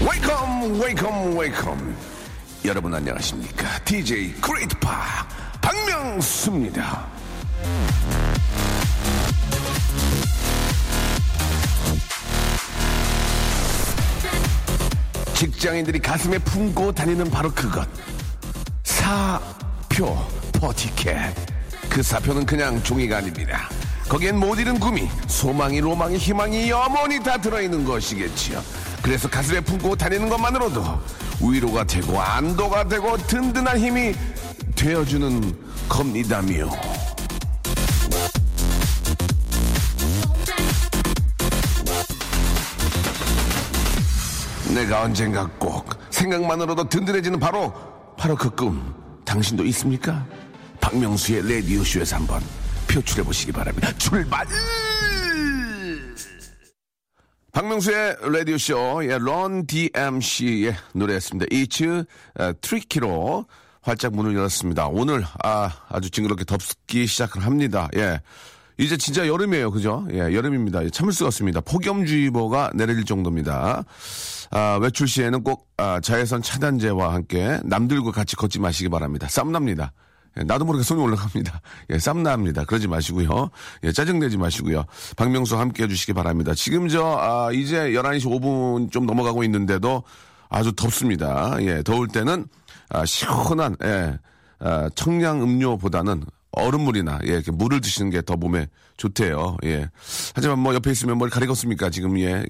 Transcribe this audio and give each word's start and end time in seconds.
Welcome, 0.00 0.80
welcome, 0.80 1.38
welcome. 1.38 1.94
여러분 2.64 2.92
안녕하십니까? 2.92 3.78
DJ 3.84 4.32
Great 4.40 4.76
파 4.80 5.28
박명수입니다. 5.60 7.17
직장인들이 15.38 16.00
가슴에 16.00 16.36
품고 16.38 16.90
다니는 16.90 17.30
바로 17.30 17.48
그것. 17.52 17.86
사표, 18.82 20.16
four 20.52 20.81
ticket. 20.81 21.32
그 21.88 22.02
사표는 22.02 22.44
그냥 22.44 22.82
종이가 22.82 23.18
아닙니다. 23.18 23.68
거기엔 24.08 24.36
못 24.36 24.58
이룬 24.58 24.80
꿈이, 24.80 25.08
소망이, 25.28 25.80
로망이, 25.80 26.16
희망이 26.16 26.68
영원히 26.68 27.22
다 27.22 27.38
들어있는 27.38 27.84
것이겠지요. 27.84 28.60
그래서 29.00 29.30
가슴에 29.30 29.60
품고 29.60 29.94
다니는 29.94 30.28
것만으로도 30.28 30.82
위로가 31.40 31.84
되고 31.84 32.20
안도가 32.20 32.88
되고 32.88 33.16
든든한 33.16 33.78
힘이 33.78 34.14
되어주는 34.74 35.56
겁니다며. 35.88 36.68
내가 44.78 45.02
언젠가 45.02 45.44
꼭 45.58 45.88
생각만으로도 46.10 46.88
든든해지는 46.88 47.40
바로 47.40 47.74
바로 48.16 48.36
그 48.36 48.48
꿈 48.50 48.94
당신도 49.24 49.64
있습니까? 49.66 50.24
박명수의 50.80 51.48
레디오 51.48 51.82
쇼에서 51.82 52.14
한번 52.16 52.40
표출해 52.88 53.24
보시기 53.24 53.50
바랍니다. 53.50 53.90
출발! 53.98 54.46
박명수의 57.52 58.16
라디오 58.32 58.56
쇼, 58.56 59.00
예, 59.02 59.18
런 59.18 59.66
DMC의 59.66 60.76
노래였습니다. 60.94 61.46
이츠 61.50 62.04
트리키로 62.60 63.46
활짝 63.82 64.14
문을 64.14 64.34
열었습니다. 64.36 64.86
오늘 64.88 65.24
아, 65.42 65.70
아주 65.88 66.08
징그럽게 66.10 66.44
덥기 66.44 67.06
시작을 67.08 67.44
합니다. 67.44 67.88
예. 67.96 68.20
이제 68.80 68.96
진짜 68.96 69.26
여름이에요. 69.26 69.72
그죠? 69.72 70.06
예, 70.12 70.18
여름입니다. 70.18 70.88
참을 70.90 71.12
수가 71.12 71.26
없습니다. 71.28 71.60
폭염주의보가 71.62 72.70
내려질 72.74 73.04
정도입니다. 73.04 73.84
아, 74.50 74.78
외출 74.80 75.08
시에는 75.08 75.42
꼭 75.42 75.68
아, 75.76 76.00
자외선 76.00 76.42
차단제와 76.42 77.12
함께 77.14 77.60
남들과 77.64 78.12
같이 78.12 78.36
걷지 78.36 78.60
마시기 78.60 78.88
바랍니다. 78.88 79.26
쌈납니다. 79.28 79.92
예, 80.38 80.44
나도 80.44 80.64
모르게 80.64 80.84
손이 80.84 81.00
올라갑니다. 81.00 81.60
예, 81.90 81.98
쌈납니다. 81.98 82.64
그러지 82.64 82.88
마시고요. 82.88 83.50
예, 83.84 83.92
짜증내지 83.92 84.36
마시고요. 84.38 84.84
박명수 85.16 85.58
함께 85.58 85.84
해주시기 85.84 86.12
바랍니다. 86.12 86.54
지금 86.54 86.88
저, 86.88 87.16
아, 87.18 87.50
이제 87.52 87.90
11시 87.92 88.26
5분 88.26 88.90
좀 88.90 89.06
넘어가고 89.06 89.44
있는데도 89.44 90.02
아주 90.48 90.72
덥습니다. 90.72 91.56
예, 91.60 91.82
더울 91.82 92.08
때는 92.08 92.46
아, 92.90 93.04
시원한, 93.04 93.76
예, 93.84 94.18
아, 94.60 94.88
청량 94.94 95.42
음료보다는 95.42 96.24
얼음물이나 96.52 97.20
예, 97.26 97.32
이렇게 97.32 97.50
물을 97.52 97.80
드시는 97.80 98.10
게 98.10 98.22
더 98.22 98.36
몸에 98.36 98.68
좋대요. 98.96 99.56
예. 99.64 99.88
하지만 100.34 100.58
뭐 100.58 100.74
옆에 100.74 100.90
있으면 100.90 101.18
뭘 101.18 101.30
가리겠습니까? 101.30 101.90
지금 101.90 102.18
예. 102.18 102.44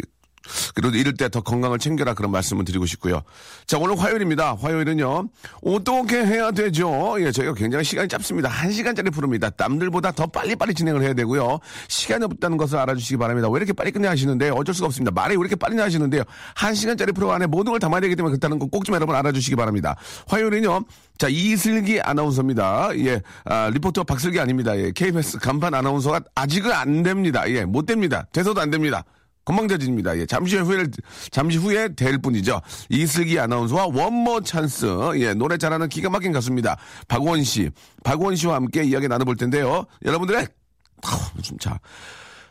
그래도 0.75 0.97
이럴 0.97 1.15
때 1.15 1.29
더 1.29 1.43
건강을 1.43 1.79
챙겨라 1.79 2.15
그런 2.15 2.31
말씀을 2.33 2.65
드리고 2.65 2.87
싶고요. 2.87 3.21
자, 3.67 3.77
오늘 3.77 3.99
화요일입니다. 4.01 4.57
화요일은요. 4.59 5.29
어떻게 5.63 6.25
해야 6.25 6.51
되죠? 6.51 7.17
예, 7.21 7.31
저희가 7.31 7.53
굉장히 7.53 7.85
시간이 7.85 8.09
짧습니다. 8.09 8.49
한 8.49 8.73
시간짜리 8.73 9.11
프로입니다. 9.11 9.51
남들보다 9.59 10.13
더 10.13 10.27
빨리빨리 10.27 10.73
진행을 10.73 11.03
해야 11.03 11.13
되고요. 11.13 11.59
시간이 11.89 12.25
없다는 12.25 12.57
것을 12.57 12.79
알아주시기 12.79 13.19
바랍니다. 13.19 13.49
왜 13.51 13.59
이렇게 13.59 13.75
빨리 13.75 13.91
끝내 13.91 14.09
하시는데 14.09 14.49
어쩔 14.51 14.75
수가 14.75 14.87
없습니다. 14.87 15.11
말이 15.11 15.37
왜 15.37 15.41
이렇게 15.41 15.55
빨리 15.55 15.79
하시는데요. 15.79 16.23
한 16.55 16.75
시간짜리 16.75 17.13
프로 17.13 17.31
안에 17.33 17.47
모든 17.47 17.73
걸 17.73 17.79
담아야 17.81 18.01
되기 18.01 18.17
때문에 18.17 18.33
그렇다는 18.33 18.59
거 18.59 18.67
꼭 18.69 18.85
좀 18.85 18.95
여러분 18.95 19.15
알아주시기 19.17 19.55
바랍니다. 19.57 19.97
화요일은요. 20.29 20.81
자, 21.19 21.29
이슬기 21.29 22.01
아나운서입니다. 22.01 22.91
예, 23.01 23.21
아, 23.45 23.69
리포터 23.73 24.05
박슬기 24.05 24.41
아닙니다. 24.41 24.79
예, 24.79 24.93
KBS 24.93 25.39
간판 25.41 25.75
아나운서가 25.75 26.21
아직은 26.35 26.73
안 26.73 27.03
됩니다. 27.03 27.43
예, 27.51 27.65
못 27.67 27.85
됩니다. 27.87 28.27
돼서도 28.33 28.61
안 28.61 28.71
됩니다. 28.71 29.05
건방져집니다. 29.49 30.19
예, 30.19 30.27
잠시 30.27 30.59
후에, 30.59 30.85
잠시 31.31 31.57
후에 31.57 31.95
될 31.95 32.19
뿐이죠. 32.19 32.61
이슬기 32.91 33.39
아나운서와 33.41 33.87
원모어찬스. 33.87 34.87
예, 35.17 35.33
노래 35.33 35.57
잘하는 35.57 35.89
기가 35.89 36.11
막힌 36.11 36.33
가수입니다. 36.33 36.77
박원 37.09 37.43
씨. 37.45 37.71
박원 38.05 38.37
씨와 38.37 38.57
함께 38.57 38.85
이야기 38.85 39.09
나눠볼 39.09 39.37
텐데요. 39.37 39.87
여러분들의, 40.05 40.43
어, 40.43 41.41
좀 41.43 41.59
자, 41.59 41.79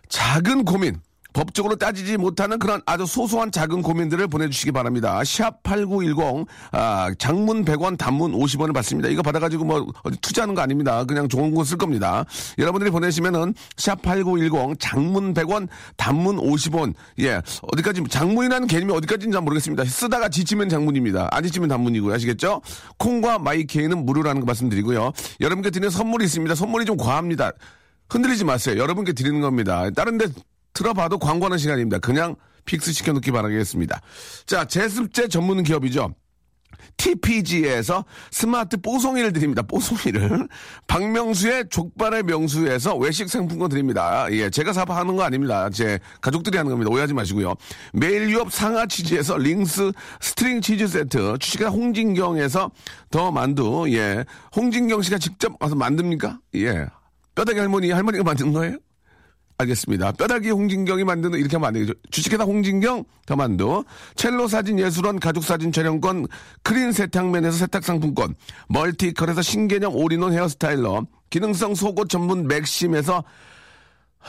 작은 0.09 0.65
고민. 0.65 0.99
법적으로 1.33 1.75
따지지 1.75 2.17
못하는 2.17 2.57
그런 2.57 2.81
아주 2.85 3.05
소소한 3.05 3.51
작은 3.51 3.81
고민들을 3.81 4.27
보내주시기 4.27 4.71
바랍니다. 4.71 5.21
샵 5.23 5.61
8910, 5.63 6.45
아, 6.71 7.11
장문 7.19 7.63
100원, 7.65 7.97
단문 7.97 8.31
50원을 8.33 8.73
받습니다. 8.73 9.09
이거 9.09 9.21
받아가지고 9.21 9.65
뭐, 9.65 9.85
투자하는 10.21 10.55
거 10.55 10.61
아닙니다. 10.61 11.03
그냥 11.03 11.27
좋은 11.27 11.53
거 11.53 11.63
쓸 11.63 11.77
겁니다. 11.77 12.23
여러분들이 12.57 12.89
보내시면은, 12.91 13.53
샵 13.75 14.01
8910, 14.01 14.79
장문 14.79 15.33
100원, 15.33 15.67
단문 15.97 16.37
50원, 16.37 16.93
예, 17.19 17.41
어디까지, 17.73 18.03
장문이라는 18.09 18.67
개념이 18.67 18.93
어디까지인지 18.93 19.33
잘 19.35 19.41
모르겠습니다. 19.41 19.83
쓰다가 19.85 20.29
지치면 20.29 20.69
장문입니다. 20.69 21.27
안 21.31 21.43
지치면 21.43 21.67
단문이고요. 21.69 22.15
아시겠죠? 22.15 22.61
콩과 22.97 23.39
마이케이는 23.39 24.05
무료라는 24.05 24.39
거 24.41 24.45
말씀드리고요. 24.45 25.11
여러분께 25.41 25.69
드리는 25.71 25.89
선물이 25.89 26.25
있습니다. 26.25 26.55
선물이 26.55 26.85
좀 26.85 26.95
과합니다. 26.97 27.51
흔들리지 28.09 28.45
마세요. 28.45 28.77
여러분께 28.81 29.11
드리는 29.13 29.41
겁니다. 29.41 29.89
다른 29.91 30.17
데 30.17 30.27
들어봐도 30.77 31.17
광고하는 31.17 31.57
시간입니다. 31.57 31.97
그냥 31.97 32.35
fix 32.65 32.93
시켜놓기 32.93 33.31
바라겠습니다. 33.31 33.99
자, 34.45 34.65
제습제 34.65 35.27
전문 35.27 35.63
기업이죠. 35.63 36.13
TPG에서 36.97 38.05
스마트 38.29 38.77
뽀송이를 38.77 39.33
드립니다. 39.33 39.63
뽀송이를. 39.63 40.47
박명수의 40.85 41.65
족발의 41.69 42.23
명수에서 42.23 42.95
외식 42.97 43.27
상품권 43.29 43.69
드립니다. 43.69 44.27
예, 44.31 44.49
제가 44.51 44.73
사파하는 44.73 45.15
거 45.15 45.23
아닙니다. 45.23 45.69
제 45.71 45.99
가족들이 46.21 46.57
하는 46.57 46.69
겁니다. 46.69 46.91
오해하지 46.91 47.13
마시고요. 47.13 47.55
매일 47.93 48.29
유업 48.29 48.51
상하 48.51 48.85
치즈에서 48.85 49.37
링스 49.37 49.91
string 50.21 50.61
치즈 50.61 50.87
세트. 50.87 51.37
주식회사 51.39 51.69
홍진경에서 51.71 52.69
더 53.09 53.31
만두. 53.31 53.85
예. 53.89 54.25
홍진경 54.55 55.01
씨가 55.01 55.17
직접 55.17 55.55
와서 55.59 55.75
만듭니까? 55.75 56.39
예. 56.55 56.85
뼈다귀 57.33 57.57
할머니, 57.59 57.91
할머니가 57.91 58.23
만든 58.23 58.53
거예요? 58.53 58.77
알겠습니다. 59.59 60.11
뼈다귀 60.11 60.51
홍진경이 60.51 61.03
만드는 61.03 61.39
이렇게 61.39 61.55
하면 61.55 61.67
안 61.67 61.73
되겠죠. 61.73 61.93
주식회사 62.11 62.43
홍진경 62.43 63.05
더 63.25 63.35
만두, 63.35 63.83
첼로 64.15 64.47
사진 64.47 64.77
예술원 64.79 65.19
가족 65.19 65.43
사진 65.43 65.71
촬영권, 65.71 66.27
크린 66.61 66.91
세탁맨에서 66.91 67.57
세탁 67.57 67.83
상품권, 67.83 68.35
멀티컬에서 68.69 69.41
신개념 69.41 69.95
all-in-one 69.95 70.33
hair 70.33 70.59
styler, 70.59 71.05
기능성 71.31 71.75
속옷 71.75 72.07
전문 72.09 72.47
맥심에서 72.47 73.23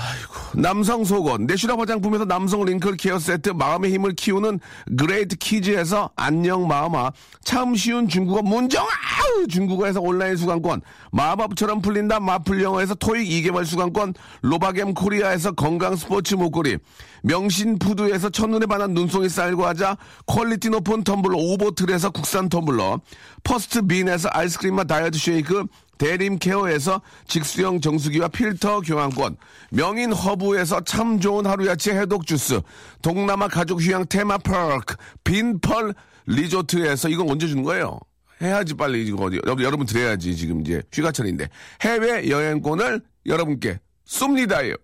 아이고 0.01 0.61
남성 0.61 1.05
속옷. 1.05 1.43
내슈라 1.43 1.77
화장품에서 1.77 2.25
남성 2.25 2.65
wrinkle 2.65 2.97
care 2.97 3.19
세트 3.19 3.51
마음의 3.51 3.93
힘을 3.93 4.13
키우는 4.13 4.61
그레이트 4.97 5.37
키즈에서 5.37 6.11
안녕 6.15 6.69
마음아. 6.69 7.11
참 7.43 7.75
쉬운 7.75 8.09
중국어 8.09 8.43
문정 8.43 8.85
아우 8.85 9.47
중국어에서 9.49 10.01
온라인 10.01 10.37
수강권. 10.37 10.83
마법처럼 11.11 11.83
풀린다 11.83 12.21
마플 12.21 12.63
영어에서 12.63 12.95
토익 12.95 13.29
2개월 13.29 13.65
수강권. 13.65 14.15
로바겜 14.43 14.95
코리아에서 14.95 15.53
건강 15.53 15.97
스포츠 15.97 16.37
목걸이. 16.37 16.79
명신 17.23 17.81
푸드에서 17.81 18.31
첫눈에 18.31 18.67
반한 18.67 18.95
눈송이 18.95 19.29
쌀 19.29 19.57
과자. 19.57 19.97
quality 20.27 20.71
높은 20.71 21.03
텀블러 21.03 21.37
오보틀에서 21.37 22.11
국산 22.11 22.49
텀블러. 22.49 23.01
퍼스트 23.43 23.83
빈에서 23.83 24.29
아이스크림과 24.33 24.85
다이어트 24.85 25.19
쉐이크 25.19 25.65
대림 25.99 26.39
케어에서 26.39 27.03
직수형 27.27 27.81
정수기와 27.81 28.29
필터 28.29 28.81
교환권, 28.81 29.37
명인 29.71 30.13
허브에서 30.13 30.81
참 30.83 31.21
좋은 31.21 31.45
하루야채 31.45 31.93
해독 31.93 32.27
주스, 32.27 32.61
동남아 33.03 33.49
가족 33.49 33.81
휴양 33.81 34.07
테마 34.09 34.39
파크, 34.39 34.97
빈펄 35.25 35.95
리조트에서 36.27 37.09
이건 37.09 37.31
언제 37.31 37.47
주는 37.47 37.63
거예요? 37.63 37.99
해야지 38.41 38.75
빨리 38.75 39.05
이거 39.05 39.25
어디 39.25 39.41
여러분 39.65 39.85
드려야지 39.85 40.37
지금 40.37 40.61
이제 40.61 40.81
휴가철인데 40.93 41.49
해외 41.83 42.29
여행권을 42.29 43.01
여러분께 43.27 43.81
쏩니다요. 44.07 44.79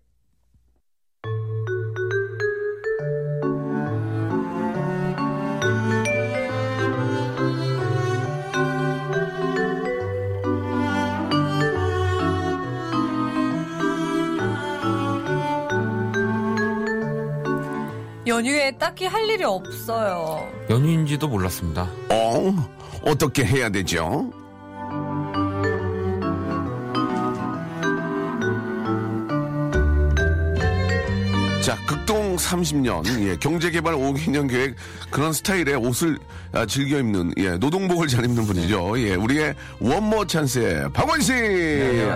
연휴에 18.35 18.73
딱히 18.73 19.07
할 19.07 19.29
일이 19.31 19.45
없어요. 19.45 20.51
연휴인지도 20.69 21.29
몰랐습니다. 21.29 21.89
어? 22.11 22.69
어떻게 23.07 23.45
해야 23.45 23.69
되죠? 23.71 24.29
자, 31.63 31.77
극동 31.87 32.24
30년, 32.37 33.07
예, 33.29 33.37
경제개발 33.37 33.95
5개년 33.95 34.49
계획, 34.49 34.77
그런 35.11 35.33
스타일의 35.33 35.77
옷을 35.77 36.19
아, 36.53 36.67
즐겨 36.67 36.99
입는, 36.99 37.33
예, 37.39 37.51
노동복을 37.57 38.07
잘 38.09 38.25
입는 38.25 38.45
분이죠. 38.45 38.99
예, 39.01 39.15
우리의 39.15 39.55
원모 39.81 40.27
찬스의 40.27 40.93
박원 40.93 41.21
씨! 41.21 41.33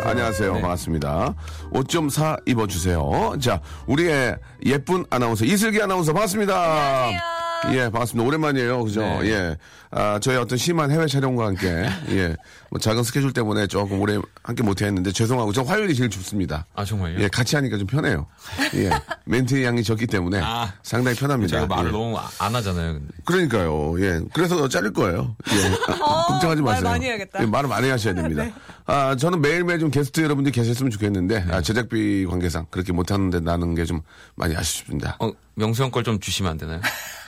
안녕하세요. 0.05 0.55
네. 0.55 0.61
반갑습니다. 0.61 1.35
옷 1.71 1.89
좀 1.89 2.09
사 2.09 2.37
입어주세요. 2.47 3.35
자, 3.41 3.61
우리의 3.87 4.37
예쁜 4.67 5.05
아나운서, 5.11 5.45
이슬기 5.45 5.81
아나운서 5.83 6.13
반갑습니다. 6.13 6.55
안녕하세요. 6.55 7.38
예, 7.73 7.83
반갑습니다. 7.91 8.27
오랜만이에요. 8.27 8.85
그죠? 8.85 9.01
네. 9.01 9.31
예. 9.31 9.57
아, 9.91 10.19
저희 10.21 10.37
어떤 10.37 10.57
심한 10.59 10.91
해외 10.91 11.07
촬영과 11.07 11.47
함께, 11.47 11.87
예. 12.11 12.37
뭐 12.71 12.79
작은 12.79 13.03
스케줄 13.03 13.33
때문에 13.33 13.67
조금 13.67 14.01
오래 14.01 14.19
함께 14.43 14.63
못 14.63 14.81
했는데 14.81 15.11
죄송하고, 15.13 15.53
저 15.53 15.63
화요일이 15.63 15.95
제일 15.95 16.09
춥습니다. 16.11 16.67
아 16.75 16.85
정말요? 16.85 17.21
예, 17.21 17.29
같이 17.29 17.57
하니까 17.57 17.79
좀 17.79 17.87
편해요. 17.87 18.27
예. 18.75 18.91
멘트 19.25 19.63
양이 19.65 19.83
적기 19.83 20.07
때문에 20.07 20.41
아. 20.43 20.73
상당히 20.83 21.17
편합니다. 21.17 21.51
제가 21.57 21.67
말을 21.67 21.89
예. 21.89 21.93
너무 21.93 22.17
아- 22.19 22.29
안 22.39 22.55
하잖아요. 22.55 22.95
근데. 22.95 23.09
그러니까요. 23.25 24.01
예. 24.05 24.21
그래서 24.33 24.69
자를 24.69 24.93
거예요. 24.93 25.35
예. 25.53 25.93
아, 26.03 26.27
걱정하지 26.29 26.61
어, 26.61 26.65
말 26.65 26.75
마세요. 26.75 26.91
많이 26.91 27.07
해야겠다. 27.07 27.43
예, 27.43 27.47
말을 27.47 27.69
많이 27.69 27.89
하셔야 27.89 28.15
됩니다. 28.15 28.47
아, 28.87 29.17
저는 29.17 29.41
매일매일 29.41 29.81
좀 29.81 29.91
게스트 29.91 30.21
여러분들이 30.21 30.53
계셨으면 30.53 30.91
좋겠는데, 30.91 31.47
아, 31.51 31.61
제작비 31.61 32.25
관계상 32.27 32.67
그렇게 32.71 32.93
못하는데 32.93 33.41
나는 33.41 33.75
게 33.75 33.85
좀 33.89 34.03
많이 34.37 34.55
아쉽습니다. 34.55 35.17
어 35.19 35.33
명수 35.55 35.83
형 35.83 35.91
걸 35.91 36.05
좀 36.05 36.19
주시면 36.21 36.53
안 36.53 36.59
되나요? 36.59 36.81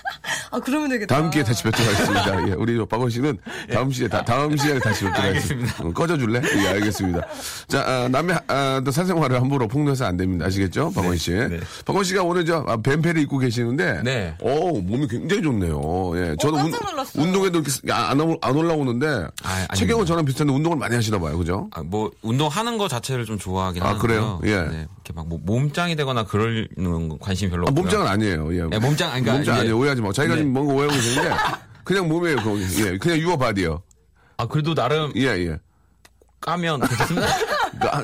아, 0.50 0.60
그러면 0.60 0.88
되겠다. 0.90 1.14
다음 1.14 1.30
기회에 1.30 1.44
다시 1.44 1.62
뵙도록 1.62 1.92
하겠습니다. 1.94 2.48
예, 2.48 2.52
우리 2.52 2.84
박원 2.86 3.10
씨는 3.10 3.38
다음 3.72 3.90
시에 3.90 4.08
다, 4.08 4.24
다음 4.24 4.56
시간에 4.56 4.80
다시 4.80 5.04
뵙도록 5.04 5.24
하겠습니다. 5.24 5.50
알겠습니다. 5.50 5.84
어, 5.84 5.92
꺼져줄래? 5.92 6.42
예, 6.64 6.68
알겠습니다. 6.68 7.26
자, 7.68 7.80
아, 7.86 8.08
남의 8.08 8.38
아, 8.48 8.82
또 8.84 8.90
사생활을 8.90 9.40
함부로 9.40 9.66
폭로해서 9.68 10.04
안 10.06 10.16
됩니다. 10.16 10.46
아시겠죠, 10.46 10.92
박원 10.94 11.16
씨? 11.16 11.32
네. 11.32 11.60
박원 11.84 12.04
씨가 12.04 12.22
오늘 12.22 12.44
저 12.44 12.64
아, 12.68 12.76
뱀패를 12.76 13.22
입고 13.22 13.38
계시는데, 13.38 14.02
네. 14.04 14.34
오 14.40 14.80
몸이 14.80 15.08
굉장히 15.08 15.42
좋네요. 15.42 16.12
예, 16.16 16.36
저는 16.40 16.60
어, 16.60 16.68
놀랐어요. 16.68 17.22
운동에도 17.22 17.60
이렇게 17.60 17.92
안, 17.92 18.20
올라오는데 18.20 19.26
아. 19.42 19.74
체격은 19.74 20.06
저랑 20.06 20.24
비슷한데 20.24 20.52
운동을 20.52 20.76
많이 20.76 20.94
하시나 20.94 21.18
봐요, 21.18 21.38
그죠? 21.38 21.68
아, 21.72 21.82
뭐 21.82 22.10
운동하는 22.22 22.76
거 22.78 22.88
자체를 22.88 23.24
좀 23.24 23.38
좋아하긴 23.38 23.82
아, 23.82 23.90
하는데요. 23.90 24.00
그래요? 24.02 24.40
예. 24.44 24.68
네, 24.68 24.86
이렇게 24.96 25.12
막 25.14 25.26
뭐 25.30 25.38
몸짱이 25.44 25.94
되거나 25.96 26.24
그럴 26.24 26.66
는 26.76 27.18
관심이 27.20 27.50
별로 27.50 27.66
아, 27.66 27.70
없고요. 27.70 27.84
몸짱은 27.84 28.06
아니에요. 28.08 28.54
예, 28.54 28.64
네, 28.68 28.78
몸짱, 28.78 29.12
아니, 29.12 29.22
그러니까 29.22 29.32
몸짱 29.34 29.54
아니에요. 29.60 29.78
오해하지 29.78 30.02
마. 30.02 30.12
자기가 30.20 30.34
네. 30.34 30.40
지금 30.40 30.52
뭔가 30.52 30.74
오해하고 30.74 30.94
계시는데 30.94 31.34
그냥 31.84 32.08
몸이에요. 32.08 32.36
거기. 32.36 32.62
예, 32.84 32.98
그냥 32.98 33.18
유어 33.18 33.36
바디요. 33.36 33.82
아 34.36 34.46
그래도 34.46 34.74
나름 34.74 35.12
예, 35.16 35.22
예. 35.22 35.58
까면 36.40 36.80
괜찮습니다. 36.80 37.26
까, 37.80 38.02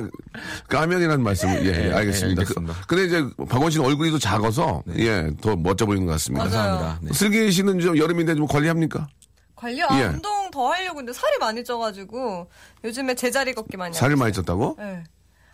까면이라는 0.68 1.22
말씀을, 1.22 1.66
예, 1.66 1.68
예, 1.68 1.88
네, 1.88 1.92
알겠습니다. 1.92 2.42
네, 2.42 2.46
알겠습니다. 2.46 2.74
그, 2.80 2.86
근데 2.86 3.04
이제, 3.04 3.26
박원 3.48 3.70
씨는 3.70 3.84
얼굴이 3.84 4.10
더 4.10 4.18
작아서, 4.18 4.82
예, 4.96 5.30
더 5.40 5.56
멋져 5.56 5.86
보이는 5.86 6.06
것 6.06 6.12
같습니다. 6.12 6.44
감사합니다. 6.44 6.98
네. 7.02 7.12
슬기 7.12 7.50
씨는 7.50 7.80
좀 7.80 7.96
여름인데 7.98 8.34
좀 8.36 8.46
관리합니까? 8.46 9.08
관련 9.54 9.90
아, 9.90 9.98
예. 10.00 10.04
운동 10.04 10.50
더 10.50 10.70
하려고 10.70 10.96
근데 10.96 11.12
살이 11.12 11.38
많이 11.40 11.64
쪄가지고 11.64 12.48
요즘에 12.84 13.14
제자리 13.14 13.54
걷기 13.54 13.76
많이 13.76 13.96
하고 13.98 14.16
많이. 14.16 14.32
쪘다고? 14.32 14.78
네. 14.78 15.02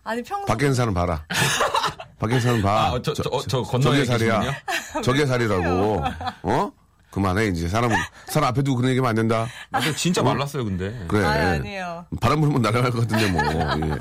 아니 0.05 0.23
평소 0.23 0.47
밖에 0.47 0.67
있는 0.67 0.75
사람 0.75 0.93
봐라. 0.93 1.25
사람 2.41 2.63
봐. 2.63 2.87
아, 2.95 3.03
저- 3.03 3.13
저- 3.15 3.29
어, 3.31 3.41
저 3.47 3.63
건너에 3.63 4.05
저게 4.05 4.19
살이야. 4.27 4.43
저게 5.03 5.27
살이라고. 5.27 6.05
어? 6.43 6.73
그만해, 7.11 7.49
이제. 7.49 7.69
사람, 7.69 7.91
사람 8.29 8.49
앞에 8.49 8.63
두고 8.63 8.79
그런 8.79 8.89
얘기 8.91 8.99
하면 9.01 9.11
안 9.11 9.15
된다. 9.15 9.47
아, 9.71 9.81
저 9.83 9.95
진짜 9.95 10.23
말랐어요, 10.23 10.65
근데. 10.65 10.99
그래. 11.09 11.23
아, 11.25 11.51
아니에요. 11.53 12.07
바람 12.23 12.41
불면 12.41 12.63
날아갈 12.63 12.91
것 12.91 13.07
같은데 13.07 13.31
뭐. 13.31 13.43
예. 13.87 13.99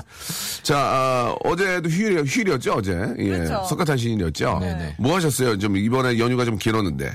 자, 0.62 0.78
아, 0.78 1.36
어제도 1.44 1.90
휴일, 1.90 2.24
휴일이었죠, 2.24 2.72
어제. 2.72 2.92
예. 3.18 3.28
그렇죠. 3.28 3.64
석가탄 3.68 3.98
시인이었죠. 3.98 4.58
네네. 4.60 4.94
뭐 4.98 5.14
하셨어요? 5.16 5.58
좀 5.58 5.76
이번에 5.76 6.18
연휴가 6.18 6.46
좀 6.46 6.56
길었는데. 6.56 7.12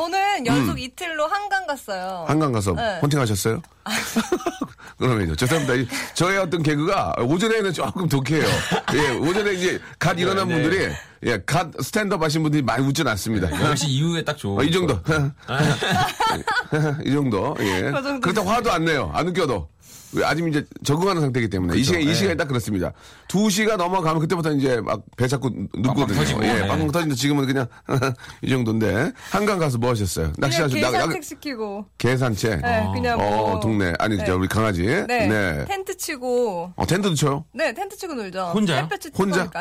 저는 0.00 0.44
연속 0.44 0.78
이틀로 0.78 1.26
한강 1.26 1.66
갔어요. 1.66 2.26
음. 2.26 2.30
한강 2.30 2.52
가서 2.52 2.74
네. 2.74 2.98
헌팅 3.00 3.18
하셨어요? 3.18 3.62
그러면요. 4.98 5.34
죄송합니다. 5.34 5.74
이- 5.74 5.88
저의 6.12 6.36
어떤 6.36 6.62
개그가 6.62 7.14
오전에는 7.18 7.72
조금 7.72 8.06
독해요. 8.06 8.44
예, 8.92 9.08
오전에 9.16 9.54
이제 9.54 9.80
갓 9.98 10.18
일어난 10.18 10.48
네. 10.48 10.54
분들이, 10.60 10.92
예, 11.24 11.38
갓 11.46 11.70
stand 11.80 12.10
up 12.10 12.22
하신 12.22 12.42
분들이 12.42 12.60
많이 12.62 12.86
웃진 12.86 13.08
않습니다. 13.08 13.48
10시 13.48 13.88
이후에 13.88 14.22
딱 14.22 14.36
좋은. 14.36 14.60
어, 14.60 14.64
이 14.64 14.70
정도. 14.70 15.00
이 17.06 17.10
정도. 17.12 17.56
예. 17.60 17.82
그 17.90 18.02
정도. 18.02 18.20
그렇다고 18.20 18.50
화도 18.50 18.70
안 18.72 18.84
내요. 18.84 19.10
안 19.14 19.26
웃겨도. 19.28 19.66
왜 20.12 20.24
아직 20.24 20.46
이제 20.48 20.64
적응하는 20.84 21.20
상태이기 21.22 21.48
때문에. 21.50 21.76
이 21.78 21.82
시간, 21.82 22.00
이 22.00 22.06
네. 22.06 22.14
시간이 22.14 22.36
딱 22.36 22.46
그렇습니다. 22.48 22.92
두 23.28 23.50
시가 23.50 23.76
넘어가면 23.76 24.20
그때부터 24.20 24.52
이제 24.52 24.80
막 24.80 25.00
배 25.16 25.26
잡고 25.28 25.50
눕거든요. 25.74 26.16
터지고, 26.18 26.44
예, 26.44 26.52
네. 26.54 26.66
빵빵 26.68 26.90
터진데 26.92 27.14
지금은 27.14 27.46
그냥 27.46 27.66
이 28.42 28.50
정도인데. 28.50 29.12
한강 29.30 29.58
가서 29.58 29.78
뭐 29.78 29.90
하셨어요? 29.90 30.32
그냥 30.32 30.50
낚시하시고. 30.50 30.80
계산책 30.80 31.24
시키고. 31.24 31.86
계산책. 31.98 32.60
네, 32.62 32.86
그냥 32.94 33.18
뭐. 33.18 33.52
어, 33.56 33.60
동네. 33.60 33.92
아니, 33.98 34.16
네. 34.16 34.24
저 34.24 34.36
우리 34.36 34.46
강아지. 34.46 34.82
네. 34.82 35.06
네. 35.06 35.64
텐트 35.66 35.96
치고. 35.96 36.72
어, 36.76 36.86
텐트도 36.86 37.14
쳐요? 37.14 37.44
네, 37.52 37.72
텐트 37.72 37.96
치고 37.96 38.14
놀죠. 38.14 38.50
혼자? 38.54 38.78
아니, 38.78 38.88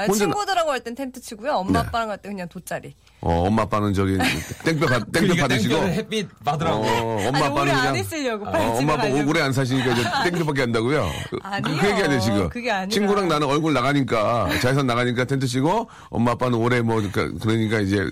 혼자 0.07 0.25
친구들하고 0.25 0.71
할 0.71 0.79
땐 0.81 0.93
텐트 0.95 1.21
치고요. 1.21 1.53
엄마 1.53 1.81
네. 1.81 1.87
아빠랑 1.87 2.09
할때 2.11 2.29
그냥 2.29 2.47
돗자리. 2.49 2.93
어, 3.21 3.45
엄마 3.47 3.63
아빠는 3.63 3.93
저기 3.93 4.17
땡볕, 4.65 4.87
받- 4.89 5.11
땡볕 5.11 5.11
그러니까 5.13 5.47
받으시고. 5.47 5.75
햇빛 5.75 6.27
받으라고. 6.43 6.83
어, 6.85 7.27
엄마 7.27 7.37
아니, 7.37 7.45
아빠는 7.45 7.61
오래 7.61 7.71
안 7.71 7.77
그냥. 7.79 7.95
있으려고, 7.97 8.47
어, 8.47 8.51
빨리 8.51 8.65
집에 8.79 8.79
엄마 8.81 8.93
아빠. 8.93 9.07
오래 9.29 9.41
안 9.41 9.53
사시니까 9.53 9.91
이제 9.93 10.03
땡 10.29 10.34
볕밖에 10.39 10.61
한다고요? 10.61 11.09
그, 11.29 11.37
아니요. 11.43 11.77
그 11.79 11.87
얘기해야 11.87 12.09
돼, 12.09 12.19
지금. 12.19 12.49
그게 12.49 12.71
아니라. 12.71 12.89
친구랑 12.89 13.27
나는 13.27 13.47
얼굴 13.47 13.73
나가니까, 13.73 14.49
자외선 14.61 14.87
나가니까 14.87 15.25
텐트 15.25 15.47
치고, 15.47 15.89
엄마 16.09 16.31
아빠는 16.31 16.57
오래 16.57 16.81
뭐, 16.81 16.95
그러니까, 16.97 17.27
그러니까 17.41 17.79
이제. 17.79 18.05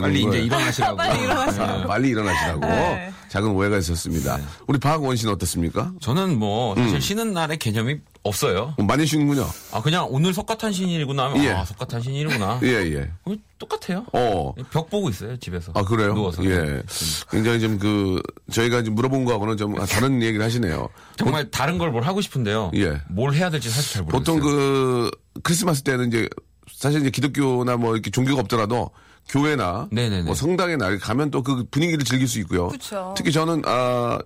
빨리 0.00 0.22
이제. 0.22 0.40
일어나시라고. 0.40 0.96
빨리 0.98 1.20
일어나시라고. 1.22 1.72
아, 1.72 1.86
빨리 1.86 2.08
일어나시라고. 2.10 2.60
네. 2.60 3.12
작은 3.28 3.50
오해가 3.50 3.78
있었습니다. 3.78 4.38
우리 4.66 4.78
박원 4.78 5.16
씨는 5.16 5.32
어떻습니까? 5.34 5.92
저는 6.00 6.38
뭐 6.38 6.74
사실 6.74 7.00
쉬는 7.00 7.32
날에 7.32 7.56
개념이 7.56 7.98
없어요. 8.28 8.74
어, 8.78 8.82
많이 8.82 9.04
쉬는군요. 9.06 9.46
아 9.72 9.82
그냥 9.82 10.06
오늘 10.10 10.32
석가탄신일이구나 10.32 11.24
하면 11.30 11.44
예. 11.44 11.50
아 11.50 11.64
석가탄신일이구나. 11.64 12.60
예, 12.62 12.68
예. 12.68 13.10
어, 13.24 13.34
똑같아요. 13.58 14.06
어. 14.12 14.54
벽 14.70 14.88
보고 14.88 15.08
있어요 15.10 15.36
집에서. 15.38 15.72
아, 15.74 15.82
그래요? 15.82 16.14
누워서. 16.14 16.44
예. 16.44 16.82
굉장히 17.30 17.58
좀 17.60 17.78
그, 17.78 18.22
저희가 18.52 18.82
지금 18.82 18.94
물어본 18.94 19.24
거하고는 19.24 19.56
좀 19.56 19.74
다른 19.86 20.22
얘기를 20.22 20.44
하시네요. 20.44 20.88
정말 21.16 21.50
다른 21.50 21.76
걸 21.78 21.90
뭘 21.90 22.04
하고 22.04 22.20
싶은데요. 22.20 22.70
예. 22.76 23.00
뭘 23.08 23.32
해야 23.34 23.50
될지 23.50 23.68
사실 23.70 23.94
잘 23.94 24.02
모르겠어요. 24.04 24.36
보통 24.36 24.40
그 24.40 25.10
크리스마스 25.42 25.82
때는 25.82 26.08
이제 26.08 26.28
사실 26.72 27.00
이제 27.00 27.10
기독교나 27.10 27.76
뭐 27.76 27.94
이렇게 27.94 28.10
종교가 28.10 28.40
없더라도 28.42 28.90
교회나 29.28 29.88
네네네. 29.90 30.22
뭐 30.22 30.34
성당에 30.34 30.76
날 30.76 30.98
가면 30.98 31.30
또 31.30 31.42
그 31.42 31.64
분위기를 31.70 32.04
즐길 32.04 32.28
수 32.28 32.38
있고요. 32.40 32.68
그쵸. 32.68 33.14
특히 33.16 33.32
저는 33.32 33.62
아 33.66 34.18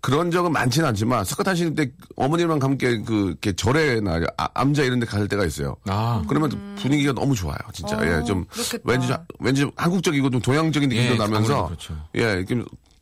그런 0.00 0.30
적은 0.30 0.52
많지는 0.52 0.88
않지만 0.88 1.24
석가탄신 1.24 1.74
때 1.74 1.90
어머님랑 2.16 2.58
함께 2.62 3.02
그 3.02 3.28
이렇게 3.28 3.52
절에나 3.52 4.20
아, 4.38 4.48
암자 4.54 4.82
이런 4.84 4.98
데 5.00 5.06
갈 5.06 5.28
때가 5.28 5.44
있어요. 5.44 5.76
아 5.86 6.22
그러면 6.28 6.74
분위기가 6.76 7.12
너무 7.12 7.34
좋아요, 7.34 7.58
진짜. 7.74 7.96
어, 7.96 8.00
예, 8.04 8.24
좀 8.24 8.44
그렇겠다. 8.46 8.82
왠지 8.84 9.12
왠지 9.38 9.70
한국적이고 9.76 10.30
좀 10.30 10.40
동양적인 10.40 10.88
느낌도 10.88 11.14
예, 11.14 11.18
나면서 11.18 11.66
그렇죠. 11.66 11.94
예, 12.16 12.44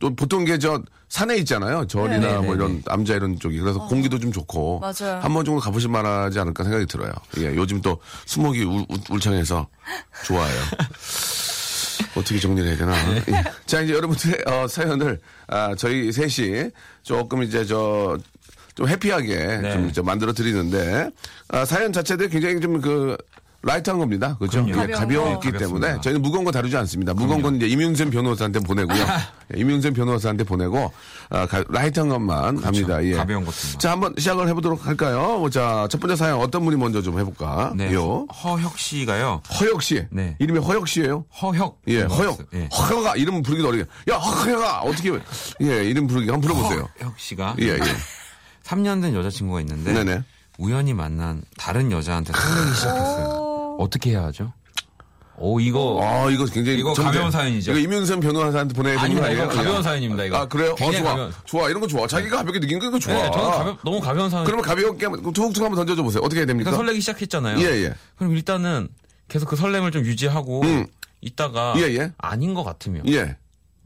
또 0.00 0.14
보통 0.14 0.44
게 0.44 0.58
저 0.58 0.80
산에 1.08 1.36
있잖아요. 1.38 1.86
절이나 1.86 2.18
네, 2.18 2.34
뭐 2.36 2.42
네, 2.42 2.52
이런 2.52 2.82
암자 2.86 3.14
이런 3.14 3.38
쪽이 3.38 3.58
그래서 3.60 3.78
공기도 3.86 4.18
좀 4.18 4.30
좋고 4.30 4.80
맞아요. 4.80 5.20
한번 5.22 5.44
정도 5.44 5.58
가보실 5.60 5.88
만하지 5.90 6.38
않을까 6.38 6.64
생각이 6.64 6.84
들어요. 6.86 7.12
예, 7.38 7.54
요즘 7.56 7.80
또 7.80 7.98
수목이 8.26 8.62
울- 8.64 8.84
울창해서 9.08 9.66
좋아요. 10.26 10.52
어떻게 12.16 12.38
정리를 12.38 12.68
해야 12.68 12.76
되나. 12.78 12.94
예. 13.16 13.44
자, 13.66 13.80
이제 13.80 13.94
여러분들의 13.94 14.44
어, 14.46 14.66
사연을 14.68 15.18
아, 15.46 15.74
저희 15.76 16.10
셋이 16.12 16.70
조금 17.02 17.42
이제 17.42 17.64
저 17.64 18.18
좀 18.78 18.86
happy하게 18.88 19.36
네. 19.60 19.92
좀 19.92 20.06
만들어 20.06 20.32
드리는데 20.32 21.10
아, 21.48 21.64
사연 21.64 21.92
자체도 21.92 22.28
굉장히 22.28 22.60
좀 22.60 22.80
그 22.80 23.16
light한 23.60 23.98
겁니다. 23.98 24.36
그렇죠? 24.38 24.64
예, 24.68 24.72
가벼운 24.72 24.90
거. 24.92 24.98
가벼웠기 24.98 25.50
때문에 25.50 25.64
가볍습니다. 25.88 26.00
저희는 26.00 26.22
무거운 26.22 26.44
거 26.44 26.52
다루지 26.52 26.76
않습니다. 26.76 27.12
무거운 27.12 27.42
건 27.42 27.56
이제 27.56 27.66
이윤선 27.66 28.10
변호사한테 28.10 28.60
보내고요. 28.60 28.98
예, 29.56 29.60
이윤선 29.60 29.94
변호사한테 29.94 30.44
보내고 30.44 30.92
아, 31.30 31.44
가- 31.46 31.64
light한 31.68 32.08
것만 32.08 32.60
갑니다. 32.60 32.98
예. 33.02 33.06
그렇죠. 33.10 33.18
가벼운 33.18 33.44
것들만. 33.44 33.78
자, 33.80 33.90
한번 33.90 34.14
시작을 34.16 34.46
해보도록 34.48 34.86
할까요? 34.86 35.44
자, 35.50 35.88
첫 35.90 36.00
번째 36.00 36.14
사연 36.14 36.38
어떤 36.40 36.64
분이 36.64 36.76
먼저 36.76 37.02
좀 37.02 37.18
해볼까? 37.18 37.72
네. 37.74 37.92
요 37.94 38.26
허혁 38.44 38.78
씨가요. 38.78 39.42
허혁 39.60 39.82
씨. 39.82 40.06
네. 40.10 40.36
이름이 40.38 40.60
허혁 40.60 40.86
씨예요? 40.86 41.24
허혁. 41.42 41.80
예, 41.88 42.04
것 42.04 42.12
허혁. 42.16 42.38
예. 42.54 42.68
허혁아 42.72 43.16
이름 43.16 43.42
부르기도 43.42 43.68
어려워. 43.70 43.86
야, 44.10 44.16
허혁아 44.16 44.82
어떻게 44.82 45.10
예, 45.62 45.84
이름 45.84 46.06
부르기 46.06 46.30
한번 46.30 46.42
불러보세요. 46.48 46.88
허혁 47.00 47.18
씨가 47.18 47.56
예, 47.60 47.70
예. 47.74 47.78
3년 48.62 49.02
된 49.02 49.14
여자친구가 49.16 49.60
있는데 49.62 49.92
네네. 49.92 50.22
우연히 50.58 50.92
만난 50.92 51.42
다른 51.56 51.90
여자한테 51.92 52.32
설레기 52.32 52.74
시작했어요. 52.74 53.47
오. 53.78 53.84
어떻게 53.84 54.10
해야 54.10 54.24
하죠? 54.24 54.52
오 55.40 55.60
이거 55.60 56.00
아, 56.02 56.28
이거 56.30 56.44
굉장히 56.46 56.78
이거. 56.80 56.92
가벼운 56.92 57.30
사연이죠. 57.30 57.70
이거 57.76 57.78
이윤선 57.94 58.18
변호사한테 58.18 58.74
보내야 58.74 59.00
되는 59.00 59.20
거? 59.20 59.30
이거 59.30 59.46
가벼운 59.48 59.76
야. 59.76 59.82
사연입니다. 59.82 60.24
이거. 60.24 60.36
아, 60.38 60.48
그래요? 60.48 60.72
어, 60.72 60.76
좋아. 60.76 60.90
가벼운- 61.02 61.32
좋아. 61.44 61.68
이런 61.70 61.80
거 61.80 61.86
좋아. 61.86 62.06
자기가 62.08 62.38
가볍게 62.38 62.58
느낀 62.58 62.80
거 62.80 62.86
이거 62.86 62.98
좋아. 62.98 63.14
네, 63.14 63.30
저는 63.30 63.50
가볍, 63.52 63.78
너무 63.84 64.00
가벼운 64.00 64.28
사연. 64.30 64.44
그러면 64.44 64.64
가볍게 64.64 65.06
한번 65.06 65.32
툭툭 65.32 65.62
한번 65.62 65.76
던져줘 65.76 66.02
보세요. 66.02 66.22
어떻게 66.24 66.40
해야 66.40 66.46
됩니까? 66.46 66.70
그러니까 66.72 66.84
설레기 66.84 67.00
시작했잖아요. 67.00 67.58
예, 67.60 67.84
예. 67.84 67.94
그럼 68.16 68.34
일단은 68.34 68.88
계속 69.28 69.46
그 69.48 69.54
설렘을 69.54 69.92
좀 69.92 70.04
유지하고 70.04 70.62
음. 70.62 70.86
있다가 71.20 71.74
예, 71.76 71.82
예. 71.82 72.12
아닌 72.18 72.52
것 72.54 72.64
같으면 72.64 73.06
예, 73.08 73.36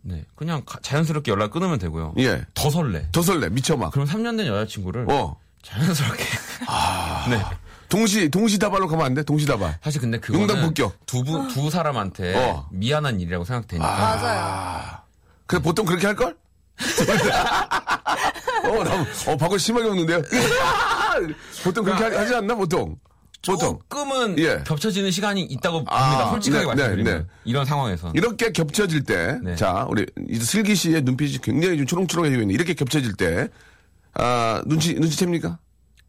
네 0.00 0.24
그냥 0.34 0.62
가- 0.64 0.78
자연스럽게 0.80 1.30
연락 1.32 1.50
끊으면 1.50 1.78
되고요. 1.78 2.14
예. 2.18 2.46
더 2.54 2.70
설레. 2.70 3.08
더 3.12 3.20
설레. 3.20 3.50
미쳐 3.50 3.76
막. 3.76 3.90
그럼 3.92 4.06
3년 4.06 4.38
된 4.38 4.46
여자친구를 4.46 5.04
어. 5.10 5.36
자연스럽게. 5.62 6.24
네. 7.30 7.42
동시, 7.92 8.30
동시다발로 8.30 8.88
가면 8.88 9.04
안 9.04 9.12
돼? 9.12 9.22
동시다발. 9.22 9.78
사실 9.82 10.00
근데 10.00 10.18
그거는 10.18 10.48
용담 10.48 10.64
폭격. 10.64 11.04
두, 11.04 11.22
분, 11.22 11.46
두 11.48 11.68
사람한테 11.68 12.34
어. 12.34 12.66
미안한 12.72 13.20
일이라고 13.20 13.44
생각되니까. 13.44 13.86
맞아요. 13.86 14.98
그래, 15.46 15.60
보통 15.60 15.84
그렇게 15.84 16.06
할 16.06 16.16
걸? 16.16 16.34
어, 18.64 18.82
나, 18.82 19.02
어, 19.30 19.36
방금 19.36 19.58
심하게 19.58 19.88
웃는데요? 19.88 20.22
보통 21.62 21.84
그렇게 21.84 22.04
하- 22.04 22.20
하지 22.22 22.34
않나, 22.34 22.54
보통? 22.54 22.96
보통. 23.44 23.78
조금은 23.90 24.38
예. 24.38 24.62
겹쳐지는 24.64 25.10
시간이 25.10 25.42
있다고 25.42 25.84
아, 25.88 26.00
봅니다. 26.06 26.30
솔직하게 26.30 26.60
네, 26.60 26.66
말씀드리면 26.68 27.12
네, 27.12 27.18
네. 27.18 27.26
이런 27.44 27.66
상황에서 27.66 28.10
이렇게 28.14 28.52
겹쳐질 28.52 29.04
때, 29.04 29.38
네. 29.42 29.54
자, 29.54 29.86
우리, 29.90 30.06
슬기 30.40 30.74
씨의 30.74 31.02
눈빛이 31.02 31.40
굉장히 31.42 31.76
좀 31.76 31.86
초롱초롱해지고 31.86 32.40
있는데, 32.40 32.54
이렇게 32.54 32.72
겹쳐질 32.72 33.16
때, 33.16 33.48
아, 34.14 34.62
눈치, 34.64 34.94
눈치챕니까? 34.94 35.58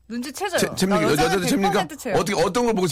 눈치 0.08 0.32
채져요. 0.32 0.60
채, 0.60 0.70
챕니까? 0.76 1.00
나 1.00 1.04
여자들 1.12 1.26
여자는 1.26 1.48
챕니까? 1.48 1.86
100% 1.88 2.00
채요. 2.00 2.16
어떻게, 2.16 2.42
어떤 2.42 2.66
걸 2.66 2.74
보고 2.76 2.88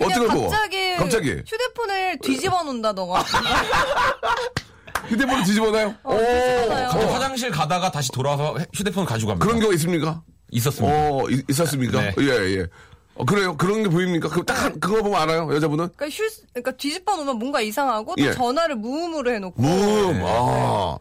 어떤 0.00 0.18
걸 0.26 0.28
보고? 0.28 0.48
갑자기, 0.48 0.96
갑자기. 0.96 1.42
휴대폰을 1.46 2.18
뒤집어 2.20 2.62
놓는다던가. 2.62 3.24
휴대폰을 5.08 5.44
뒤집어놔요? 5.44 5.94
어. 6.02 6.16
갑자기 6.16 7.04
화장실 7.06 7.50
가다가 7.50 7.90
다시 7.90 8.10
돌아와서 8.12 8.56
휴대폰 8.74 9.04
가지고 9.04 9.30
갑니다. 9.30 9.46
그런 9.46 9.60
경우 9.60 9.72
있습니까? 9.74 10.22
있었습니다. 10.50 10.94
어, 10.94 11.28
있, 11.30 11.44
있었습니까? 11.48 12.00
네. 12.00 12.14
예, 12.18 12.58
예. 12.58 12.66
어, 13.14 13.24
그래요? 13.24 13.56
그런 13.56 13.82
게 13.82 13.88
보입니까? 13.88 14.28
그, 14.28 14.44
딱, 14.44 14.64
한- 14.64 14.80
그거 14.80 15.02
보면 15.02 15.20
알아요? 15.20 15.54
여자분은? 15.54 15.90
그러니까 15.96 16.08
휴, 16.08 16.28
그러니까 16.52 16.72
뒤집어 16.72 17.16
놓으면 17.16 17.38
뭔가 17.38 17.60
이상하고 17.60 18.14
또 18.16 18.22
예. 18.22 18.32
전화를 18.32 18.76
무음으로 18.76 19.30
해놓고. 19.32 19.60
무 19.60 19.68
네. 19.68 20.22
아, 20.24 20.98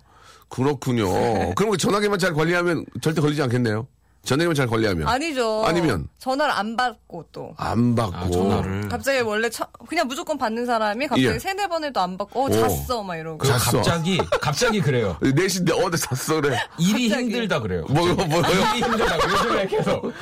그렇군요. 0.49 1.05
그럼 1.55 1.71
그 1.71 1.77
전화기만 1.77 2.19
잘 2.19 2.33
관리하면 2.33 2.85
절대 3.01 3.21
걸리지 3.21 3.41
않겠네요? 3.43 3.87
전화기만 4.23 4.53
잘 4.53 4.67
관리하면. 4.67 5.07
아니죠. 5.07 5.63
아니면? 5.65 6.07
전화를 6.19 6.53
안 6.53 6.75
받고 6.75 7.25
또. 7.31 7.53
안 7.57 7.95
받고. 7.95 8.15
아, 8.15 8.29
전화를. 8.29 8.87
갑자기 8.89 9.19
원래 9.21 9.49
처- 9.49 9.65
그냥 9.87 10.07
무조건 10.07 10.37
받는 10.37 10.65
사람이 10.65 11.07
갑자기 11.07 11.25
예. 11.27 11.39
세네 11.39 11.67
번에도 11.67 11.99
안 12.01 12.17
받고 12.17 12.39
어 12.39 12.43
오. 12.45 12.49
잤어 12.51 13.01
막 13.01 13.15
이러고. 13.15 13.37
그리고 13.39 13.57
잤어. 13.57 13.77
갑자기 13.77 14.17
갑자기 14.41 14.81
그래요. 14.81 15.17
4시인데, 15.21 15.71
어, 15.71 15.89
나 15.89 15.97
잤어, 15.97 16.41
그래. 16.41 16.57
일이 16.77 17.09
갑자기. 17.09 17.25
힘들다 17.31 17.59
그래요. 17.61 17.85
뭐, 17.89 18.05
뭐, 18.13 18.25
뭐요? 18.25 18.43
일이 18.75 18.81
힘들다고 18.83 19.31
요즘에 19.31 19.67
계속 19.67 20.13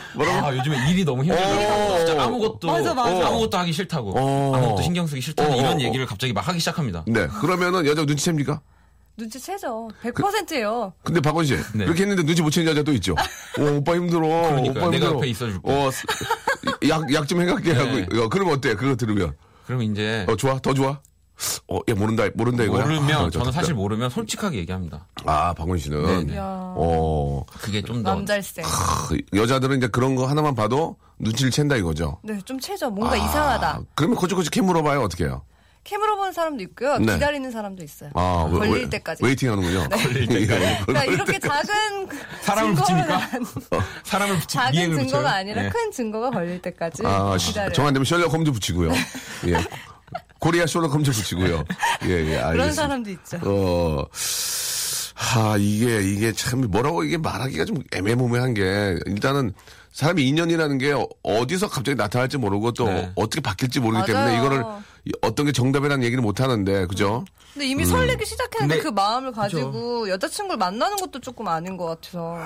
아 0.43 0.55
요즘에 0.55 0.89
일이 0.91 1.03
너무 1.03 1.21
어. 1.21 1.25
힘들다. 1.25 1.97
진짜 2.05 2.23
아무것도 2.23 2.67
맞아, 2.67 2.93
맞아. 2.93 3.27
아무것도 3.27 3.57
하기 3.57 3.73
싫다고 3.73 4.13
어. 4.15 4.55
아무것도 4.55 4.81
신경 4.83 5.07
쓰기 5.07 5.21
싫다고 5.21 5.51
어, 5.51 5.55
어, 5.55 5.59
이런 5.59 5.77
어. 5.77 5.81
얘기를 5.81 6.05
갑자기 6.05 6.31
막 6.33 6.47
하기 6.47 6.59
시작합니다. 6.59 7.03
네. 7.07 7.27
그러면은 7.41 7.85
여자 7.85 8.05
눈치챕니까? 8.05 8.61
눈치 9.17 9.39
채죠. 9.39 9.89
100%예요. 10.03 10.93
근데 11.03 11.19
박원 11.19 11.43
씨, 11.45 11.55
네. 11.73 11.85
그렇게 11.85 12.03
했는데 12.03 12.23
눈치 12.23 12.41
못 12.41 12.51
채는 12.51 12.69
여자도 12.71 12.93
있죠. 12.93 13.13
어, 13.13 13.63
오빠 13.77 13.95
힘들어. 13.95 14.19
그러니까요. 14.49 14.69
오빠 14.69 14.79
내가 14.91 14.93
힘들어. 14.93 15.11
옆에 15.15 15.27
있어줄게. 15.27 15.59
어, 15.63 15.89
약, 16.87 17.13
약 17.13 17.27
좀 17.27 17.41
해갈게 17.41 17.73
네. 17.73 17.79
하고. 18.05 18.23
어, 18.23 18.29
그러면 18.29 18.53
어때? 18.55 18.75
그거 18.75 18.95
들으면. 18.95 19.35
그럼 19.65 19.81
이제 19.81 20.25
어, 20.29 20.35
좋아? 20.35 20.59
더 20.59 20.73
좋아? 20.73 20.99
어, 21.67 21.79
얘 21.89 21.93
모른다, 21.93 22.23
모른다 22.35 22.63
이거야? 22.63 22.83
모르면 22.85 23.11
아, 23.25 23.29
저는. 23.29 23.51
사실 23.51 23.73
모르면 23.73 24.09
솔직하게 24.11 24.57
얘기합니다. 24.59 25.07
아, 25.25 25.53
박원 25.53 25.77
씨는. 25.79 26.05
네네. 26.25 26.35
야 26.37 26.43
어, 26.75 27.43
그게 27.59 27.81
좀 27.81 28.03
더 28.03 28.13
남잘생. 28.15 28.63
크, 28.65 29.17
여자들은 29.35 29.77
이제 29.77 29.87
그런 29.87 30.15
거 30.15 30.25
하나만 30.27 30.53
봐도 30.55 30.95
눈치를 31.19 31.51
챈다 31.51 31.77
이거죠. 31.79 32.19
네, 32.23 32.39
좀 32.45 32.59
채죠. 32.59 32.89
뭔가 32.91 33.13
아, 33.15 33.17
이상하다. 33.17 33.81
그러면 33.95 34.17
거치거치 34.17 34.49
캠 34.51 34.65
물어봐요, 34.65 35.01
어떻게 35.01 35.25
해요? 35.25 35.43
캠으로 35.87 36.17
보는 36.17 36.33
사람도 36.33 36.61
있고요. 36.63 36.97
네. 36.99 37.13
기다리는 37.13 37.49
사람도 37.49 37.83
있어요. 37.83 38.09
아, 38.13 38.47
왜- 38.51 38.59
걸릴 38.59 38.83
왜- 38.83 38.89
때까지. 38.89 39.23
웨이팅 39.23 39.51
하는군요. 39.51 39.87
걸릴 39.89 40.27
때까지. 40.27 40.85
그러니까 40.85 41.05
이렇게 41.05 41.39
작은 41.39 42.07
사람을 42.41 42.75
증거가 42.75 43.19
붙입니까? 43.29 43.79
사람을 44.03 44.35
붙이 44.39 44.47
작은 44.55 44.73
증거가 44.73 45.03
붙여요? 45.03 45.27
아니라 45.27 45.61
네. 45.63 45.69
큰 45.69 45.91
증거가 45.91 46.29
걸릴 46.31 46.61
때까지 46.61 47.03
아, 47.05 47.37
시- 47.37 47.47
기다려요. 47.49 47.73
정안 47.73 47.93
되면 47.93 48.05
셜록 48.05 48.31
홈즈 48.33 48.51
붙이고요. 48.51 48.91
예. 49.47 49.57
코리아 50.39 50.67
셜록 50.67 50.93
홈즈 50.93 51.11
붙이고요. 51.11 51.63
예, 52.03 52.09
예, 52.09 52.15
알겠습니다. 52.37 52.51
그런 52.51 52.71
사람도 52.73 53.09
있죠. 53.09 53.39
어, 53.43 54.05
하, 55.15 55.57
이게, 55.57 56.01
이게 56.03 56.31
참, 56.31 56.61
뭐라고 56.69 57.03
이게 57.03 57.17
말하기가 57.17 57.65
좀 57.65 57.81
애매모호한 57.91 58.53
게, 58.53 58.99
일단은, 59.07 59.53
사람이 59.91 60.27
인연이라는 60.27 60.77
게 60.77 60.91
어- 60.91 61.07
어디서 61.23 61.69
갑자기 61.69 61.95
나타날지 61.95 62.37
모르고 62.37 62.71
또 62.73 62.85
네. 62.87 63.11
어떻게 63.15 63.41
바뀔지 63.41 63.79
모르기 63.79 64.11
맞아요. 64.11 64.27
때문에 64.27 64.37
이거를 64.37 64.61
이- 64.61 64.65
어떤 65.21 65.45
게 65.45 65.51
정답이라는 65.51 66.03
얘기를 66.05 66.21
못 66.21 66.39
하는데, 66.41 66.85
그죠? 66.87 67.25
근데 67.53 67.67
이미 67.67 67.85
설레기 67.85 68.25
시작했는데 68.25 68.75
근데- 68.75 68.83
그 68.89 68.93
마음을 68.93 69.31
가지고 69.31 70.09
여자친구를 70.09 70.57
만나는 70.57 70.97
것도 70.97 71.19
조금 71.21 71.47
아닌 71.47 71.75
것 71.77 71.85
같아서. 71.85 72.37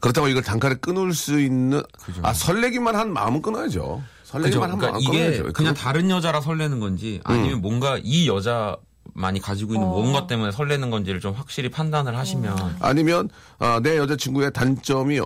그렇다고 0.00 0.28
이걸 0.28 0.42
단칼에 0.42 0.74
끊을 0.76 1.12
수 1.14 1.40
있는, 1.40 1.82
아, 2.22 2.32
설레기만 2.32 2.96
한 2.96 3.12
마음은 3.12 3.42
끊어야죠. 3.42 4.02
그죠? 4.02 4.02
설레기만 4.24 4.70
한 4.72 4.78
그러니까 4.78 4.98
마음은 5.00 5.00
이게 5.02 5.24
끊어야죠. 5.36 5.52
그냥 5.52 5.74
그거- 5.74 5.84
다른 5.84 6.10
여자라 6.10 6.40
설레는 6.40 6.80
건지 6.80 7.20
아니면 7.24 7.60
뭔가 7.62 7.98
이 8.02 8.28
여자만이 8.28 9.40
가지고 9.40 9.74
있는 9.74 9.86
어. 9.86 9.90
뭔가 9.90 10.26
때문에 10.26 10.52
설레는 10.52 10.90
건지를 10.90 11.20
좀 11.20 11.32
확실히 11.34 11.70
판단을 11.70 12.16
하시면 12.18 12.76
아니면, 12.80 13.30
아, 13.58 13.80
내 13.82 13.96
여자친구의 13.98 14.52
단점이, 14.52 15.20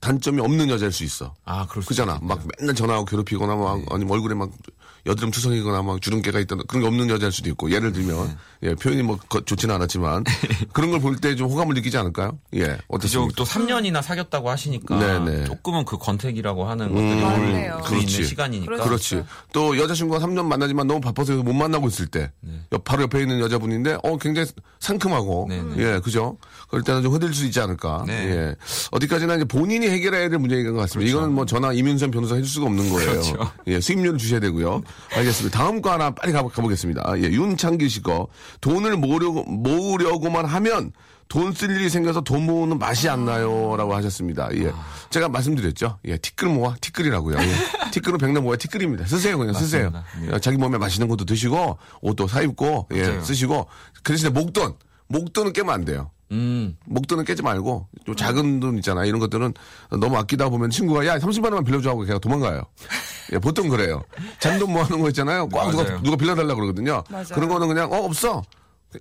단점이 0.00 0.40
없는 0.40 0.68
여자일 0.70 0.92
수 0.92 1.02
있어. 1.04 1.34
아 1.44 1.66
그럴 1.68 1.82
수 1.82 1.88
그잖아. 1.88 2.18
막 2.22 2.42
맨날 2.58 2.74
전화하고 2.74 3.04
괴롭히거나 3.06 3.54
막 3.56 3.80
아니면 3.90 4.12
얼굴에 4.12 4.34
막 4.34 4.50
여드름 5.06 5.30
투성이거나 5.30 5.82
막 5.82 6.00
주름깨가 6.00 6.40
있던 6.40 6.62
그런 6.66 6.82
게 6.82 6.86
없는 6.88 7.10
여자일 7.10 7.30
수도 7.30 7.50
있고 7.50 7.70
예를 7.70 7.92
들면 7.92 8.36
예, 8.62 8.74
표현이 8.74 9.02
뭐 9.02 9.18
거- 9.28 9.40
좋지는 9.42 9.74
않았지만 9.74 10.24
그런 10.72 10.90
걸 10.90 11.00
볼 11.00 11.16
때 11.20 11.34
좀 11.36 11.50
호감을 11.50 11.74
느끼지 11.74 11.96
않을까요? 11.98 12.38
예. 12.54 12.78
어떻습니까? 12.88 13.32
또 13.36 13.44
3년이나 13.44 14.00
사귀었다고 14.02 14.48
하시니까 14.48 14.98
네네. 14.98 15.44
조금은 15.44 15.84
그 15.84 15.98
권태기라고 15.98 16.64
하는 16.64 16.88
것들이 16.94 17.20
맞네요. 17.20 17.76
올수 17.80 17.90
그렇지. 17.90 18.06
있는 18.14 18.28
시간이니까. 18.28 18.72
그렇죠. 18.76 18.84
그렇지. 18.88 19.24
또 19.52 19.76
여자친구가 19.76 20.24
3년 20.24 20.44
만나지만 20.46 20.86
너무 20.86 21.00
바빠서 21.00 21.34
못 21.34 21.52
만나고 21.52 21.88
있을 21.88 22.06
때 22.06 22.32
옆- 22.72 22.84
바로 22.84 23.02
옆에 23.02 23.20
있는 23.20 23.40
여자분인데 23.40 23.98
어 24.02 24.16
굉장히 24.16 24.48
상큼하고 24.80 25.46
네네. 25.50 25.74
예 25.78 26.00
그죠. 26.00 26.38
그럴 26.68 26.82
때는 26.82 27.02
좀 27.02 27.12
흔들 27.12 27.32
수 27.34 27.44
있지 27.44 27.60
않을까. 27.60 28.04
네. 28.06 28.14
예. 28.30 28.56
어디까지나 28.90 29.34
이제 29.36 29.44
본인이 29.44 29.86
해결해야 29.88 30.28
될 30.30 30.38
문제인 30.38 30.64
것 30.72 30.78
같습니다. 30.80 31.10
이거는 31.10 31.32
뭐 31.32 31.44
전화 31.46 31.72
이민선 31.72 32.10
변호사 32.10 32.34
해줄 32.36 32.48
수가 32.48 32.66
없는 32.66 32.90
거예요. 32.90 33.10
그렇죠. 33.10 33.50
예 33.66 33.80
수임료를 33.80 34.18
주셔야 34.18 34.40
되고요. 34.40 34.82
알겠습니다. 35.14 35.56
다음 35.58 35.80
거 35.82 35.92
하나 35.92 36.10
빨리 36.10 36.32
가보, 36.32 36.48
가보겠습니다. 36.48 37.14
예 37.18 37.22
윤창길 37.22 37.88
씨거 37.90 38.28
돈을 38.60 38.96
모으려고 38.96 39.44
모으려고만 39.44 40.44
하면 40.46 40.92
돈 41.28 41.52
쓸 41.54 41.70
일이 41.70 41.88
생겨서 41.88 42.20
돈 42.20 42.44
모으는 42.46 42.78
맛이 42.78 43.08
안 43.08 43.24
나요 43.24 43.74
라고 43.76 43.94
하셨습니다. 43.94 44.48
예. 44.56 44.72
제가 45.10 45.28
말씀드렸죠. 45.28 45.98
예, 46.04 46.16
티끌 46.18 46.48
모아 46.48 46.74
티끌이라고요. 46.80 47.38
예. 47.38 47.54
티끌은 47.92 48.18
백날 48.18 48.42
모아 48.42 48.56
티끌입니다. 48.56 49.06
쓰세요 49.06 49.38
그냥 49.38 49.54
쓰세요. 49.54 49.90
예. 50.30 50.38
자기 50.40 50.58
몸에 50.58 50.78
맛있는 50.78 51.08
것도 51.08 51.24
드시고 51.24 51.78
옷도 52.02 52.26
사 52.28 52.42
입고 52.42 52.88
예. 52.94 53.20
쓰시고 53.20 53.66
그 54.02 54.12
대신에 54.12 54.30
목돈 54.30 54.74
목돈은 55.18 55.52
깨면 55.52 55.72
안 55.74 55.84
돼요. 55.84 56.10
음. 56.32 56.76
목돈은 56.86 57.24
깨지 57.24 57.42
말고 57.42 57.86
좀 58.06 58.16
작은 58.16 58.58
돈 58.60 58.76
있잖아 58.78 59.04
이런 59.04 59.20
것들은 59.20 59.54
너무 60.00 60.16
아끼다 60.16 60.48
보면 60.48 60.70
친구가 60.70 61.06
야 61.06 61.18
30만 61.18 61.44
원만 61.44 61.64
빌려줘 61.64 61.90
하고 61.90 62.02
걔가 62.02 62.18
도망가요. 62.18 62.62
예, 63.32 63.38
보통 63.38 63.68
그래요. 63.68 64.02
잔돈 64.40 64.72
모아놓은 64.72 65.00
거 65.00 65.08
있잖아요. 65.08 65.48
꼭 65.48 65.70
누가. 65.70 66.02
누가 66.02 66.16
빌려달라 66.16 66.54
그러거든요. 66.54 67.04
맞아요. 67.08 67.24
그런 67.32 67.48
거는 67.48 67.68
그냥 67.68 67.92
어 67.92 67.96
없어. 68.04 68.42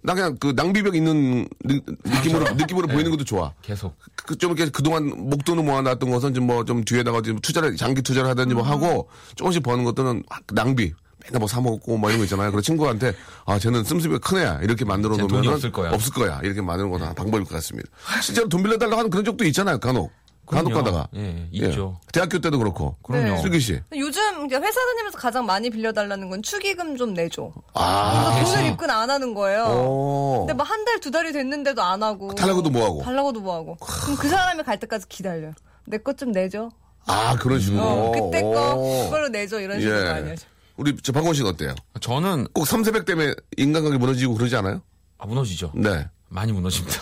나 0.01 0.15
그냥 0.15 0.35
그 0.39 0.53
낭비벽 0.55 0.95
있는 0.95 1.47
느, 1.63 1.79
느낌으로 2.03 2.53
느낌으로 2.55 2.87
보이는 2.87 3.11
것도 3.11 3.23
좋아. 3.25 3.53
계속. 3.61 3.95
그, 4.15 4.35
좀 4.35 4.51
이렇게 4.51 4.71
그동안 4.71 5.07
목돈을 5.29 5.63
모아놨던 5.63 6.09
것은 6.09 6.33
좀 6.33 6.45
뭐 6.47 6.63
좀 6.65 6.83
뒤에다가 6.83 7.21
좀 7.21 7.39
투자를, 7.39 7.75
장기 7.77 8.01
투자를 8.01 8.27
하든지 8.29 8.55
뭐 8.55 8.63
하고 8.63 9.07
조금씩 9.35 9.61
버는 9.63 9.83
것들은 9.83 10.23
낭비. 10.53 10.93
맨날 11.25 11.39
뭐 11.39 11.47
사먹고 11.47 11.97
뭐 11.97 12.09
이런 12.09 12.19
거 12.19 12.25
있잖아요. 12.25 12.51
그래서 12.51 12.63
친구한테 12.65 13.13
아, 13.45 13.57
쟤는 13.59 13.83
씀씀이가 13.83 14.19
큰 14.19 14.39
애야. 14.39 14.59
이렇게 14.61 14.85
만들어 14.85 15.15
놓으면 15.17 15.47
없을 15.53 15.71
거야. 15.71 15.91
없을 15.91 16.13
거야. 16.13 16.39
이렇게 16.43 16.61
만드는 16.61 16.89
것도 16.91 17.03
하나 17.05 17.13
방법일 17.13 17.45
것 17.45 17.55
같습니다. 17.55 17.89
실제로 18.21 18.49
돈 18.49 18.63
빌려달라고 18.63 18.97
하는 18.97 19.09
그런 19.09 19.23
적도 19.25 19.45
있잖아요. 19.45 19.79
간혹. 19.79 20.11
간혹 20.45 20.73
그럼요. 20.73 20.83
가다가. 20.83 21.07
예, 21.15 21.47
있죠. 21.53 22.01
대학교 22.11 22.37
때도 22.39 22.57
그렇고. 22.59 22.97
그럼요. 23.01 23.35
네. 23.35 23.41
슬기 23.41 23.61
씨. 23.61 23.79
요즘 23.95 24.21
회사 24.51 24.85
다니면서 24.85 25.17
가장 25.17 25.45
많이 25.45 25.69
빌려달라는 25.69 26.29
건 26.29 26.43
축의금 26.43 26.97
좀 26.97 27.13
내줘. 27.13 27.49
아. 27.73 28.33
그래서 28.35 28.55
돈을 28.57 28.71
입금 28.71 28.89
안 28.89 29.09
하는 29.09 29.33
거예요. 29.33 29.63
오. 29.67 30.39
근데 30.39 30.53
뭐한달 30.53 30.99
두 30.99 31.11
달이 31.11 31.31
됐는데도 31.31 31.81
안 31.81 32.03
하고. 32.03 32.35
달라고도 32.35 32.69
뭐 32.69 32.83
하고. 32.83 33.01
달라고도 33.03 33.39
뭐 33.39 33.55
하고. 33.55 33.77
그럼 33.77 34.17
그 34.17 34.27
사람이 34.27 34.63
갈 34.63 34.77
때까지 34.81 35.07
기다려. 35.07 35.51
내 35.85 35.97
것 35.97 36.17
좀 36.17 36.33
내줘. 36.33 36.69
아, 37.05 37.35
그런 37.37 37.59
식으로. 37.61 37.81
어, 37.81 38.11
그때 38.11 38.41
거 38.41 38.75
오. 38.75 39.03
그걸로 39.05 39.29
내줘 39.29 39.61
이런 39.61 39.79
식으로 39.79 39.97
예. 39.97 40.03
많이 40.11 40.29
하죠. 40.31 40.45
우리 40.75 40.95
저 41.01 41.11
박원 41.11 41.33
씨는 41.33 41.49
어때요? 41.51 41.75
저는 41.99 42.47
꼭 42.53 42.65
삼세백 42.65 43.05
때문에 43.05 43.33
인간관계 43.57 43.97
무너지고 43.97 44.33
그러지 44.35 44.55
않아요? 44.57 44.81
아, 45.17 45.25
무너지죠. 45.27 45.71
네. 45.75 46.07
많이 46.29 46.51
무너집니다. 46.51 46.99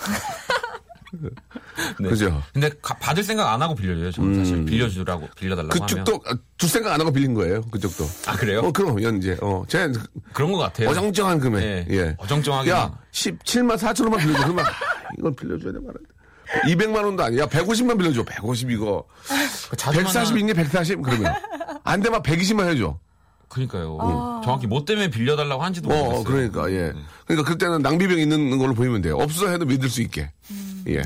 네. 2.00 2.10
그죠? 2.10 2.42
근데 2.54 2.70
가- 2.82 2.94
받을 2.96 3.24
생각 3.24 3.52
안 3.52 3.62
하고 3.62 3.76
빌려줘요. 3.76 4.12
저는 4.12 4.36
사실 4.36 4.66
빌려주라고 4.66 5.28
빌려달라고 5.36 5.74
하면. 5.84 5.88
그쪽도 6.06 6.22
아, 6.30 6.36
두 6.58 6.68
생각 6.68 6.94
안 6.94 7.02
하고 7.02 7.12
빌린 7.12 7.34
거예요. 7.34 7.62
그쪽도. 7.64 8.06
아 8.28 8.36
그래요? 8.36 8.60
어, 8.60 8.72
그럼 8.72 9.02
연재. 9.02 9.38
어, 9.42 9.64
제 9.68 9.92
그런 10.34 10.52
것 10.52 10.58
같아요. 10.60 10.90
어정쩡한 10.90 11.40
금액. 11.40 11.60
네. 11.62 11.88
예. 11.92 12.16
어정쩡하게. 12.18 12.72
야, 12.72 12.98
17만 13.12 13.78
4천 13.78 14.02
원만 14.04 14.20
빌려줘. 14.22 14.44
그러면 14.44 14.66
아, 14.66 14.70
이걸 15.18 15.34
빌려줘야 15.36 15.74
돼 15.74 15.80
말인데. 15.80 16.12
200만 16.86 17.04
원도 17.06 17.24
아니야. 17.24 17.46
150만 17.48 17.98
빌려줘. 17.98 18.24
150 18.24 18.72
이거. 18.72 19.06
그 19.70 19.76
자주만 19.78 20.06
140 20.06 20.36
하는- 20.36 20.40
있니? 20.40 20.54
140? 20.54 21.02
그러면. 21.02 21.34
안 21.84 22.02
되면 22.02 22.22
120만 22.22 22.70
해줘. 22.70 22.98
그러니까요. 23.52 24.42
정확히 24.44 24.66
뭐 24.66 24.86
때문에 24.86 25.10
빌려달라고 25.10 25.62
한지도 25.62 25.90
어, 25.90 25.94
모르겠어요. 25.94 26.20
어, 26.20 26.24
그러니까, 26.24 26.72
예. 26.72 26.94
그러니까 27.26 27.50
그때는 27.52 27.82
낭비병 27.82 28.18
있는 28.18 28.58
걸로 28.58 28.74
보이면 28.74 29.02
돼요. 29.02 29.18
없어 29.18 29.50
해도 29.50 29.66
믿을 29.66 29.90
수 29.90 30.02
있게. 30.02 30.32
예. 30.88 31.04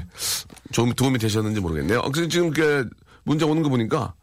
좀 0.71 0.93
도움이 0.93 1.17
되셨는지 1.17 1.59
모르겠네요. 1.59 1.99
어, 1.99 2.11
그래서 2.11 2.29
지금 2.29 2.51
그 2.51 2.87
문자 3.23 3.45
오는 3.45 3.63
거 3.63 3.69
보니까 3.69 4.13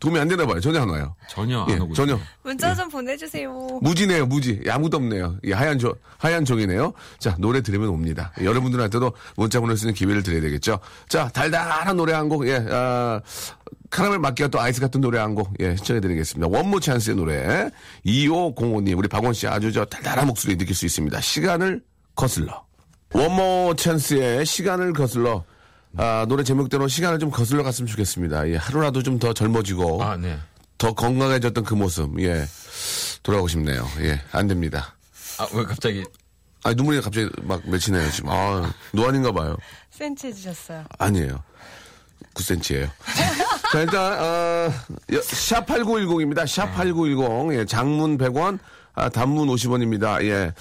도움이 0.00 0.18
안 0.18 0.28
되나 0.28 0.46
봐요. 0.46 0.58
전혀 0.60 0.80
안 0.80 0.88
와요. 0.88 1.14
전혀 1.28 1.64
예, 1.68 1.74
안 1.74 1.82
오고 1.82 1.94
전혀. 1.94 2.18
문자 2.42 2.74
좀 2.74 2.88
보내주세요. 2.88 3.52
무지네요, 3.82 4.26
무지. 4.26 4.60
예, 4.66 4.70
아무도 4.70 4.96
없네요. 4.96 5.36
예, 5.44 5.52
하얀 5.52 5.78
조, 5.78 5.94
하얀 6.18 6.44
종이네요. 6.44 6.92
자, 7.18 7.36
노래 7.38 7.60
들으면 7.60 7.90
옵니다. 7.90 8.32
예, 8.40 8.46
여러분들한테도 8.46 9.12
문자 9.36 9.60
보낼 9.60 9.76
수 9.76 9.84
있는 9.84 9.94
기회를 9.94 10.22
드려야 10.22 10.40
되겠죠. 10.40 10.80
자, 11.08 11.28
달달한 11.28 11.96
노래 11.96 12.14
한 12.14 12.30
곡, 12.30 12.48
예, 12.48 12.64
아, 12.70 13.20
카라멜 13.90 14.18
마키아또 14.18 14.60
아이스 14.60 14.80
같은 14.80 15.00
노래 15.00 15.18
한 15.18 15.34
곡, 15.34 15.52
예, 15.60 15.74
시청해드리겠습니다. 15.76 16.46
원모 16.56 16.78
찬스의 16.80 17.16
노래. 17.16 17.70
2505님, 18.06 18.96
우리 18.96 19.08
박원 19.08 19.32
씨 19.32 19.46
아주 19.48 19.72
저 19.72 19.84
달달한 19.84 20.26
목소리 20.28 20.56
느낄 20.56 20.74
수 20.76 20.86
있습니다. 20.86 21.20
시간을 21.20 21.82
거슬러. 22.14 22.64
원모 23.12 23.74
찬스의 23.76 24.46
시간을 24.46 24.92
거슬러. 24.92 25.44
아, 25.96 26.24
노래 26.28 26.44
제목대로 26.44 26.86
시간을 26.86 27.18
좀 27.18 27.30
거슬러 27.32 27.64
갔으면 27.64 27.88
좋겠습니다. 27.88 28.48
예, 28.50 28.56
하루라도 28.56 29.02
좀 29.02 29.18
더 29.18 29.32
젊어지고. 29.32 30.02
아, 30.04 30.16
네. 30.16 30.38
더 30.78 30.92
건강해졌던 30.94 31.64
그 31.64 31.74
모습, 31.74 32.18
예. 32.20 32.46
돌아오고 33.24 33.48
싶네요. 33.48 33.86
예, 34.00 34.20
안 34.32 34.46
됩니다. 34.46 34.94
아, 35.38 35.46
왜 35.52 35.64
갑자기 35.64 36.04
아 36.62 36.72
눈물이 36.74 37.00
갑자기 37.00 37.28
막 37.42 37.60
맺히네요, 37.68 38.10
지금. 38.12 38.30
아, 38.30 38.72
노안인가 38.92 39.32
봐요. 39.32 39.56
센치 39.90 40.28
해주셨어요. 40.28 40.84
아니에요. 40.98 41.42
9cm예요. 42.34 42.88
자, 43.72 43.80
일단, 43.80 44.12
어, 44.18 44.72
샵8910입니다. 45.10 46.44
샵8910. 46.44 47.54
예, 47.58 47.64
장문 47.64 48.18
100원, 48.18 48.58
아, 48.94 49.08
단문 49.08 49.48
50원입니다. 49.48 50.22
예. 50.24 50.52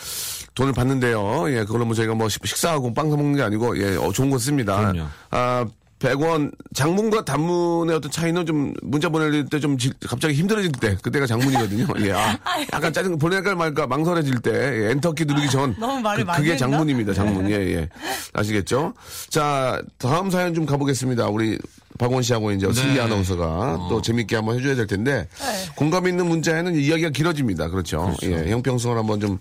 돈을 0.55 0.73
받는데요. 0.73 1.49
예, 1.51 1.63
그걸로 1.65 1.85
뭐 1.85 1.95
저희가 1.95 2.13
뭐 2.15 2.27
식- 2.29 2.45
식사하고 2.45 2.93
빵 2.93 3.09
사먹는 3.09 3.35
게 3.35 3.41
아니고, 3.43 3.77
예, 3.81 3.95
어, 3.95 4.11
좋은 4.11 4.29
거 4.29 4.37
씁니다. 4.37 4.77
그럼요. 4.91 5.07
아, 5.31 5.65
100원, 5.99 6.51
장문과 6.73 7.25
단문의 7.25 7.95
어떤 7.95 8.09
차이는 8.09 8.45
좀 8.45 8.73
문자 8.81 9.09
보낼 9.09 9.45
때 9.45 9.59
좀 9.59 9.75
갑자기 10.07 10.33
힘들어질 10.33 10.71
때, 10.71 10.95
그때가 11.01 11.27
장문이거든요. 11.27 11.87
예, 12.07 12.13
아, 12.13 12.37
약간 12.73 12.93
짜증, 12.93 13.17
보낼까 13.19 13.55
말까 13.55 13.85
망설여질 13.87 14.39
때, 14.39 14.51
예, 14.51 14.91
엔터키 14.91 15.25
누르기 15.25 15.49
전. 15.49 15.75
너무 15.79 15.99
말을 15.99 16.25
그, 16.25 16.31
그게 16.37 16.51
했나? 16.53 16.57
장문입니다, 16.57 17.13
장문. 17.13 17.49
예, 17.51 17.55
예. 17.55 17.89
아시겠죠? 18.33 18.93
자, 19.29 19.81
다음 19.97 20.31
사연 20.31 20.53
좀 20.53 20.65
가보겠습니다. 20.65 21.27
우리 21.27 21.59
박원 21.97 22.23
씨하고 22.23 22.51
이제 22.51 22.71
슬기 22.71 22.97
아나운서가 23.01 23.87
또 23.89 24.01
재밌게 24.01 24.37
한번 24.37 24.57
해줘야 24.57 24.75
될 24.75 24.87
텐데, 24.87 25.27
네. 25.37 25.69
공감 25.75 26.07
있는 26.07 26.27
문자에는 26.27 26.75
이야기가 26.75 27.09
길어집니다. 27.09 27.69
그렇죠. 27.69 28.15
예, 28.23 28.49
형평성을 28.49 28.97
한번 28.97 29.19
좀 29.19 29.37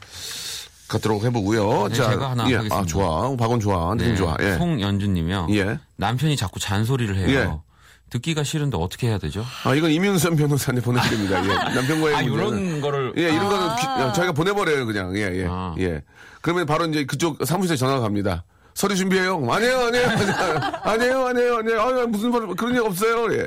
갖도록 0.88 1.24
해보고요. 1.24 1.88
네, 1.88 1.94
자, 1.94 2.10
제가 2.10 2.30
하나 2.30 2.44
예, 2.50 2.56
하겠습니다. 2.56 2.76
아, 2.76 2.84
좋아. 2.84 3.36
박원 3.36 3.60
좋아. 3.60 3.94
느낌 3.94 4.12
네, 4.12 4.16
좋아. 4.16 4.36
예. 4.40 4.54
송연주님이요. 4.56 5.48
예. 5.50 5.78
남편이 5.96 6.36
자꾸 6.36 6.58
잔소리를 6.60 7.14
해요. 7.16 7.28
예. 7.64 7.68
듣기가 8.10 8.42
싫은데 8.42 8.78
어떻게 8.78 9.08
해야 9.08 9.18
되죠? 9.18 9.44
아, 9.64 9.74
이건 9.74 9.90
이민선 9.90 10.36
변호사한테 10.36 10.80
보내드립니다. 10.82 11.42
예. 11.44 11.48
남편과의 11.74 12.14
아. 12.16 12.22
이런 12.22 12.80
거를 12.80 13.12
예, 13.18 13.24
이런 13.24 13.48
거는 13.50 13.76
귀- 13.76 13.86
야, 13.86 14.12
저희가 14.12 14.32
보내버려요, 14.32 14.86
그냥. 14.86 15.14
예, 15.16 15.20
예. 15.42 15.46
아. 15.48 15.74
예. 15.78 16.02
그러면 16.40 16.64
바로 16.64 16.86
이제 16.86 17.04
그쪽 17.04 17.44
사무실에 17.44 17.76
전화가 17.76 18.00
갑니다. 18.00 18.44
서류 18.72 18.94
준비해요? 18.94 19.44
아니에요, 19.50 19.78
아니에요, 19.88 20.06
아니에요, 20.84 21.26
아니에요, 21.26 21.56
아니에요. 21.58 21.80
아, 21.82 22.06
무슨 22.06 22.30
말, 22.30 22.46
그런 22.54 22.74
일 22.74 22.80
없어요, 22.82 23.34
예. 23.34 23.46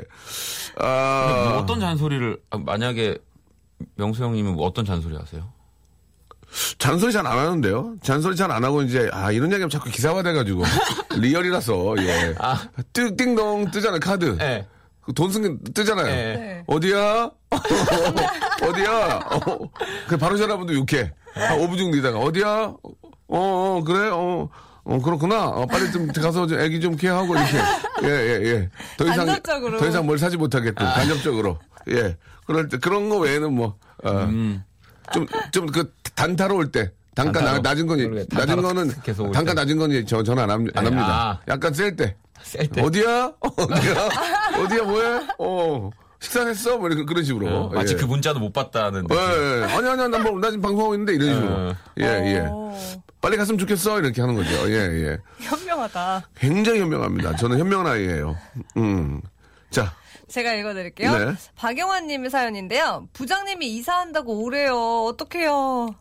아. 0.78 1.46
뭐 1.48 1.58
어떤 1.58 1.80
잔소리를 1.80 2.38
아, 2.50 2.58
만약에 2.58 3.16
명수 3.96 4.22
형님은 4.22 4.54
뭐 4.54 4.66
어떤 4.66 4.84
잔소리 4.84 5.16
하세요? 5.16 5.42
잔소리 6.78 7.12
잘 7.12 7.26
안 7.26 7.38
하는데요? 7.38 7.94
잔소리 8.02 8.36
잘 8.36 8.50
안 8.50 8.64
하고 8.64 8.82
이제, 8.82 9.08
아, 9.12 9.30
이런 9.32 9.46
얘기하면 9.52 9.70
자꾸 9.70 9.90
기사화 9.90 10.22
돼가지고. 10.22 10.62
리얼이라서, 11.16 11.94
예. 11.98 12.34
아. 12.38 12.62
뜨, 12.92 13.14
띵동 13.16 13.70
뜨잖아요, 13.70 14.00
카드. 14.00 14.36
네. 14.38 14.66
그돈쓴 15.02 15.42
게 15.64 15.72
뜨잖아요. 15.72 16.06
네. 16.06 16.36
네. 16.36 16.64
어디야? 16.66 17.30
어디야? 18.62 19.16
어, 19.18 19.70
그 20.08 20.16
바로 20.16 20.36
전화분도 20.36 20.74
욕해. 20.74 21.12
한 21.34 21.58
5분 21.58 21.78
정도 21.78 21.96
있다가 21.96 22.18
어디야? 22.18 22.46
어, 22.48 22.98
어 23.28 23.82
그래? 23.84 24.10
어, 24.12 24.48
어 24.84 24.98
그렇구나. 25.00 25.46
어, 25.48 25.66
빨리 25.66 25.90
좀 25.90 26.06
가서 26.08 26.46
좀 26.46 26.60
애기 26.60 26.80
좀 26.80 26.96
케어하고 26.96 27.34
이렇게. 27.34 27.56
예, 28.04 28.08
예, 28.08 28.44
예. 28.44 28.70
더 28.96 29.04
이상 29.04 29.26
간접적으로. 29.26 29.78
더 29.78 29.88
이상 29.88 30.06
뭘 30.06 30.18
사지 30.18 30.36
못하겠군. 30.36 30.86
간접적으로. 30.86 31.58
예. 31.90 32.16
그럴 32.46 32.68
때 32.68 32.76
그런 32.78 33.08
거 33.08 33.18
외에는 33.18 33.52
뭐 33.52 33.76
어, 34.04 34.28
좀 35.12 35.26
좀 35.52 35.66
그 35.66 35.92
단타로울 36.14 36.70
때. 36.70 36.92
단가 37.14 37.40
나- 37.40 37.46
단타로. 37.54 37.62
낮은 37.62 37.86
거니 37.86 38.04
모르겠- 38.06 38.26
낮은 38.34 38.62
거는 38.62 38.88
단가 39.32 39.52
때. 39.52 39.54
낮은 39.54 39.76
거니 39.76 40.06
저 40.06 40.22
전화 40.22 40.44
안, 40.44 40.50
합, 40.50 40.60
안 40.60 40.64
네, 40.66 40.80
합니다. 40.80 41.06
아. 41.08 41.40
약간 41.48 41.74
셀 41.74 41.94
때. 41.96 42.16
셀 42.42 42.66
때. 42.68 42.80
어디야? 42.82 43.32
어디야? 43.40 44.08
어디야 44.64 44.82
뭐해? 44.84 45.20
어 45.38 45.90
식사했어? 46.20 46.78
뭐 46.78 46.88
이렇게 46.88 47.04
그런 47.04 47.22
식으로. 47.24 47.48
어, 47.48 47.68
마치 47.68 47.92
예. 47.94 47.96
그 47.98 48.04
문자도 48.04 48.38
못 48.40 48.52
봤다는 48.52 49.06
예. 49.10 49.14
예. 49.16 49.64
아니 49.64 49.88
아니야 49.88 50.08
나, 50.08 50.18
뭐, 50.18 50.38
나 50.38 50.48
지금 50.50 50.62
방송하고 50.62 50.94
있는데 50.94 51.14
이런 51.14 51.34
식으로. 51.34 51.52
어. 51.52 51.74
예 52.00 52.04
예. 52.04 52.38
오, 52.48 52.72
빨리 53.20 53.36
갔으면 53.36 53.58
좋겠어 53.58 53.98
이렇게 54.00 54.20
하는 54.20 54.34
거죠. 54.34 54.50
예 54.70 54.74
예. 55.08 55.18
현명하다. 55.40 56.28
굉장히 56.36 56.80
현명합니다. 56.80 57.36
저는 57.36 57.58
현명한 57.58 57.86
아이예요. 57.92 58.36
음. 58.78 59.20
자 59.70 59.92
제가 60.32 60.54
읽어드릴게요. 60.54 61.18
네. 61.18 61.34
박영환님의 61.56 62.30
사연인데요. 62.30 63.06
부장님이 63.12 63.66
이사한다고 63.76 64.42
오래요. 64.44 65.04
어떡해요. 65.04 65.94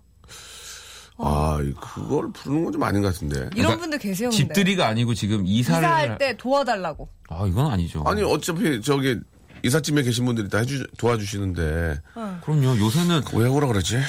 아, 1.17 1.57
그걸 1.79 2.31
부르는 2.31 2.63
건 2.63 2.71
좀 2.73 2.83
아닌 2.83 3.01
것 3.01 3.13
같은데. 3.13 3.35
이런 3.35 3.49
그러니까 3.51 3.77
분들 3.77 3.99
계세요. 3.99 4.29
근데. 4.29 4.37
집들이가 4.43 4.87
아니고 4.87 5.13
지금 5.13 5.45
이사를 5.45 5.83
이사할 5.83 6.17
때 6.17 6.37
도와달라고. 6.37 7.09
아 7.29 7.45
이건 7.45 7.67
아니죠. 7.71 8.03
아니, 8.07 8.23
어차피 8.23 8.81
저기 8.81 9.17
이삿짐에 9.63 10.01
계신 10.03 10.25
분들이 10.25 10.47
다 10.49 10.59
해주, 10.59 10.87
도와주시는데. 10.97 11.99
그럼요. 12.43 12.79
요새는 12.79 13.21
왜 13.33 13.47
오라 13.49 13.67
그러지? 13.67 13.99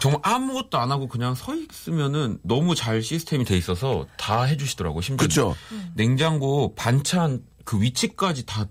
정말 0.00 0.20
아무것도 0.22 0.78
안 0.78 0.92
하고 0.92 1.08
그냥 1.08 1.34
서 1.34 1.52
있으면은 1.54 2.38
너무 2.42 2.74
잘 2.76 3.02
시스템이 3.02 3.44
돼 3.44 3.56
있어서 3.56 4.06
다 4.16 4.44
해주시더라고. 4.44 5.00
심지어 5.00 5.26
그쵸? 5.26 5.56
냉장고 5.94 6.74
반찬 6.76 7.42
그 7.64 7.82
위치까지 7.82 8.46
다 8.46 8.66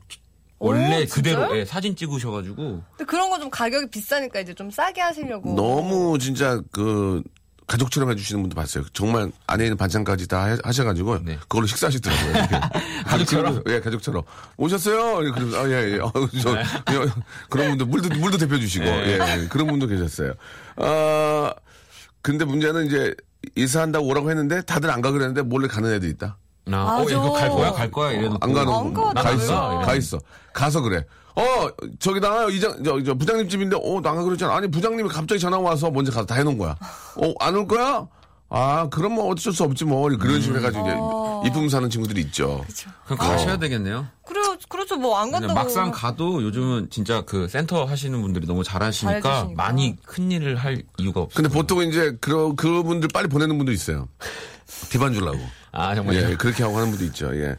원래 0.68 1.04
오, 1.04 1.06
그대로? 1.08 1.58
예, 1.58 1.66
사진 1.66 1.96
찍으셔가지고 1.96 2.56
근데 2.56 3.06
그런 3.06 3.30
거 3.30 3.38
좀 3.40 3.50
가격이 3.50 3.90
비싸니까 3.90 4.40
이제 4.40 4.54
좀 4.54 4.72
싸게 4.72 5.02
하시려고. 5.02 5.54
너무 5.56 6.18
진짜 6.20 6.62
그, 6.72 7.22
가족처럼 7.68 8.12
해주시는 8.12 8.42
분도 8.44 8.56
봤어요. 8.56 8.84
정말 8.94 9.32
안에 9.48 9.66
있는 9.66 9.78
반찬까지 9.78 10.28
다 10.28 10.46
해- 10.46 10.58
하셔가지고 10.64 11.20
네. 11.24 11.38
그걸로 11.42 11.66
식사하시더라고요. 11.66 12.30
이렇게. 12.32 12.60
가족처럼? 13.08 13.64
예, 13.70 13.80
가족처럼 13.80 14.24
오셨어요. 14.58 15.22
이렇게 15.24 15.40
그러면서, 15.40 15.60
아, 15.64 15.70
예, 15.70 15.94
예. 15.94 16.00
어, 16.00 16.12
저, 16.42 16.54
네. 16.56 16.62
예, 16.92 17.06
그런 17.50 17.70
분들 17.70 17.86
물도 17.88 18.10
물도 18.20 18.38
대표 18.38 18.58
주시고 18.60 18.86
예, 18.86 19.18
예, 19.20 19.48
그런 19.50 19.68
분도 19.68 19.88
계셨어요. 19.88 20.34
아 20.78 21.54
근데 22.22 22.46
문제는 22.46 22.88
이제 22.88 23.14
이사한다고 23.56 24.08
오라고 24.08 24.30
했는데 24.30 24.62
다들 24.62 24.90
안 24.90 25.02
가기로 25.02 25.24
했는데 25.24 25.42
몰래 25.42 25.68
가는 25.68 25.92
애들 25.94 26.10
있다. 26.10 26.38
나 26.66 26.84
어, 26.98 27.00
맞아. 27.00 27.12
이거 27.12 27.32
갈 27.34 27.50
거야 27.50 27.72
갈 27.74 27.92
거야 27.92 28.12
이래놓고 28.12 28.38
안 28.42 28.54
가는 28.54 28.74
안 28.74 28.94
거. 28.94 29.14
가더라고요. 29.14 29.24
가 29.24 29.32
있어. 29.32 29.80
가 29.80 29.96
있어. 29.96 30.20
가서 30.54 30.82
그래. 30.82 31.06
어, 31.36 31.42
저기다, 32.00 32.46
이장, 32.50 32.84
저, 32.84 33.02
저, 33.04 33.16
부장님 33.16 33.50
집인데, 33.50 33.76
어, 33.76 34.00
나가 34.02 34.22
그랬잖아. 34.22 34.56
아니, 34.56 34.70
부장님이 34.70 35.10
갑자기 35.10 35.40
전화 35.40 35.58
와서 35.58 35.90
먼저 35.90 36.12
가서 36.12 36.28
다 36.28 36.36
해놓은 36.36 36.60
거야. 36.60 36.76
어, 37.18 37.34
안 37.40 37.56
올 37.56 37.68
거야? 37.68 38.06
아, 38.56 38.88
그럼 38.90 39.14
뭐 39.16 39.32
어쩔 39.32 39.52
수 39.52 39.64
없지 39.64 39.84
뭐. 39.84 40.08
그런 40.20 40.40
식으로 40.40 40.60
해가지고 40.60 41.42
이제 41.42 41.50
이쁨 41.50 41.68
사는 41.70 41.90
친구들이 41.90 42.22
있죠. 42.22 42.64
그럼 43.06 43.18
가셔야 43.18 43.58
되겠네요. 43.58 44.08
그래, 44.28 44.40
그렇죠. 44.70 44.96
뭐 44.96 45.18
안 45.18 45.32
근데 45.32 45.48
간다고. 45.48 45.60
막상 45.68 45.90
가도 45.92 46.44
요즘은 46.44 46.90
진짜 46.92 47.22
그 47.26 47.48
센터 47.48 47.84
하시는 47.86 48.22
분들이 48.22 48.46
너무 48.46 48.64
잘하시니까 48.64 49.22
잘해주시니까. 49.22 49.64
많이 49.64 49.96
큰 50.06 50.32
일을 50.32 50.56
할 50.56 50.84
이유가 51.00 51.22
없어요. 51.22 51.36
근데 51.36 51.50
보통 51.50 51.82
이제 51.82 52.16
그, 52.22 52.54
그분들 52.54 53.10
빨리 53.12 53.28
보내는 53.28 53.58
분도 53.58 53.72
있어요. 53.72 54.08
디반 54.90 55.14
주려고. 55.14 55.40
아 55.72 55.96
정말 55.96 56.16
예, 56.16 56.36
그렇게 56.36 56.62
하고 56.62 56.78
하는 56.78 56.92
분도 56.92 57.04
있죠. 57.06 57.36
예. 57.36 57.56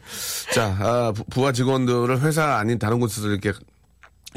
자, 0.53 0.75
아, 0.79 1.11
부- 1.13 1.25
부하 1.25 1.51
직원들을 1.51 2.21
회사 2.21 2.55
아닌 2.55 2.79
다른 2.79 3.01
곳에서 3.01 3.27
이렇게 3.27 3.51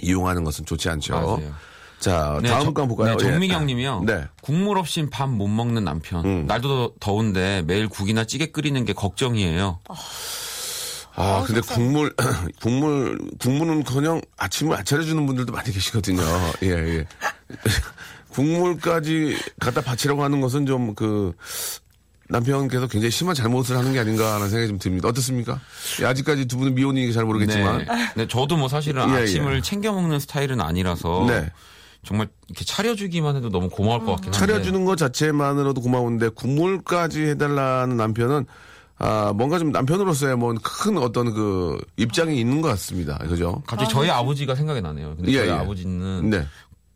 이용하는 0.02 0.42
것은 0.42 0.64
좋지 0.66 0.88
않죠. 0.88 1.14
맞아요. 1.14 1.54
자, 2.00 2.38
네, 2.42 2.48
다음 2.48 2.64
저- 2.66 2.72
거 2.72 2.86
볼까요? 2.86 3.16
네, 3.16 3.24
예. 3.26 3.30
정미경 3.30 3.66
님이요. 3.66 4.02
네. 4.06 4.24
국물 4.40 4.78
없인 4.78 5.10
밥 5.10 5.28
못 5.28 5.48
먹는 5.48 5.84
남편. 5.84 6.46
날도 6.46 6.94
더운데 7.00 7.62
매일 7.66 7.88
국이나 7.88 8.24
찌개 8.24 8.46
끓이는 8.46 8.84
게 8.84 8.92
걱정이에요. 8.92 9.80
아, 11.20 11.42
근데 11.44 11.60
국물, 11.60 12.14
국물, 12.62 13.18
국물은 13.40 13.82
그냥 13.82 14.20
아침을 14.36 14.76
안 14.76 14.84
차려주는 14.84 15.26
분들도 15.26 15.52
많이 15.52 15.72
계시거든요. 15.72 16.22
예, 16.62 16.68
예. 16.68 17.04
국물까지 18.30 19.36
갖다 19.58 19.80
바치라고 19.80 20.22
하는 20.22 20.40
것은 20.40 20.66
좀 20.66 20.94
그, 20.94 21.32
남편께서 22.28 22.86
굉장히 22.88 23.10
심한 23.10 23.34
잘못을 23.34 23.76
하는 23.76 23.92
게 23.94 23.98
아닌가 23.98 24.34
하는 24.34 24.48
생각이 24.50 24.68
좀 24.68 24.78
듭니다. 24.78 25.08
어떻습니까? 25.08 25.58
예, 26.02 26.04
아직까지 26.04 26.44
두 26.46 26.58
분은 26.58 26.74
미혼이니까 26.74 27.12
잘 27.14 27.24
모르겠지만. 27.24 27.78
네. 27.78 27.86
네, 28.14 28.28
저도 28.28 28.56
뭐 28.56 28.68
사실은 28.68 29.08
예, 29.16 29.22
아침을 29.22 29.56
예. 29.56 29.60
챙겨 29.62 29.92
먹는 29.92 30.20
스타일은 30.20 30.60
아니라서 30.60 31.24
네. 31.26 31.50
정말 32.04 32.28
이렇게 32.48 32.64
차려주기만 32.64 33.36
해도 33.36 33.50
너무 33.50 33.68
고마울 33.68 34.00
것 34.00 34.12
같긴 34.12 34.32
한데. 34.32 34.38
차려주는 34.38 34.84
것 34.84 34.96
자체만으로도 34.96 35.80
고마운데 35.80 36.28
국물까지 36.30 37.22
해달라는 37.22 37.96
남편은 37.96 38.46
아, 39.00 39.32
뭔가 39.32 39.58
좀 39.58 39.70
남편으로서의 39.70 40.36
뭐큰 40.36 40.98
어떤 40.98 41.32
그 41.32 41.78
입장이 41.96 42.38
있는 42.40 42.60
것 42.60 42.68
같습니다. 42.68 43.16
그죠? 43.18 43.62
갑자기 43.66 43.92
저희 43.92 44.10
아버지가 44.10 44.54
생각이 44.54 44.80
나네요. 44.80 45.14
근데 45.16 45.32
예, 45.32 45.38
저희 45.38 45.48
예. 45.48 45.52
아버지는 45.52 46.30
네. 46.30 46.46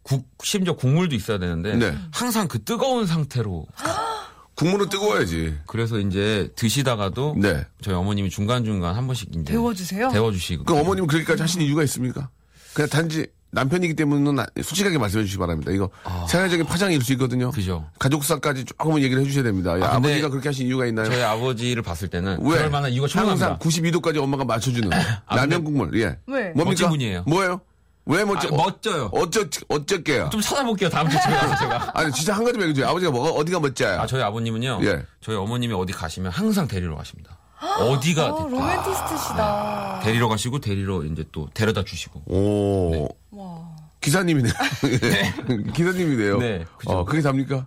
국 0.03 0.27
심지어 0.43 0.75
국물도 0.75 1.15
있어야 1.15 1.39
되는데 1.39 1.77
네. 1.77 1.97
항상 2.11 2.49
그 2.49 2.63
뜨거운 2.63 3.07
상태로 3.07 3.67
국물은 4.57 4.89
뜨거워야지. 4.89 5.59
그래서 5.67 5.99
이제 5.99 6.51
드시다가도 6.57 7.37
네. 7.39 7.65
저희 7.83 7.95
어머님이 7.95 8.31
중간 8.31 8.65
중간 8.65 8.97
한 8.97 9.07
번씩 9.07 9.31
이제 9.35 9.53
데워주세요? 9.53 10.11
데워주시고 10.11 10.65
그 10.65 10.79
어머님은 10.79 11.07
그렇게까지 11.07 11.43
하신 11.43 11.63
이유가 11.63 11.83
있습니까? 11.85 12.31
그냥 12.75 12.89
단지 12.89 13.27
남편이기 13.53 13.95
때문은 13.95 14.39
아- 14.41 14.47
솔직하게 14.57 14.99
말씀해 14.99 15.25
주시기 15.25 15.39
바랍니다. 15.39 15.71
이거 15.73 15.91
사회적인 16.29 16.67
파장일 16.67 17.03
수 17.03 17.13
있거든요. 17.13 17.51
그죠. 17.51 17.87
가족사까지 17.99 18.65
조금은 18.65 19.03
얘기를 19.03 19.23
해 19.23 19.27
주셔야 19.27 19.45
됩니다. 19.45 19.79
예, 19.79 19.83
아, 19.85 19.95
아, 19.97 20.01
버지가 20.01 20.31
그렇게 20.31 20.49
하신 20.49 20.67
이유가 20.67 20.87
있나요? 20.87 21.07
저희 21.07 21.23
아버지를 21.23 21.83
봤을 21.83 22.09
때는 22.09 22.39
왜? 22.41 22.57
그럴 22.57 22.71
만한 22.71 22.91
이유가 22.91 23.07
항상 23.13 23.59
충분합니다. 23.59 23.59
92도까지 23.99 24.17
엄마가 24.23 24.45
맞춰주는 24.45 24.89
라면 25.29 25.65
국물. 25.65 25.91
예. 26.01 26.19
왜? 26.27 26.45
뭡니까? 26.51 26.65
멋진 26.65 26.89
분이에요. 26.89 27.25
뭐예요? 27.27 27.61
왜 28.07 28.25
멋져? 28.25 28.49
아, 28.49 28.57
멋져요. 28.57 29.11
어쩌 29.13 29.45
어쩌게요? 29.69 30.31
좀 30.33 30.41
찾아볼게요. 30.41 30.89
다음 30.89 31.09
주에 31.09 31.21
가서 31.21 31.55
제가. 31.61 31.91
아니 31.95 32.11
진짜 32.13 32.35
한 32.35 32.45
가지 32.45 32.59
얘기해줘요. 32.59 32.89
아버지가 32.89 33.13
뭐가 33.13 33.31
어디가 33.31 33.61
멋져요? 33.61 34.01
아, 34.01 34.07
저희 34.07 34.23
아버님은요. 34.23 34.81
예. 34.83 35.05
저희 35.21 35.37
어머님이 35.37 35.75
어디 35.75 35.93
가시면 35.93 36.33
항상 36.33 36.67
데리러 36.67 36.97
가십니다. 36.97 37.39
어디가 37.81 38.27
어, 38.33 38.39
됐든 38.39 38.51
로맨티스트시다. 38.59 40.01
데리러 40.03 40.29
가시고 40.29 40.59
데리러 40.61 41.05
이제 41.05 41.25
또 41.33 41.49
데려다 41.55 41.85
주시고. 41.85 42.23
오 42.27 43.09
와. 43.31 43.63
기사님이네요. 44.01 44.53
기사님이네요. 45.75 46.39
네, 46.39 46.65
그죠. 46.77 46.93
어, 46.93 47.05
그게 47.05 47.23
답니까? 47.23 47.67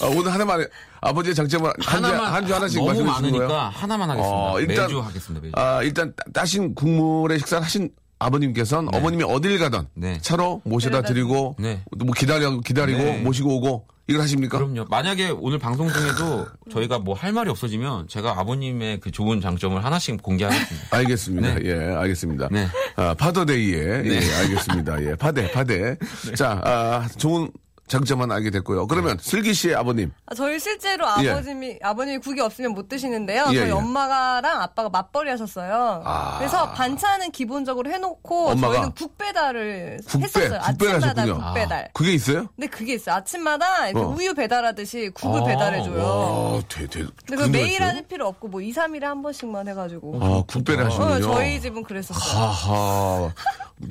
아, 0.00 0.06
오늘 0.06 0.32
하나만 0.32 0.60
해. 0.60 0.66
아버지의 1.00 1.34
장점을 1.34 1.70
한주 1.80 2.06
하나만 2.06 2.32
한 2.32 2.46
주 2.46 2.54
하나씩 2.54 2.78
너무 2.78 2.88
말씀해 2.88 3.10
많으니까 3.10 3.46
거예요? 3.46 3.60
하나만 3.74 4.10
하겠습니다. 4.10 4.36
어, 4.52 4.60
일단- 4.60 4.86
매주 4.86 5.00
하겠습니다. 5.00 5.42
매주. 5.44 5.52
아, 5.56 5.82
일단 5.82 6.14
따- 6.16 6.24
따신 6.32 6.74
국물의 6.74 7.38
식사를 7.40 7.62
하신 7.64 7.90
아버님께서는 8.20 8.94
어머님이 8.94 9.24
어딜 9.24 9.58
가던 9.58 9.88
네. 9.94 10.18
차로 10.22 10.62
모셔다 10.64 11.02
드리고 11.02 11.56
네. 11.58 11.82
뭐 11.98 12.12
기다려 12.16 12.58
기다리고 12.60 13.02
네. 13.02 13.18
모시고 13.20 13.56
오고 13.56 13.86
이걸 14.06 14.20
하십니까? 14.22 14.58
그럼요. 14.58 14.84
만약에 14.90 15.30
오늘 15.30 15.58
방송 15.58 15.88
중에도 15.88 16.46
저희가 16.70 16.98
뭐 16.98 17.14
할 17.14 17.32
말이 17.32 17.48
없어지면 17.48 18.08
제가 18.08 18.38
아버님의 18.38 19.00
그 19.00 19.10
좋은 19.10 19.40
장점을 19.40 19.82
하나씩 19.82 20.22
공개하겠습니다. 20.22 20.96
알겠습니다. 20.96 21.54
네. 21.54 21.60
예, 21.64 21.94
알겠습니다. 21.94 22.48
네. 22.50 22.66
아, 22.96 23.14
파더데이에 23.14 24.02
예, 24.04 24.34
알겠습니다. 24.40 25.02
예, 25.04 25.14
파대, 25.14 25.50
파대. 25.52 25.96
네. 26.28 26.34
자, 26.34 26.60
아, 26.64 27.08
좋은 27.16 27.50
장점만 27.86 28.32
알게 28.32 28.50
됐고요. 28.50 28.86
그러면 28.86 29.18
슬기 29.20 29.52
씨의 29.52 29.74
아버님. 29.74 30.10
아, 30.26 30.34
저희 30.34 30.58
실제로 30.58 31.06
예. 31.22 31.30
아버님이 31.30 31.78
아버님이 31.82 32.18
국이 32.18 32.40
없으면 32.40 32.72
못 32.72 32.88
드시는데요. 32.88 33.46
예, 33.52 33.56
저희 33.58 33.68
예. 33.68 33.70
엄마랑 33.72 34.62
아빠가 34.62 34.88
맞벌이 34.88 35.28
하셨어요. 35.30 36.02
아. 36.04 36.38
그래서 36.38 36.70
반찬은 36.72 37.30
기본적으로 37.30 37.90
해놓고 37.90 38.50
엄마가? 38.50 38.74
저희는 38.74 38.92
국 38.92 39.18
배달을 39.18 39.98
국배, 40.08 40.24
했었어요. 40.24 40.60
국배를 40.60 40.94
아침마다 40.96 41.22
하셨군요. 41.22 41.46
국 41.46 41.54
배달. 41.54 41.90
그게 41.92 42.12
있어요? 42.14 42.46
근데 42.56 42.66
그게 42.68 42.94
있어요. 42.94 43.16
아침마다 43.16 43.88
이렇게 43.88 44.04
어. 44.04 44.08
우유 44.08 44.34
배달하듯이 44.34 45.10
국을 45.12 45.42
아, 45.42 45.44
배달해줘요. 45.44 46.02
와, 46.02 46.62
대, 46.68 46.86
대. 46.86 47.00
근데 47.00 47.10
그 47.28 47.36
그런 47.36 47.52
매일? 47.52 47.82
할 47.82 48.02
필요 48.08 48.26
없고 48.28 48.48
뭐 48.48 48.60
2, 48.62 48.72
3일에 48.72 49.02
한 49.02 49.22
번씩만 49.22 49.68
해가지고. 49.68 50.18
아, 50.22 50.42
국배를 50.46 50.84
어, 50.84 50.86
하시는군요. 50.86 51.20
저희 51.34 51.60
집은 51.60 51.82
그랬었어요. 51.84 52.40
하하. 52.40 53.32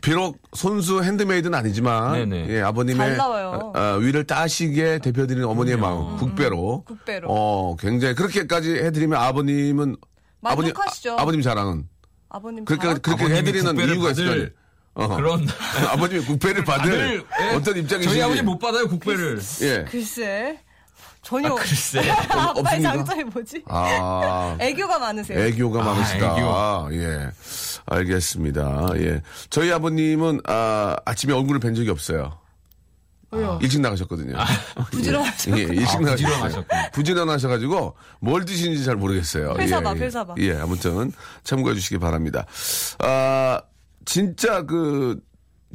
비록 0.01 0.37
손수 0.53 1.03
핸드메이드는 1.03 1.57
아니지만 1.57 2.13
네네. 2.29 2.47
예, 2.49 2.61
아버님의 2.61 2.97
잘 2.97 3.17
나와요. 3.17 3.71
아, 3.75 3.82
아, 3.83 3.95
위를 3.97 4.23
따시게 4.25 4.99
대표드리는 4.99 5.45
어머니의 5.47 5.77
마음 5.77 6.15
국배로 6.17 6.83
국배로. 6.85 7.27
어 7.29 7.75
굉장히 7.77 8.15
그렇게까지 8.15 8.71
해드리면 8.75 9.19
아버님은 9.21 9.95
아버님 10.43 10.73
만족하시죠. 10.73 11.17
아, 11.17 11.25
버님 11.25 11.41
자랑은 11.41 11.87
아버님 12.29 12.65
그렇게 12.65 12.83
자랑? 12.83 12.99
그렇게 13.01 13.23
아버님이 13.23 13.39
해드리는 13.39 13.65
국배를 13.67 13.95
이유가 13.95 14.11
있을 14.11 14.25
받을 14.25 14.37
거예요. 14.39 14.49
어. 14.95 15.15
그런 15.15 15.47
아버님이 15.91 16.25
국배를 16.25 16.63
받을 16.63 16.91
다들, 16.91 17.23
예? 17.41 17.55
어떤 17.55 17.77
입장이신지 17.77 18.15
저희 18.15 18.21
아버지 18.21 18.41
못 18.41 18.57
받아요 18.59 18.87
국배를. 18.87 19.39
예. 19.61 19.85
글쎄. 19.89 20.59
전혀. 21.23 21.49
아, 21.49 21.55
글쎄. 21.55 21.99
아빠의 22.29 22.57
없습니까? 22.57 22.81
장점이 22.81 23.23
뭐지? 23.25 23.63
아 23.67 24.57
애교가 24.61 24.99
많으세요. 24.99 25.39
애교가 25.39 25.81
아, 25.81 25.83
많으시다. 25.85 26.87
예. 26.91 27.29
알겠습니다. 27.85 28.89
예. 28.97 29.21
저희 29.49 29.71
아버님은, 29.71 30.41
아, 30.45 30.95
아침에 31.05 31.33
얼굴을 31.33 31.59
뵌 31.59 31.75
적이 31.75 31.89
없어요. 31.89 32.37
왜요? 33.33 33.59
일찍 33.61 33.81
나가셨거든요. 33.81 34.35
부지런하셔. 34.91 35.57
예, 35.57 35.61
일찍 35.63 35.95
아, 35.95 35.99
나가셨어요. 35.99 36.15
부지런하셨군요. 36.15 36.81
부지런하셔가지고 36.93 37.95
뭘 38.19 38.45
드시는지 38.45 38.83
잘 38.85 38.95
모르겠어요. 38.95 39.55
회사밥, 39.57 39.97
예, 39.97 40.01
예. 40.01 40.05
회사밥. 40.05 40.39
예, 40.39 40.55
아무튼 40.57 41.11
참고해 41.43 41.75
주시기 41.75 41.97
바랍니다. 41.99 42.45
아, 42.99 43.61
진짜 44.05 44.63
그, 44.63 45.19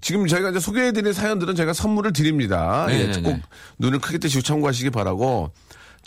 지금 0.00 0.26
저희가 0.26 0.50
이제 0.50 0.60
소개해드린 0.60 1.12
사연들은 1.12 1.56
저희가 1.56 1.72
선물을 1.72 2.12
드립니다. 2.12 2.86
예, 2.90 3.06
네네네. 3.06 3.22
꼭 3.22 3.40
눈을 3.78 3.98
크게 3.98 4.18
뜨시고 4.18 4.42
참고하시기 4.42 4.90
바라고. 4.90 5.50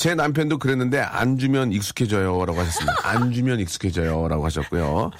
제 0.01 0.15
남편도 0.15 0.57
그랬는데 0.57 0.99
안 0.99 1.37
주면 1.37 1.71
익숙해져요라고 1.71 2.59
하셨습니다. 2.59 2.95
안 3.03 3.31
주면 3.31 3.59
익숙해져요라고 3.59 4.43
하셨고요. 4.45 5.11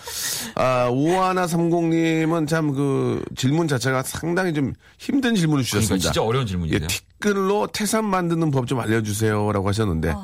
아, 0.55 0.89
5130님은 0.89 2.47
참 2.47 2.71
그 2.71 3.23
질문 3.35 3.67
자체가 3.67 4.01
상당히 4.01 4.53
좀 4.55 4.73
힘든 4.97 5.35
질문을 5.35 5.63
그러니까 5.63 5.79
주셨습니다. 5.81 6.03
진짜 6.13 6.23
어려운 6.23 6.45
예, 6.45 6.47
질문이네요. 6.49 6.87
티끌로 6.87 7.67
태산 7.67 8.05
만드는 8.05 8.49
법 8.49 8.65
좀 8.65 8.79
알려주세요라고 8.79 9.67
하셨는데, 9.67 10.15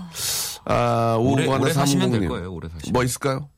아, 0.65 1.17
5130님. 1.19 2.27
거예요. 2.29 2.51
오래 2.53 2.67
사시면. 2.69 2.93
뭐 2.93 3.03
있을까요? 3.03 3.49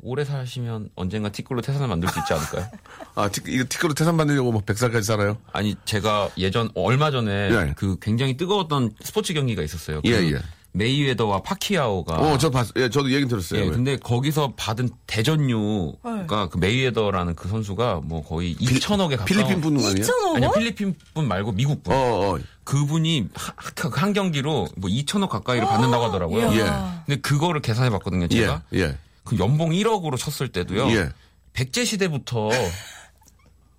오래 0.00 0.24
사시면 0.24 0.90
언젠가 0.94 1.30
티끌로 1.30 1.60
태산을 1.60 1.88
만들 1.88 2.08
수 2.08 2.18
있지 2.20 2.32
않을까요? 2.32 2.68
아, 3.16 3.28
티, 3.28 3.40
이거 3.48 3.64
티끌로 3.68 3.94
태산 3.94 4.16
만들려고 4.16 4.52
뭐 4.52 4.62
100살까지 4.62 5.02
살아요? 5.02 5.38
아니 5.52 5.74
제가 5.84 6.30
예전 6.38 6.70
얼마 6.74 7.10
전에 7.10 7.30
예. 7.50 7.74
그 7.76 7.96
굉장히 8.00 8.36
뜨거웠던 8.36 8.92
스포츠 9.02 9.34
경기가 9.34 9.62
있었어요. 9.62 10.00
그 10.02 10.08
예, 10.10 10.14
예. 10.34 10.38
메이웨더와 10.72 11.42
파키아오가 11.42 12.14
어, 12.16 12.38
저 12.38 12.50
봤, 12.50 12.68
예, 12.76 12.88
저도 12.88 13.10
얘기 13.10 13.26
들었어요. 13.26 13.64
예, 13.64 13.66
근데 13.70 13.96
거기서 13.96 14.52
받은 14.56 14.90
대전료가 15.06 16.48
그 16.50 16.58
메이웨더라는 16.58 17.34
그 17.34 17.48
선수가 17.48 18.02
뭐 18.04 18.22
거의 18.22 18.54
2천억에 18.56 19.16
가까운 19.16 19.24
필리핀 19.26 19.60
분 19.60 19.76
아니에요? 19.78 19.94
2,000원? 19.94 20.36
아니요 20.36 20.52
필리핀 20.52 20.94
분 21.14 21.26
말고 21.26 21.52
미국 21.52 21.82
분 21.82 21.94
어, 21.94 21.98
어. 21.98 22.38
그분이 22.64 23.28
하- 23.34 23.54
하- 23.56 23.90
한 24.02 24.12
경기로 24.12 24.68
뭐 24.76 24.90
2천억 24.90 25.30
가까이를 25.30 25.66
받는다고 25.66 26.04
하더라고요. 26.04 26.52
예. 26.54 26.64
근데 27.06 27.20
그거를 27.22 27.60
계산해 27.62 27.90
봤거든요. 27.90 28.24
예, 28.30 28.36
제가 28.40 28.62
예. 28.74 28.96
그 29.28 29.36
연봉 29.38 29.70
1억으로 29.70 30.16
쳤을 30.16 30.48
때도요. 30.48 30.88
예. 30.96 31.10
백제 31.52 31.84
시대부터 31.84 32.48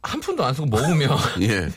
한 0.03 0.19
푼도 0.21 0.45
안 0.45 0.53
쓰고 0.53 0.67
먹으면 0.67 1.17
예. 1.41 1.69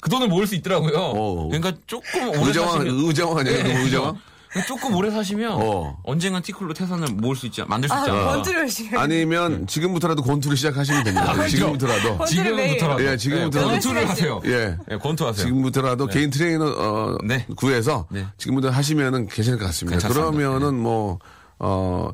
그 0.00 0.08
돈을 0.08 0.28
모을 0.28 0.46
수 0.46 0.54
있더라고요. 0.54 0.96
어. 0.96 1.48
그러니까 1.48 1.72
조금 1.86 2.28
오래 2.28 2.38
의자왕, 2.46 2.70
사시면 2.78 3.04
의자왕 3.04 3.38
아니에요? 3.38 3.62
네. 3.64 3.74
그 3.74 3.80
의자왕? 3.80 4.18
조금 4.66 4.94
오래 4.96 5.10
사시면 5.10 5.52
어. 5.60 5.98
언젠간 6.04 6.42
티클로 6.42 6.74
태산을 6.74 7.08
모을 7.14 7.34
수 7.36 7.46
있지 7.46 7.62
만들 7.64 7.88
수 7.88 7.94
아, 7.94 8.00
있지 8.00 8.10
않아. 8.10 8.24
권투를 8.26 8.60
열심히. 8.60 8.96
아니면 8.98 9.66
지금부터라도 9.66 10.22
권투를 10.22 10.56
시작하시면 10.56 11.04
됩니다. 11.04 11.32
그렇죠. 11.32 11.48
지금부터라도. 11.50 12.24
지금부터라도. 12.26 13.04
예, 13.06 13.16
지금부터라도. 13.16 13.68
네, 13.68 13.74
권투를 13.74 14.08
하세요. 14.08 14.40
예. 14.46 14.76
예, 14.90 14.96
권투하세요. 14.96 15.46
지금부터라도 15.46 16.06
개인 16.06 16.30
트레이너 16.30 16.64
어, 16.66 17.18
네. 17.24 17.46
구해서 17.56 18.06
네. 18.10 18.26
지금부터 18.38 18.70
하시면은 18.70 19.26
괜찮을 19.28 19.58
것 19.58 19.66
같습니다. 19.66 19.98
괜찮습니다. 19.98 20.30
그러면은 20.30 20.74
뭐 20.76 21.18
어, 21.60 22.10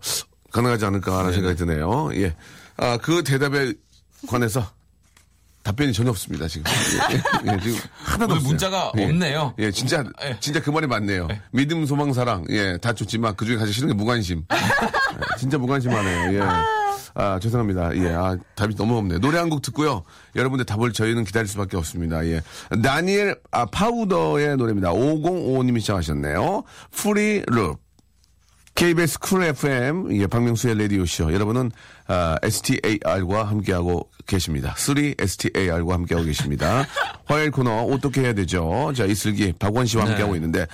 가능하지 0.57 0.85
않을까 0.87 1.19
하는 1.19 1.33
생각이 1.33 1.57
드네요. 1.57 2.11
예. 2.15 2.35
아, 2.79 2.97
그 2.99 3.23
대답에 3.23 3.73
관해서 4.27 4.67
답변이 5.63 5.93
전혀 5.93 6.11
없습니다, 6.11 6.47
지금. 6.49 6.65
예, 7.13 7.53
예, 7.53 7.59
지금 7.61 7.79
하나도 8.05 8.35
없어요. 8.35 8.49
문자가 8.49 8.93
예. 8.99 9.05
없네요. 9.05 9.55
예, 9.59 9.71
진짜, 9.71 10.05
예. 10.25 10.37
진짜 10.41 10.61
그 10.63 10.71
말이 10.71 10.87
맞네요. 10.87 11.29
믿음, 11.51 11.85
소망, 11.87 12.13
사랑. 12.13 12.45
예, 12.51 12.79
다 12.79 12.93
좋지만 12.93 13.35
그 13.37 13.45
중에 13.45 13.57
가장 13.57 13.73
싫은 13.73 13.89
게 13.89 13.95
무관심. 13.95 14.45
예, 14.53 15.39
진짜 15.39 15.59
무관심하네요. 15.59 16.39
예. 16.39 16.43
아, 17.19 17.39
죄송합니다. 17.41 17.97
예, 17.97 18.13
아, 18.15 18.37
답이 18.55 18.77
너무 18.77 18.97
없네요. 18.99 19.19
노래 19.21 19.39
한 19.39 19.49
곡 19.49 19.63
듣고요. 19.63 20.05
여러분들 20.37 20.67
답을 20.67 20.93
저희는 20.93 21.25
기다릴 21.25 21.49
수밖에 21.49 21.77
없습니다. 21.79 22.25
예. 22.27 22.43
다니엘, 22.83 23.37
아, 23.51 23.65
파우더의 23.67 24.57
노래입니다. 24.59 24.93
5055님이 24.93 25.81
시작하셨네요. 25.81 26.63
프리 26.93 27.43
룹. 27.47 27.79
KBS 28.77 29.19
쿨 29.19 29.43
FM, 29.43 30.21
예, 30.21 30.27
박명수의 30.27 30.79
라디오쇼. 30.79 31.33
여러분은, 31.33 31.71
아, 32.09 32.37
STAR과 32.43 33.45
함께하고 33.45 34.09
계십니다. 34.27 34.75
3 34.77 35.15
STAR과 35.19 35.95
함께하고 35.95 36.27
계십니다. 36.27 36.87
화요일 37.27 37.51
코너, 37.51 37.83
어떻게 37.83 38.23
해야 38.23 38.33
되죠? 38.33 38.93
자, 38.97 39.05
이슬기, 39.05 39.53
박원 39.59 39.87
씨와 39.87 40.05
함께하고 40.05 40.33
네. 40.33 40.39
있는데, 40.39 40.67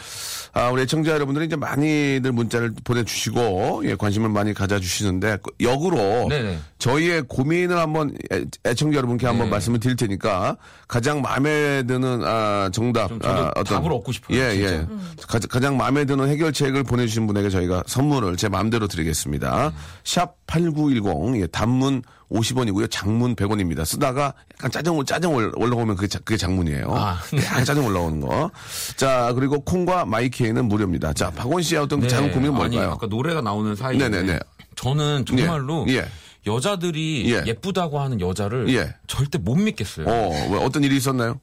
아, 0.53 0.69
우리 0.69 0.83
애청자 0.83 1.13
여러분들이 1.13 1.47
이제 1.47 1.57
많이들 1.57 2.33
문자를 2.33 2.75
보내주시고, 2.85 3.83
예, 3.87 3.95
관심을 3.95 4.29
많이 4.29 4.53
가져주시는데, 4.53 5.39
그 5.43 5.51
역으로, 5.65 6.29
네네. 6.29 6.59
저희의 6.79 7.23
고민을 7.29 7.79
한번 7.79 8.15
애, 8.31 8.45
애청자 8.67 8.99
여러분께 8.99 9.27
한번 9.27 9.47
네. 9.47 9.53
말씀을 9.53 9.81
드릴 9.81 9.97
테니까, 9.97 10.57
가장 10.89 11.23
마음에 11.23 11.85
드는, 11.85 12.23
아, 12.25 12.69
정답, 12.73 13.11
아, 13.25 13.53
어떤. 13.57 13.83
답을 13.83 13.93
얻고 13.93 14.13
싶어요, 14.13 14.39
예, 14.39 14.55
진짜. 14.55 14.75
예. 14.75 14.87
가, 15.27 15.39
가장 15.49 15.79
마음에 15.79 16.05
드는 16.05 16.29
해결책을 16.29 16.85
보내주신 16.85 17.27
분에게 17.27 17.49
저희가 17.49 17.85
선물을 17.87 18.37
제 18.37 18.51
마음대로 18.51 18.89
드리겠습니다. 18.89 19.73
샵 20.05 20.37
8910, 20.47 21.22
예, 21.37 21.47
단문 21.47 22.03
50원이고요. 22.31 22.91
장문 22.91 23.37
100원입니다. 23.37 23.85
쓰다가 23.85 24.33
약간 24.55 24.71
짜증, 24.71 25.05
짜증 25.05 25.35
올- 25.35 25.53
올라오면 25.57 25.97
그게, 25.97 26.09
자- 26.09 26.19
그게 26.25 26.37
장문이에요. 26.37 26.87
아. 26.95 27.19
약간 27.45 27.65
짜증 27.65 27.85
올라오는 27.87 28.21
거. 28.21 28.51
자, 28.97 29.33
그리고 29.35 29.61
콩과 29.61 30.05
마이케이는 30.07 30.67
무료입니다. 30.67 31.13
자, 31.13 31.31
박원 31.31 31.63
씨의 31.63 31.83
어떤 31.83 32.01
네. 32.01 32.09
작은 32.09 32.33
고민은 32.33 32.61
아니, 32.61 32.77
뭘까요? 32.77 32.93
아까 32.93 33.07
노래가 33.07 33.41
나오는 33.43 33.75
사이에 33.77 33.99
네네네. 33.99 34.39
저는 34.77 35.25
정말로 35.27 35.85
예, 35.89 35.95
예. 35.97 36.09
여자들이 36.47 37.33
예. 37.33 37.45
예. 37.47 37.53
쁘다고 37.53 38.01
하는 38.01 38.21
여자를 38.21 38.69
예. 38.75 38.95
절대 39.07 39.39
못 39.39 39.55
믿겠어요. 39.57 40.07
어, 40.09 40.31
왜 40.51 40.59
어떤 40.65 40.83
일이 40.83 40.97
있었나요? 40.97 41.39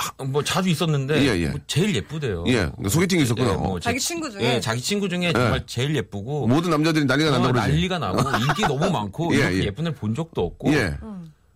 아, 0.00 0.24
뭐 0.24 0.44
자주 0.44 0.68
있었는데 0.68 1.20
예, 1.22 1.40
예. 1.42 1.48
뭐 1.48 1.58
제일 1.66 1.94
예쁘대요. 1.94 2.44
예, 2.46 2.70
소개팅이 2.88 3.24
있었구나. 3.24 3.50
예, 3.50 3.56
뭐 3.56 3.80
제- 3.80 3.84
자기 3.90 3.98
친구 3.98 4.30
중에? 4.30 4.54
예, 4.54 4.60
자기 4.60 4.80
친구 4.80 5.08
중에 5.08 5.32
정말 5.32 5.66
제일 5.66 5.94
예쁘고 5.96 6.46
모든 6.46 6.70
남자들이 6.70 7.04
난리가 7.04 7.30
난다고 7.32 7.48
어, 7.50 7.52
그러지. 7.52 7.68
난리가 7.72 7.98
나고 7.98 8.18
인기 8.48 8.62
너무 8.62 8.90
많고 8.90 9.34
예, 9.34 9.38
이렇게 9.38 9.56
예. 9.58 9.62
예, 9.64 9.70
쁜 9.72 9.86
애를 9.86 9.94
본 9.96 10.14
적도 10.14 10.44
없고 10.46 10.72
예. 10.72 10.96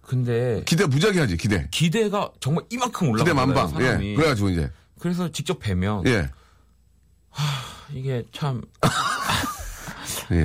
근데 0.03 0.63
기대 0.67 0.85
무지하게 0.87 1.21
하지, 1.21 1.37
기대. 1.37 1.69
기대가 1.71 2.31
정말 2.41 2.65
이만큼 2.71 3.09
올라가요. 3.11 3.25
기대 3.25 3.33
만방. 3.35 3.69
사람이. 3.69 4.11
예. 4.11 4.15
그래가지고 4.17 4.51
이제. 4.51 4.71
그래서 4.99 5.31
직접 5.31 5.59
뵈면 5.61 6.07
예. 6.07 6.29
이게 7.95 8.25
참 8.33 8.63
예. 10.33 10.37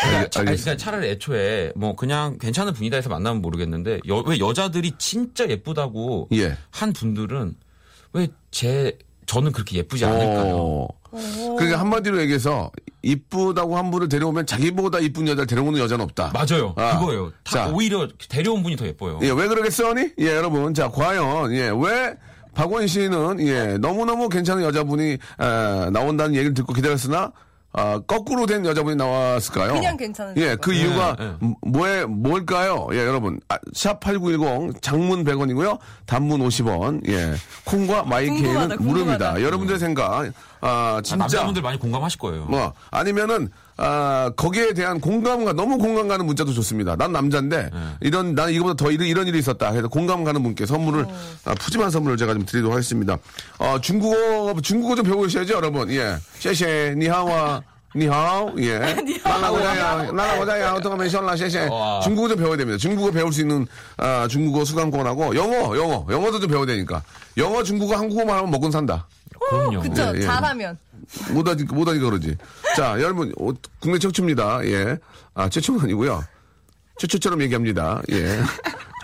그러니까, 0.00 0.18
알- 0.18 0.30
차, 0.30 0.40
알겠습니다. 0.40 0.46
그러니까 0.64 0.76
차라리 0.76 1.08
애초에 1.10 1.72
뭐 1.76 1.94
그냥 1.96 2.38
괜찮은 2.38 2.72
분이다 2.72 2.96
해서 2.96 3.08
만나면 3.08 3.42
모르겠는데 3.42 4.00
여, 4.08 4.16
왜 4.26 4.38
여자들이 4.38 4.92
진짜 4.98 5.48
예쁘다고 5.48 6.28
예. 6.32 6.56
한 6.70 6.92
분들은 6.92 7.54
왜 8.14 8.28
제 8.50 8.96
저는 9.26 9.52
그렇게 9.52 9.76
예쁘지 9.76 10.06
않을까요? 10.06 10.56
어. 10.56 10.88
그러니까 11.58 11.78
한마디로 11.80 12.18
얘기해서 12.22 12.72
이쁘다고 13.02 13.76
한 13.76 13.90
분을 13.90 14.08
데려오면 14.08 14.46
자기보다 14.46 15.00
이쁜 15.00 15.28
여자를 15.28 15.46
데려오는 15.46 15.78
여자는 15.78 16.02
없다. 16.04 16.32
맞아요. 16.32 16.72
아. 16.78 16.98
그거예요. 16.98 17.30
다 17.44 17.50
자. 17.52 17.68
오히려 17.68 18.08
데려온 18.30 18.62
분이 18.62 18.76
더 18.76 18.86
예뻐요. 18.86 19.18
예, 19.22 19.30
왜 19.30 19.46
그러겠어니? 19.48 20.12
예, 20.18 20.26
여러분. 20.34 20.72
자, 20.72 20.88
과연, 20.88 21.52
예, 21.52 21.70
왜 21.78 22.14
박원 22.54 22.86
씨는, 22.86 23.46
예, 23.46 23.76
너무너무 23.78 24.30
괜찮은 24.30 24.62
여자분이, 24.64 25.12
에, 25.12 25.18
나온다는 25.90 26.34
얘기를 26.34 26.54
듣고 26.54 26.72
기다렸으나, 26.72 27.30
아, 27.72 28.00
거꾸로 28.06 28.46
된 28.46 28.64
여자분이 28.64 28.96
나왔을까요? 28.96 29.74
그냥 29.74 29.96
괜찮은 29.96 30.36
예, 30.38 30.56
그 30.56 30.70
네, 30.70 30.78
이유가 30.78 31.16
네. 31.18 31.32
뭐에, 31.62 32.06
뭘까요? 32.06 32.88
예, 32.92 32.98
여러분. 32.98 33.40
아, 33.48 33.58
샵8910 33.74 34.80
장문 34.80 35.24
100원이고요. 35.24 35.78
단문 36.06 36.40
50원. 36.40 37.06
예. 37.08 37.34
콩과 37.64 38.04
마이케이는 38.04 38.78
무료입니다. 38.80 39.42
여러분들의 39.42 39.78
생각, 39.78 40.30
아, 40.60 40.96
아, 40.98 41.00
진짜. 41.02 41.16
남자분들 41.16 41.62
많이 41.62 41.78
공감하실 41.78 42.18
거예요. 42.18 42.44
뭐 42.46 42.72
아니면은 42.90 43.50
아 43.76 44.32
거기에 44.36 44.72
대한 44.74 45.00
공감가 45.00 45.52
너무 45.52 45.78
공감 45.78 46.08
가는 46.08 46.26
문자도 46.26 46.52
좋습니다. 46.52 46.96
난 46.96 47.12
남자인데 47.12 47.70
네. 47.72 47.80
이런 48.00 48.34
난 48.34 48.50
이거보다 48.50 48.74
더 48.74 48.90
이런, 48.90 49.06
이런 49.06 49.26
일이 49.28 49.38
있었다. 49.38 49.70
해서 49.72 49.86
공감 49.88 50.24
가는 50.24 50.42
분께 50.42 50.66
선물을 50.66 51.06
아, 51.44 51.54
푸짐한 51.54 51.90
선물을 51.90 52.16
제가 52.16 52.34
좀 52.34 52.44
드리도록 52.44 52.72
하겠습니다. 52.72 53.16
어 53.58 53.80
중국어 53.80 54.60
중국어 54.60 54.96
좀 54.96 55.04
배우셔야죠, 55.04 55.54
여러분. 55.54 55.90
예, 55.90 56.16
셰셰 56.38 56.96
니하와. 56.98 57.62
니하오, 57.96 58.52
예. 58.58 58.76
어떻게 59.24 60.88
하면 60.88 61.08
시원라, 61.08 61.36
셰셰. 61.36 61.70
와. 61.70 62.00
중국어 62.00 62.28
좀 62.28 62.36
배워야 62.36 62.56
됩니다. 62.58 62.76
중국어 62.76 63.10
배울 63.10 63.32
수 63.32 63.40
있는, 63.40 63.66
아, 63.96 64.28
중국어 64.28 64.62
수강권하고, 64.64 65.34
영어, 65.34 65.74
영어, 65.76 66.06
영어도 66.10 66.38
좀 66.38 66.50
배워야 66.50 66.66
되니까. 66.66 67.02
영어, 67.38 67.62
중국어, 67.62 67.96
한국어만 67.96 68.36
하면 68.36 68.50
먹고 68.50 68.70
산다. 68.70 69.06
그럼요. 69.50 69.80
그쵸, 69.80 70.12
예, 70.14 70.18
예. 70.18 70.22
잘하면. 70.22 70.78
못하니까, 71.32 71.74
못하니까 71.74 72.04
그러지. 72.10 72.36
자, 72.76 73.00
여러분, 73.00 73.32
어, 73.40 73.50
국내 73.80 73.98
최초입니다. 73.98 74.64
예. 74.66 74.98
아, 75.34 75.48
최초는 75.48 75.80
아니고요. 75.80 76.22
최초처럼 76.98 77.40
얘기합니다. 77.42 78.02
예. 78.10 78.40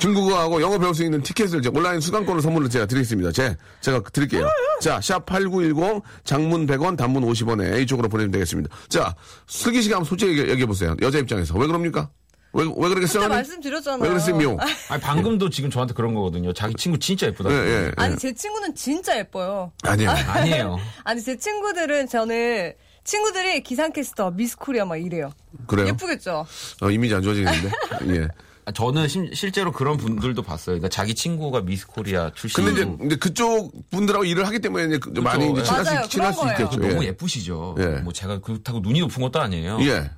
중국어하고 0.01 0.61
영어 0.61 0.77
배울 0.79 0.93
수 0.95 1.05
있는 1.05 1.23
티켓을 1.23 1.63
제가 1.63 1.79
온라인 1.79 2.01
수강권을 2.01 2.43
선물로 2.43 2.69
제가 2.69 2.87
드리겠습니다. 2.87 3.31
제, 3.31 3.57
제가 3.81 4.01
드릴게요. 4.13 4.49
자, 4.81 5.01
샵 5.01 5.25
8910 5.25 6.03
장문 6.25 6.67
100원 6.67 6.97
단문 6.97 7.23
50원에 7.25 7.81
이쪽으로 7.83 8.09
보내면 8.09 8.33
되겠습니다. 8.33 8.75
자, 8.89 9.15
슬기 9.47 9.81
씨가 9.83 9.97
한번 9.97 10.09
솔직히 10.09 10.33
얘기- 10.37 10.51
얘기해보세요. 10.51 10.97
여자 11.01 11.19
입장에서. 11.19 11.57
왜 11.57 11.67
그럽니까? 11.69 12.11
왜, 12.55 12.65
왜 12.65 12.89
그러겠어요? 12.89 13.23
그때 13.25 13.35
말씀드렸잖아요. 13.35 14.03
왜 14.03 14.09
그랬어요? 14.09 14.57
아니, 14.89 15.01
방금도 15.03 15.51
지금 15.51 15.71
저한테 15.71 15.93
그런 15.95 16.15
거거든요. 16.15 16.53
자기 16.53 16.75
친구 16.75 16.99
진짜 16.99 17.27
예쁘다. 17.27 17.51
예, 17.51 17.55
예, 17.55 17.87
예. 17.87 17.93
아니, 17.97 18.17
제 18.17 18.33
친구는 18.33 18.75
진짜 18.75 19.19
예뻐요. 19.19 19.73
아니에요. 19.83 20.11
아니에요. 20.29 20.79
아니, 21.03 21.21
제 21.23 21.37
친구들은 21.37 22.09
저는, 22.09 22.73
친구들이 23.03 23.63
기상캐스터, 23.63 24.31
미스 24.31 24.57
코리아 24.57 24.85
막 24.85 24.97
이래요. 24.97 25.33
그래요? 25.67 25.89
예쁘겠죠? 25.89 26.47
어, 26.81 26.91
이미지 26.91 27.15
안 27.15 27.23
좋아지겠는데? 27.23 27.71
예. 28.17 28.29
아, 28.67 28.73
저는 28.73 29.09
심- 29.09 29.35
실제로 29.35 29.73
그런 29.73 29.99
분들도 29.99 30.41
봤어요. 30.43 30.77
그러니까 30.77 30.89
자기 30.89 31.15
친구가 31.15 31.61
미스 31.63 31.87
코리아 31.87 32.31
출신이고 32.35 32.75
근데 32.75 32.95
이제, 32.95 33.05
이제 33.07 33.17
그쪽 33.17 33.73
분들하고 33.91 34.25
일을 34.25 34.47
하기 34.47 34.61
때문에 34.61 34.87
이제 34.87 34.99
그- 34.99 35.11
많이 35.21 35.51
이제 35.51 35.61
예. 35.61 35.65
친할 35.65 35.85
맞아요. 35.85 36.03
수, 36.05 36.09
친할 36.09 36.33
수. 36.33 36.47
있겠죠. 36.49 36.77
너무 36.81 37.03
예. 37.05 37.09
예쁘시죠. 37.09 37.75
예. 37.81 37.85
뭐 38.01 38.13
제가 38.15 38.39
그렇다고 38.41 38.81
눈이 38.81 39.01
높은 39.01 39.23
것도 39.23 39.39
아니에요. 39.39 39.79
예. 39.83 40.11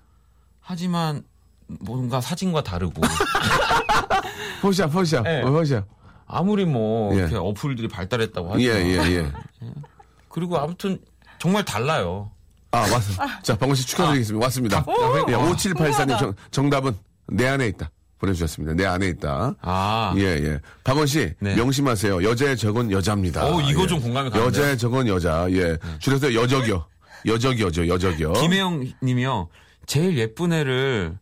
하지만 0.61 1.25
뭔가 1.67 2.21
사진과 2.21 2.63
다르고 2.63 3.03
포샵, 4.63 4.93
포샵, 4.93 5.27
예. 5.27 5.43
어, 5.43 5.51
포샵. 5.51 5.85
아무리 6.27 6.65
뭐 6.65 7.15
예. 7.15 7.21
이렇게 7.21 7.37
어플들이 7.37 7.89
발달했다고 7.89 8.55
하죠. 8.55 8.63
예, 8.63 8.69
예, 8.69 8.97
예. 9.17 9.33
그리고 10.29 10.59
아무튼 10.59 10.99
정말 11.39 11.65
달라요. 11.65 12.31
아, 12.73 12.81
왔습니다. 12.81 13.43
자, 13.43 13.57
방금 13.57 13.75
씨 13.75 13.87
축하드리겠습니다. 13.87 14.45
왔습니다. 14.45 14.85
오, 14.87 15.31
예, 15.31 15.35
와. 15.35 15.51
5784님 15.53 16.19
정, 16.19 16.35
정답은 16.51 16.95
내 17.29 17.47
안에 17.47 17.67
있다. 17.69 17.91
보내주셨습니다. 18.19 18.75
내 18.75 18.87
안에 18.87 19.09
있다. 19.09 19.55
아, 19.61 20.15
예, 20.17 20.23
예. 20.23 20.61
박원 20.85 21.07
씨, 21.07 21.33
네. 21.39 21.55
명심하세요. 21.55 22.25
여자의 22.25 22.57
적은 22.57 22.91
여자입니다. 22.91 23.45
어, 23.47 23.61
이거 23.61 23.83
예. 23.83 23.87
좀 23.87 24.01
공감이 24.01 24.31
가는데요? 24.31 24.45
여자의 24.47 24.79
적은 24.79 25.07
여자. 25.07 25.47
예. 25.51 25.77
줄여서 25.99 26.35
여적이요. 26.35 26.87
여적이요죠, 27.27 27.89
여적이요. 27.89 28.33
김혜영 28.35 28.93
님이요. 29.03 29.49
제일 29.87 30.17
예쁜 30.19 30.53
애를 30.53 31.19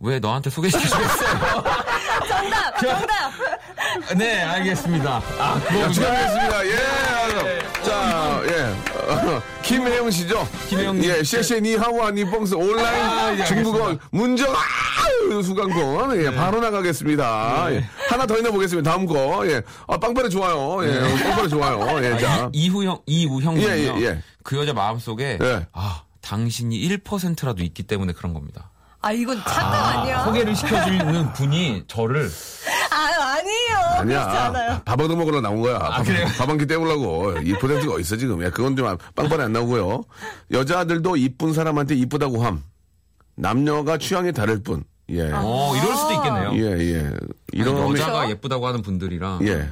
왜 0.00 0.18
너한테 0.18 0.48
소개시켜주겠어요? 0.48 1.64
정답! 2.26 2.78
정답! 2.80 3.32
네, 4.16 4.40
알겠습니다. 4.42 5.22
아, 5.38 5.54
야, 5.78 5.88
축하드리겠습니다. 5.90 6.66
예. 6.66 7.82
자, 7.84 8.42
예. 8.46 9.10
어, 9.12 9.42
김혜영 9.62 10.10
씨죠? 10.10 10.48
김혜영 10.68 11.00
님. 11.00 11.04
예, 11.04 11.22
셰셰 11.22 11.62
니 11.62 11.76
하와 11.76 12.10
니 12.12 12.24
뽕스 12.24 12.54
온라인 12.54 13.02
아, 13.04 13.36
예, 13.38 13.44
중국어. 13.44 13.96
문정 14.10 14.50
아, 14.54 15.42
수강권. 15.42 16.16
예, 16.22 16.34
바로 16.34 16.60
나가겠습니다. 16.60 17.66
네. 17.68 17.76
예. 17.76 17.84
하나 18.08 18.24
더 18.26 18.38
있나 18.38 18.50
보겠습니다. 18.50 18.90
다음 18.90 19.04
거. 19.04 19.46
예. 19.48 19.60
아, 19.86 19.98
빵빠레 19.98 20.30
좋아요. 20.30 20.82
예, 20.88 20.98
빵빠레 21.24 21.48
좋아요. 21.48 22.02
예, 22.04 22.18
자. 22.18 22.32
아, 22.44 22.50
이, 22.54 22.64
이후형, 22.64 23.02
이우형. 23.04 23.58
예, 23.58 23.64
예, 23.64 24.00
예. 24.02 24.22
그 24.42 24.56
여자 24.56 24.72
마음속에 24.72 25.36
예. 25.42 25.66
아, 25.72 26.04
당신이 26.22 26.88
1%라도 26.88 27.62
있기 27.62 27.82
때문에 27.82 28.14
그런 28.14 28.32
겁니다. 28.32 28.69
아, 29.02 29.12
이건 29.12 29.38
착각 29.38 29.74
아 29.74 30.04
니야? 30.04 30.24
소개를 30.24 30.54
시켜주는 30.54 31.32
분이 31.32 31.84
저를 31.86 32.28
아, 32.90 33.36
아니에요. 33.38 33.76
아니야. 33.98 34.82
밥 34.84 35.00
얻어 35.00 35.16
먹으러 35.16 35.40
나온 35.40 35.60
거야. 35.62 35.78
밥, 35.78 36.02
그래요? 36.04 36.26
밥한 36.36 36.58
끼 36.58 36.66
때우려고. 36.66 37.32
2%가 37.34 37.94
어딨어, 37.94 38.16
지금. 38.16 38.42
야, 38.42 38.50
그건 38.50 38.76
좀 38.76 38.96
빵빠레 39.14 39.44
안 39.44 39.52
나오고요. 39.52 40.02
여자들도 40.52 41.16
이쁜 41.16 41.52
사람한테 41.54 41.94
이쁘다고 41.94 42.44
함. 42.44 42.62
남녀가 43.36 43.96
취향이 43.96 44.32
다를 44.32 44.62
뿐. 44.62 44.84
예. 45.08 45.30
어, 45.32 45.72
이럴 45.76 45.96
수도 45.96 46.12
있겠네요. 46.12 46.52
예, 46.54 46.94
예. 46.94 47.00
아니, 47.06 47.16
이런 47.52 47.92
여자가 47.96 48.28
예쁘다고 48.28 48.66
하는 48.66 48.82
분들이랑. 48.82 49.40
예. 49.46 49.68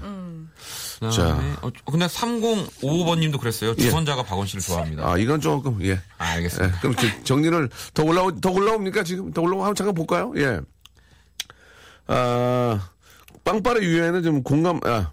그다음에 1.00 1.14
자. 1.16 1.58
어, 1.62 1.70
근데 1.90 2.06
3055번님도 2.06 3.38
그랬어요. 3.38 3.74
주선자가 3.76 4.22
박원 4.24 4.46
씨를 4.46 4.62
좋아합니다. 4.62 5.08
아, 5.08 5.16
이건 5.18 5.40
조금 5.40 5.78
예. 5.84 6.00
아, 6.18 6.32
예, 6.32 6.36
알겠습니다. 6.36 6.80
그럼 6.80 6.96
저- 6.96 7.24
정리를 7.24 7.68
더 7.94 8.02
올라오 8.04 8.40
더 8.40 8.50
올라옵니까 8.50 9.04
지금 9.04 9.32
더 9.32 9.42
올라오 9.42 9.60
한번 9.60 9.74
잠깐 9.74 9.94
볼까요? 9.94 10.32
예. 10.36 10.60
아 12.08 12.88
빵빠레 13.44 13.80
유에는 13.82 14.22
좀 14.22 14.42
공감 14.42 14.80
아 14.84 15.12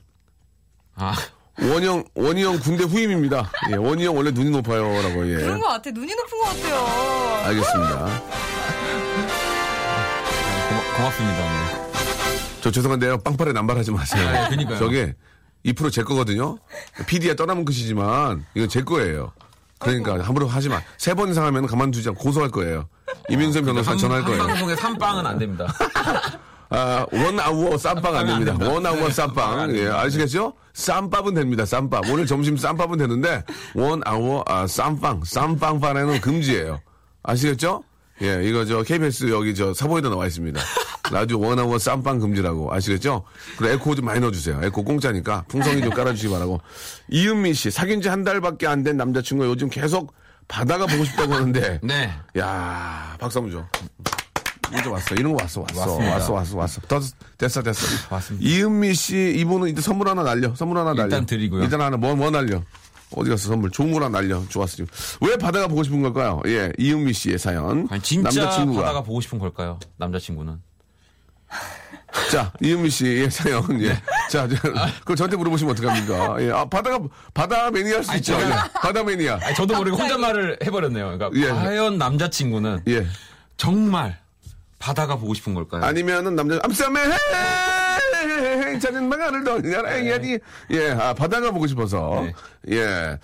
아, 0.95 1.13
원형 1.61 2.05
원희형 2.15 2.59
군대 2.59 2.83
후임입니다. 2.85 3.51
예, 3.71 3.75
원희형 3.75 4.15
원래 4.15 4.31
눈이 4.31 4.49
높아요라고 4.51 5.29
예. 5.29 5.35
그런 5.35 5.59
것 5.59 5.67
같아. 5.67 5.91
눈이 5.91 6.13
높은 6.15 6.39
것 6.39 6.45
같아요. 6.45 7.45
알겠습니다. 7.47 7.99
고마, 10.69 10.95
고맙습니다. 10.97 11.37
네. 11.37 12.61
저 12.61 12.71
죄송한데요. 12.71 13.19
빵빠레 13.19 13.51
남발하지 13.53 13.91
마세요. 13.91 14.27
아, 14.27 14.49
그러니까요. 14.49 14.79
저게 14.79 15.13
2%제 15.65 16.03
거거든요. 16.03 16.57
PD야 17.07 17.33
떠나면 17.35 17.65
끝이지만 17.65 18.45
이건 18.55 18.69
제 18.69 18.81
거예요. 18.83 19.31
그러니까 19.79 20.23
함부로 20.25 20.47
하지 20.47 20.69
마. 20.69 20.81
세 20.97 21.13
번 21.13 21.29
이상 21.29 21.45
하면 21.45 21.65
가만두지 21.67 22.07
않고 22.09 22.21
고소할 22.23 22.49
거예요. 22.49 22.87
이민선 23.29 23.65
변호사 23.65 23.91
한, 23.91 23.97
전화할 23.97 24.23
한 24.23 24.29
거예요. 24.31 24.47
방송에 24.47 24.75
3빵은 24.75 25.25
안 25.25 25.37
됩니다. 25.39 25.73
아, 26.69 27.05
원 27.11 27.39
아우어 27.39 27.77
쌈빵 27.77 28.15
안 28.15 28.25
됩니다. 28.27 28.57
원 28.67 28.85
아우어 28.85 28.95
네, 28.97 29.05
안 29.05 29.11
쌈빵. 29.11 29.75
예. 29.77 29.87
아시겠죠? 29.87 30.53
쌈밥은 30.73 31.33
됩니다. 31.35 31.65
쌈밥. 31.65 32.05
오늘 32.09 32.25
점심 32.25 32.57
쌈밥은 32.57 32.97
되는데 32.97 33.43
원 33.75 34.01
아우어 34.05 34.43
아, 34.47 34.65
쌈빵, 34.67 35.21
쌈빵판에는 35.25 36.21
금지예요. 36.21 36.81
아시겠죠? 37.23 37.83
예, 38.21 38.41
이거 38.47 38.63
저 38.65 38.81
KBS 38.83 39.29
여기 39.29 39.53
저 39.53 39.73
사보에도 39.73 40.09
나와 40.09 40.25
있습니다. 40.27 40.61
라디오 41.11 41.39
one 41.39 41.59
hour 41.59 41.77
쌈빵 41.77 42.19
금지라고 42.19 42.73
아시겠죠? 42.73 43.23
그리고 43.57 43.73
에코 43.73 43.93
좀 43.95 44.05
많이 44.05 44.19
넣어주세요. 44.21 44.61
에코 44.63 44.83
공짜니까 44.83 45.43
풍성이 45.47 45.81
좀 45.81 45.89
깔아주시기 45.91 46.31
바라고. 46.31 46.61
이은미 47.09 47.53
씨 47.53 47.69
사귄 47.71 48.01
지 48.01 48.07
한 48.09 48.23
달밖에 48.23 48.67
안 48.67 48.83
된 48.83 48.97
남자친구가 48.97 49.49
요즘 49.49 49.69
계속 49.69 50.13
바다가 50.47 50.85
보고 50.85 51.03
싶다고 51.03 51.33
하는데 51.33 51.79
네. 51.83 52.11
야 52.39 53.15
박수 53.19 53.39
한번 53.39 53.51
줘. 53.51 53.67
문자 54.71 54.89
왔어. 54.89 55.13
이런 55.15 55.33
거 55.33 55.43
왔어, 55.43 55.61
왔어. 55.61 55.79
왔습니다. 55.79 56.13
왔어, 56.15 56.33
왔어, 56.33 56.57
왔어. 56.57 56.81
더, 56.87 56.99
됐어, 57.37 57.61
됐어. 57.61 57.85
왔습니다. 58.09 58.49
이은미 58.49 58.95
씨, 58.95 59.35
이분은 59.37 59.67
일단 59.69 59.83
선물 59.83 60.09
하나 60.09 60.23
날려. 60.23 60.55
선물 60.55 60.77
하나 60.79 60.91
날려. 60.93 61.03
일단 61.03 61.25
드리고요. 61.27 61.63
일단 61.63 61.81
하나, 61.81 61.97
뭐, 61.97 62.15
뭐 62.15 62.31
날려. 62.31 62.63
어디 63.11 63.29
갔어, 63.29 63.49
선물. 63.49 63.71
하나 63.95 64.09
날려. 64.09 64.43
좋았어, 64.49 64.75
지금. 64.77 64.87
왜 65.21 65.37
바다가 65.37 65.67
보고 65.67 65.83
싶은 65.83 66.01
걸까요? 66.01 66.41
예, 66.47 66.71
이은미 66.77 67.13
씨의 67.13 67.37
사연. 67.39 67.87
아니, 67.89 68.01
진짜 68.01 68.41
남자친구가. 68.41 68.81
바다가 68.81 69.01
보고 69.03 69.21
싶은 69.21 69.39
걸까요? 69.39 69.79
남자친구는. 69.97 70.59
자, 72.31 72.51
이은미 72.61 72.89
씨의 72.89 73.29
사연. 73.29 73.63
예. 73.81 73.89
네. 73.89 74.01
자, 74.29 74.47
저, 74.47 74.55
그걸 74.99 75.15
저한테 75.15 75.37
물어보시면 75.37 75.73
어떡합니까? 75.73 76.41
예. 76.43 76.51
아, 76.51 76.65
바다가, 76.65 76.99
바다 77.33 77.69
매니아 77.71 77.97
할 77.97 78.03
수 78.03 78.15
있죠. 78.17 78.33
예. 78.33 78.49
바다 78.73 79.03
매니아. 79.03 79.39
아니, 79.41 79.55
저도 79.55 79.75
모르게 79.75 79.95
혼잣말을 79.97 80.59
해버렸네요. 80.65 81.17
그러니까 81.17 81.29
예. 81.41 81.49
과연 81.51 81.97
남자친구는 81.97 82.83
예. 82.87 83.05
정말 83.57 84.19
바다가 84.79 85.15
보고 85.17 85.33
싶은 85.33 85.53
걸까요? 85.53 85.83
아니면은 85.83 86.35
남자 86.35 86.59
암싸매 86.63 86.99
해 87.01 87.11
자는 88.79 89.07
망아를 89.09 89.43
넣느냐 89.43 89.83
해야지 89.87 90.39
예 90.71 90.89
아, 90.91 91.13
바다가 91.13 91.51
보고 91.51 91.67
싶어서 91.67 92.25
네. 92.67 92.75
예 92.77 93.17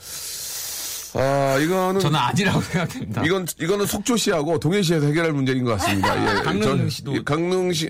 아 1.13 1.57
이거는 1.59 1.99
저는 1.99 2.17
아니라고 2.17 2.61
생각됩니다. 2.71 3.21
이건 3.25 3.45
이거는 3.59 3.85
속초 3.85 4.15
씨하고 4.15 4.57
동해 4.59 4.81
씨에서 4.81 5.07
해결할 5.07 5.33
문제인 5.33 5.65
것 5.65 5.71
같습니다. 5.77 6.15
예, 6.37 6.39
강릉 6.43 6.61
전- 6.61 6.87
씨도- 6.87 7.15
예, 7.17 7.21
강릉 7.25 7.73
씨 7.73 7.89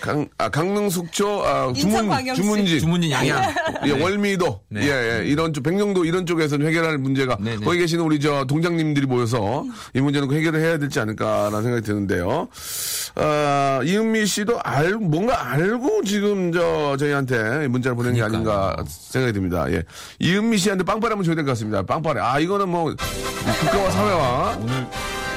강, 0.00 0.28
아, 0.38 0.48
강릉 0.48 0.90
속초, 0.90 1.44
아, 1.44 1.72
주문. 1.72 2.10
주문진. 2.34 2.78
주문진 2.80 3.10
양양. 3.10 3.54
예, 3.86 3.90
월미도. 3.92 4.60
네. 4.70 4.82
예, 4.82 5.20
예, 5.20 5.26
이런 5.26 5.52
쪽, 5.52 5.62
백령도 5.62 6.04
이런 6.04 6.26
쪽에서는 6.26 6.66
해결할 6.66 6.98
문제가 6.98 7.36
네, 7.40 7.56
네. 7.56 7.64
거기 7.64 7.78
계시는 7.78 8.04
우리 8.04 8.20
저 8.20 8.44
동장님들이 8.44 9.06
모여서 9.06 9.64
이 9.94 10.00
문제는 10.00 10.28
꼭 10.28 10.34
해결을 10.34 10.60
해야 10.60 10.78
되지 10.78 11.00
않을까라는 11.00 11.62
생각이 11.62 11.84
드는데요. 11.84 12.48
아, 13.16 13.80
이은미 13.84 14.26
씨도 14.26 14.60
알, 14.62 14.92
뭔가 14.94 15.50
알고 15.52 16.02
지금 16.04 16.52
저 16.52 16.96
저희한테 16.98 17.68
문자를 17.68 17.96
보낸 17.96 18.14
게. 18.14 18.22
아닌가 18.22 18.76
생각이 18.88 19.32
듭니다. 19.32 19.70
예. 19.72 19.82
이은미 20.18 20.58
씨한테 20.58 20.84
빵빠레 20.84 21.12
한번 21.12 21.24
줘야 21.24 21.34
될 21.34 21.44
것 21.44 21.52
같습니다. 21.52 21.82
빵빠레. 21.82 22.20
아, 22.20 22.38
이거는 22.38 22.68
뭐 22.68 22.94
국가와 23.60 23.90
사회와 23.90 24.58
오늘 24.60 24.86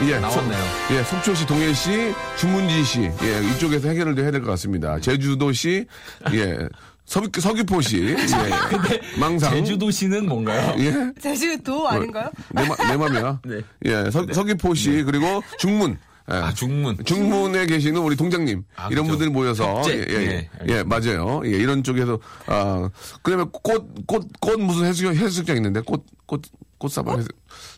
예, 0.07 0.17
나왔네요. 0.19 0.57
속- 0.87 0.95
예, 0.95 1.03
속초시, 1.03 1.45
동해시, 1.45 2.13
주문진 2.37 2.83
씨, 2.83 3.01
예, 3.21 3.49
이쪽에서 3.55 3.89
해결을 3.89 4.17
해야 4.19 4.31
될 4.31 4.41
것 4.41 4.49
같습니다. 4.51 4.99
제주도시, 4.99 5.85
예, 6.33 6.57
서, 7.05 7.21
서귀포시, 7.37 8.15
예, 8.15 9.19
망상. 9.19 9.51
제주도시는 9.51 10.27
뭔가요? 10.27 10.75
예, 10.79 11.11
제주도 11.21 11.87
아닌가요? 11.89 12.29
내, 12.53 12.65
마, 12.67 12.75
내 12.75 12.95
맘이야. 12.97 13.39
네. 13.45 13.61
예, 13.85 14.09
서, 14.09 14.25
서귀포시, 14.31 15.03
그리고 15.03 15.43
중문. 15.57 15.97
예. 16.31 16.35
아, 16.35 16.53
중문. 16.53 16.97
중문에 17.03 17.65
계시는 17.65 17.99
우리 18.01 18.15
동장님 18.15 18.63
아, 18.75 18.87
이런 18.91 19.05
그죠. 19.05 19.17
분들이 19.17 19.29
모여서. 19.31 19.81
예, 19.87 19.93
예, 19.93 20.05
네, 20.05 20.49
예, 20.69 20.77
예, 20.77 20.83
맞아요. 20.83 21.41
예, 21.43 21.49
이런 21.49 21.83
쪽에서 21.83 22.19
아 22.45 22.87
그다음에 23.23 23.45
꽃꽃 23.51 24.05
꽃 24.39 24.59
무슨 24.59 24.85
해수욕 24.85 25.15
해수욕장 25.15 25.55
있는데 25.57 25.81
꽃 25.81 26.03
꽃 26.27 26.43
꽃사방 26.77 27.17
해수 27.17 27.27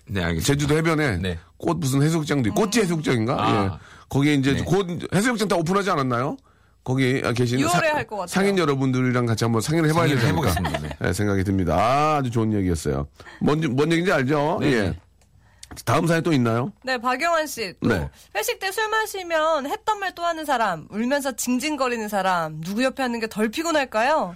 네, 0.08 0.22
알겠습니다. 0.24 0.46
제주도 0.46 0.76
해변에 0.78 1.18
네. 1.18 1.40
꽃 1.58 1.78
무슨 1.78 2.02
해수욕장도 2.02 2.50
있고 2.50 2.62
꽃지 2.62 2.82
해수욕장인가? 2.82 3.34
아. 3.34 3.64
예. 3.66 3.80
거기에 4.10 4.34
이제 4.36 4.54
네. 4.54 4.64
곧 4.64 4.88
해수욕장 5.14 5.48
다 5.48 5.56
오픈하지 5.56 5.90
않았나요? 5.92 6.38
거기 6.84 7.22
계시는 7.22 7.64
6월에 7.68 7.84
할 7.94 8.08
것 8.08 8.16
같아요. 8.18 8.28
상인 8.28 8.58
여러분들이랑 8.58 9.26
같이 9.28 9.44
한번 9.46 9.62
상의를 9.62 9.90
해봐야 9.92 10.08
되지 10.08 10.26
않을까 10.26 10.50
해보겠습니다. 10.50 10.98
예, 11.08 11.14
생각이 11.14 11.44
듭니다. 11.44 11.76
아, 11.76 12.18
아주 12.18 12.32
좋은 12.32 12.52
얘기였어요. 12.54 13.08
뭔, 13.40 13.62
뭔 13.76 13.92
얘기인지 13.92 14.12
알죠? 14.12 14.58
네. 14.62 14.74
예. 14.74 15.00
다음 15.86 16.06
사연 16.08 16.22
또 16.24 16.34
있나요? 16.34 16.74
네, 16.84 16.98
박영환 16.98 17.46
씨. 17.48 17.74
또 17.82 17.88
네. 17.90 18.10
회식 18.36 18.60
때 18.60 18.72
술 18.72 18.90
마시면 18.90 19.68
했던 19.68 20.00
말 20.00 20.12
또 20.16 20.26
하는 20.26 20.44
사람, 20.44 20.88
울면서 20.90 21.34
징징거리는 21.38 22.10
사람, 22.10 22.60
누구 22.62 22.84
옆에 22.84 23.04
하는 23.04 23.20
게 23.22 23.28
덜 23.28 23.48
피곤할까요? 23.50 24.36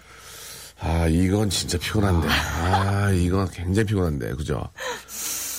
아, 0.80 1.08
이건 1.08 1.49
진짜 1.49 1.78
피곤한데. 1.78 2.28
아, 2.30 3.10
이건 3.12 3.49
굉장히 3.49 3.88
피곤한데. 3.88 4.36
그죠? 4.36 4.62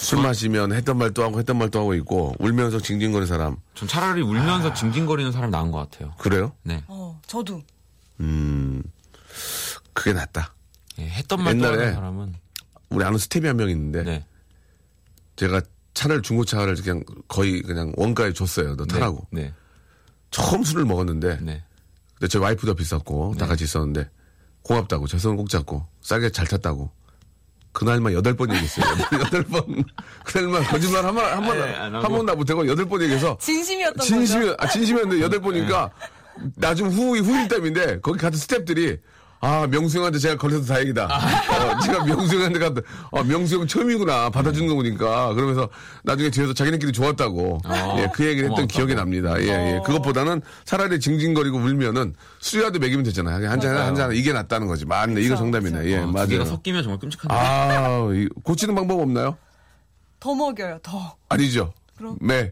술 0.07 0.23
마시면 0.23 0.73
했던 0.73 0.99
말또 0.99 1.25
하고 1.25 1.38
했던 1.40 1.59
말또 1.59 1.81
하고 1.81 1.95
있고 1.95 2.35
울면서 2.38 2.79
징징거리는 2.79 3.27
사람. 3.27 3.57
전 3.75 3.88
차라리 3.88 4.23
울면서 4.23 4.73
징징거리는 4.73 5.33
사람 5.33 5.51
나은 5.51 5.73
것 5.73 5.79
같아요. 5.79 6.14
그래요? 6.19 6.53
네. 6.62 6.83
어, 6.87 7.21
저도. 7.27 7.61
음. 8.21 8.83
그게 9.92 10.12
낫다. 10.12 10.55
예, 11.01 11.09
했던 11.09 11.42
말도 11.42 11.59
옛날에 11.59 11.79
하는 11.83 11.95
사람은. 11.95 12.35
우리 12.90 13.05
아는 13.05 13.19
스텝이 13.19 13.47
한 13.47 13.57
명 13.57 13.69
있는데 13.71 14.05
네. 14.05 14.25
제가 15.35 15.61
차를 15.95 16.23
중고차를 16.23 16.77
그냥 16.77 17.03
거의 17.27 17.61
그냥 17.62 17.92
원가에 17.97 18.33
줬어요. 18.33 18.77
너 18.77 18.85
타라고. 18.85 19.27
네. 19.33 19.53
처음 20.31 20.62
술을 20.62 20.85
먹었는데 20.85 21.38
네. 21.40 21.64
근데 22.14 22.29
제 22.29 22.38
와이프도 22.38 22.77
있었고 22.79 23.35
다 23.38 23.47
같이 23.47 23.64
있었는데 23.64 24.09
고맙다고 24.62 25.07
제 25.09 25.19
손을 25.19 25.37
꼭 25.37 25.49
잡고 25.49 25.85
싸게 26.01 26.31
잘 26.31 26.47
탔다고 26.47 26.90
그날만 27.77 28.15
여덟 28.15 28.35
번 28.35 28.51
얘기했어요. 28.55 28.87
여덟 29.21 29.43
번 29.45 29.85
그날만 30.25 30.65
거짓말 30.65 31.05
한 31.05 31.15
번 31.15 31.25
한번 31.27 31.59
네, 31.59 31.75
안 31.75 31.95
하고. 31.95 32.05
한 32.07 32.12
번도 32.12 32.35
못하고 32.37 32.67
여덟 32.67 32.87
번 32.87 33.03
얘기해서 33.03 33.37
진심이었던 33.39 33.99
진심이 34.07 34.47
거죠? 34.47 34.57
아 34.59 34.67
진심이었는데 34.67 35.23
여덟 35.23 35.41
번이니까 35.41 35.91
나중 36.57 36.89
후 36.89 37.19
후일담인데 37.19 38.01
거기 38.01 38.19
같은 38.19 38.39
스탭들이 38.39 38.99
아 39.47 39.65
명수 39.69 39.99
형한테 39.99 40.19
제가 40.19 40.37
걸려서 40.37 40.65
다행이다. 40.75 41.05
어, 41.05 41.79
제가 41.85 42.05
명수 42.05 42.35
형한테 42.35 42.59
갔다 42.59 42.81
어, 43.13 43.23
명수 43.23 43.61
형 43.61 43.67
처음이구나 43.69 44.31
받아주는 44.31 44.67
거 44.67 44.75
보니까 44.75 45.35
그러면서 45.35 45.69
나중에 46.03 46.31
뒤에서 46.31 46.53
자기네끼리 46.53 46.91
좋았다고 46.91 47.61
어, 47.65 47.97
예, 48.01 48.09
그 48.13 48.27
얘기를 48.27 48.51
했던. 48.51 48.67
기억이 48.67 48.97
납니다. 48.97 49.41
예, 49.41 49.47
예. 49.77 49.81
그것보다는 49.87 50.43
차라리 50.65 50.99
징징거리고 50.99 51.59
울면은 51.59 52.15
술이라도 52.41 52.81
먹이면 52.81 53.05
되잖아요. 53.05 53.49
한 53.49 53.61
잔, 53.61 53.77
한 53.77 53.95
잔, 53.95 54.13
이게 54.13 54.33
낫다는 54.33 54.67
거지. 54.67 54.85
맞네. 54.85 55.21
이거 55.21 55.37
정답이네. 55.37 55.85
예, 55.85 55.99
어, 55.99 56.07
두 56.07 56.12
맞아요. 56.12 56.27
개가 56.29 56.45
섞이면 56.45 56.83
정말 56.83 56.99
끔찍한데. 56.99 57.35
아, 57.35 58.09
이- 58.12 58.29
고치는 58.43 58.75
방법 58.75 59.01
없나요? 59.01 59.37
더 60.18 60.35
먹여요, 60.35 60.81
더. 60.83 61.14
아니죠. 61.29 61.73
매. 62.20 62.51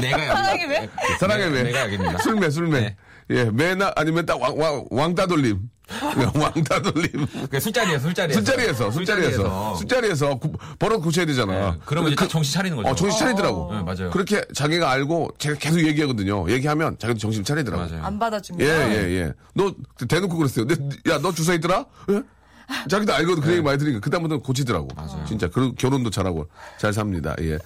내가 0.00 0.34
사랑의 0.34 0.66
매? 0.68 0.88
사랑의 1.20 1.50
매. 1.50 1.62
내가 1.64 1.82
알겠습니다. 1.82 2.18
술매, 2.18 2.50
술매. 2.50 2.80
네. 2.80 2.96
예, 3.30 3.44
매나 3.44 3.92
아니면 3.96 4.24
딱 4.26 4.40
왕, 4.40 4.58
왕, 4.58 4.84
왕따돌림. 4.90 5.60
왕따 6.34 6.82
돌림. 6.82 7.26
그 7.50 7.60
술자리에서 7.60 8.00
술자리에서 8.04 8.40
술자리에서, 8.40 8.90
술자리에서. 8.90 9.74
술자리에서 9.76 10.38
구- 10.38 10.52
버릇 10.78 11.00
고쳐야 11.00 11.26
되잖아. 11.26 11.72
네, 11.72 11.78
그러면 11.84 12.12
이제 12.12 12.16
딱 12.22 12.28
정신 12.28 12.54
차리는 12.54 12.76
거죠. 12.76 12.88
어, 12.88 12.94
정신 12.94 13.18
차리더라고. 13.18 13.70
네, 13.74 13.82
맞아요. 13.82 14.10
그렇게 14.10 14.42
자기가 14.54 14.90
알고 14.90 15.30
제가 15.38 15.58
계속 15.58 15.80
얘기하거든요. 15.80 16.50
얘기하면 16.50 16.98
자기도 16.98 17.18
정신 17.18 17.44
차리더라고. 17.44 17.84
맞아요. 17.90 18.04
안 18.04 18.18
받아주면. 18.18 18.60
예, 18.66 18.66
예, 18.66 19.10
예. 19.20 19.32
너 19.54 19.72
대놓고 20.08 20.36
그랬어요. 20.36 20.66
내- 20.66 20.74
야, 21.10 21.18
너 21.18 21.32
주사 21.32 21.52
있더라? 21.54 21.84
예? 22.10 22.22
자기도 22.88 23.12
알거든. 23.12 23.42
그 23.42 23.50
얘기 23.52 23.60
많이 23.60 23.76
들으니까. 23.78 24.00
그다음부터는 24.00 24.42
고치더라고. 24.42 24.88
진짜. 25.28 25.48
그리고 25.50 25.74
결혼도 25.74 26.08
잘하고 26.08 26.48
잘 26.78 26.94
삽니다. 26.94 27.34
예. 27.42 27.58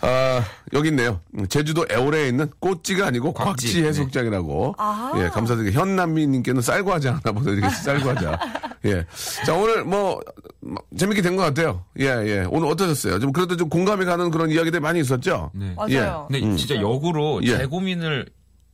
아, 0.00 0.44
여기 0.74 0.88
있네요. 0.90 1.20
제주도 1.48 1.84
애월에 1.90 2.28
있는 2.28 2.48
꽃지가 2.60 3.06
아니고 3.06 3.32
곽지, 3.32 3.66
곽지, 3.66 3.82
네. 3.82 3.88
해수욕장이라고. 3.88 4.74
아. 4.78 5.12
예, 5.16 5.28
감사드리게 5.28 5.76
현남미님께는 5.78 6.62
쌀과자 6.62 7.14
하나 7.22 7.32
보내드리겠습니다. 7.32 7.82
쌀과자. 7.82 8.38
예. 8.84 9.04
자, 9.44 9.54
오늘 9.54 9.84
뭐, 9.84 10.20
뭐, 10.60 10.76
재밌게 10.96 11.20
된 11.22 11.36
것 11.36 11.42
같아요. 11.42 11.84
예, 11.98 12.04
예. 12.06 12.46
오늘 12.50 12.68
어떠셨어요? 12.68 13.18
좀 13.18 13.32
그래도 13.32 13.56
좀 13.56 13.68
공감이 13.68 14.04
가는 14.04 14.30
그런 14.30 14.50
이야기들 14.50 14.80
많이 14.80 15.00
있었죠? 15.00 15.50
네. 15.54 15.74
맞아요. 15.76 16.28
근데 16.30 16.56
진짜 16.56 16.76
역으로 16.80 17.40
예. 17.42 17.56
제 17.58 17.66
고민을 17.66 18.26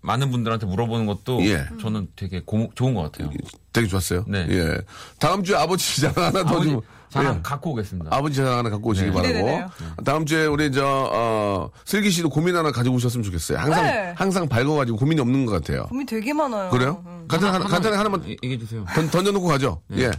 많은 0.03 0.31
분들한테 0.31 0.67
물어보는 0.67 1.07
것도 1.07 1.43
예. 1.47 1.65
저는 1.81 2.09
되게 2.17 2.43
고- 2.45 2.71
좋은 2.75 2.93
것 2.93 3.11
같아요. 3.11 3.31
되게 3.73 3.87
좋았어요. 3.89 4.25
네. 4.29 4.47
예. 4.51 4.79
다음 5.19 5.43
주에 5.43 5.57
아버지 5.57 6.01
자랑 6.03 6.27
하나 6.27 6.45
더 6.45 6.57
아버지 6.57 6.69
좀. 6.71 6.81
자랑 7.15 7.37
예. 7.37 7.41
갖고 7.43 7.71
오겠습니다. 7.71 8.15
아버지 8.17 8.37
자랑 8.37 8.59
하나 8.59 8.71
갖고 8.71 8.91
오시기 8.91 9.07
네. 9.07 9.13
바라고. 9.13 9.29
기대되네요. 9.29 9.71
다음 10.05 10.27
주에 10.27 10.47
우리 10.47 10.73
저, 10.73 10.83
어, 11.13 11.71
슬기 11.85 12.11
씨도 12.11 12.29
고민 12.29 12.57
하나 12.57 12.73
가지고 12.73 12.97
오셨으면 12.97 13.23
좋겠어요. 13.25 13.59
항상, 13.59 13.85
네. 13.85 14.15
항상 14.17 14.49
밝아가지고 14.49 14.99
고민이 14.99 15.21
없는 15.21 15.47
것 15.47 15.53
같아요. 15.53 15.85
고민 15.85 16.07
되게 16.07 16.33
많아요. 16.33 16.71
그래요? 16.71 17.03
음. 17.07 17.27
간단히 17.29 17.53
하나, 17.53 17.65
간단히 17.67 17.97
하나만 17.97 18.25
이- 18.27 18.37
얘기해 18.43 18.59
주세요. 18.59 18.85
던, 18.95 19.09
던져놓고 19.11 19.47
가죠. 19.47 19.81
예. 19.97 20.11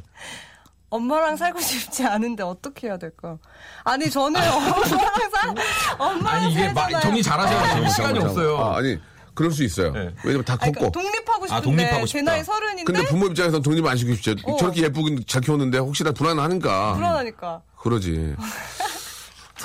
엄마랑 0.89 1.35
살고 1.35 1.59
싶지 1.59 2.05
않은데 2.05 2.43
어떻게 2.43 2.87
해야 2.87 2.97
될까? 2.97 3.37
아니 3.83 4.09
저는 4.09 4.39
엄마랑 4.39 4.83
살 4.85 5.55
엄마랑 5.97 6.43
아니 6.43 6.53
이게 6.53 6.71
마-. 6.71 6.87
정리 7.01 7.21
잘하세요. 7.21 7.59
지금 7.75 7.89
시간이 7.89 8.19
잠깐만, 8.19 8.27
없어요. 8.29 8.57
아, 8.57 8.77
아니, 8.77 8.97
그럴 9.35 9.51
수 9.51 9.63
있어요. 9.63 9.91
네. 9.91 10.13
왜냐면 10.23 10.43
다 10.45 10.55
컸고. 10.57 10.71
그러니까 10.71 10.91
독립하고 10.91 11.47
싶은데 11.47 11.53
아, 11.55 11.61
독립하고 11.61 12.05
제 12.07 12.19
싶다. 12.19 12.31
나이 12.31 12.43
서른인데 12.43 12.83
근데 12.85 13.05
부모 13.07 13.27
입장에서는 13.27 13.61
독립 13.61 13.85
안 13.85 13.97
시키고 13.97 14.15
싶죠. 14.15 14.35
어. 14.45 14.57
저렇게 14.57 14.83
예쁘게 14.83 15.17
잘 15.27 15.41
키웠는데 15.41 15.77
혹시나 15.77 16.11
불안하니까. 16.11 16.93
불안하니까. 16.95 17.61
그러지. 17.77 18.35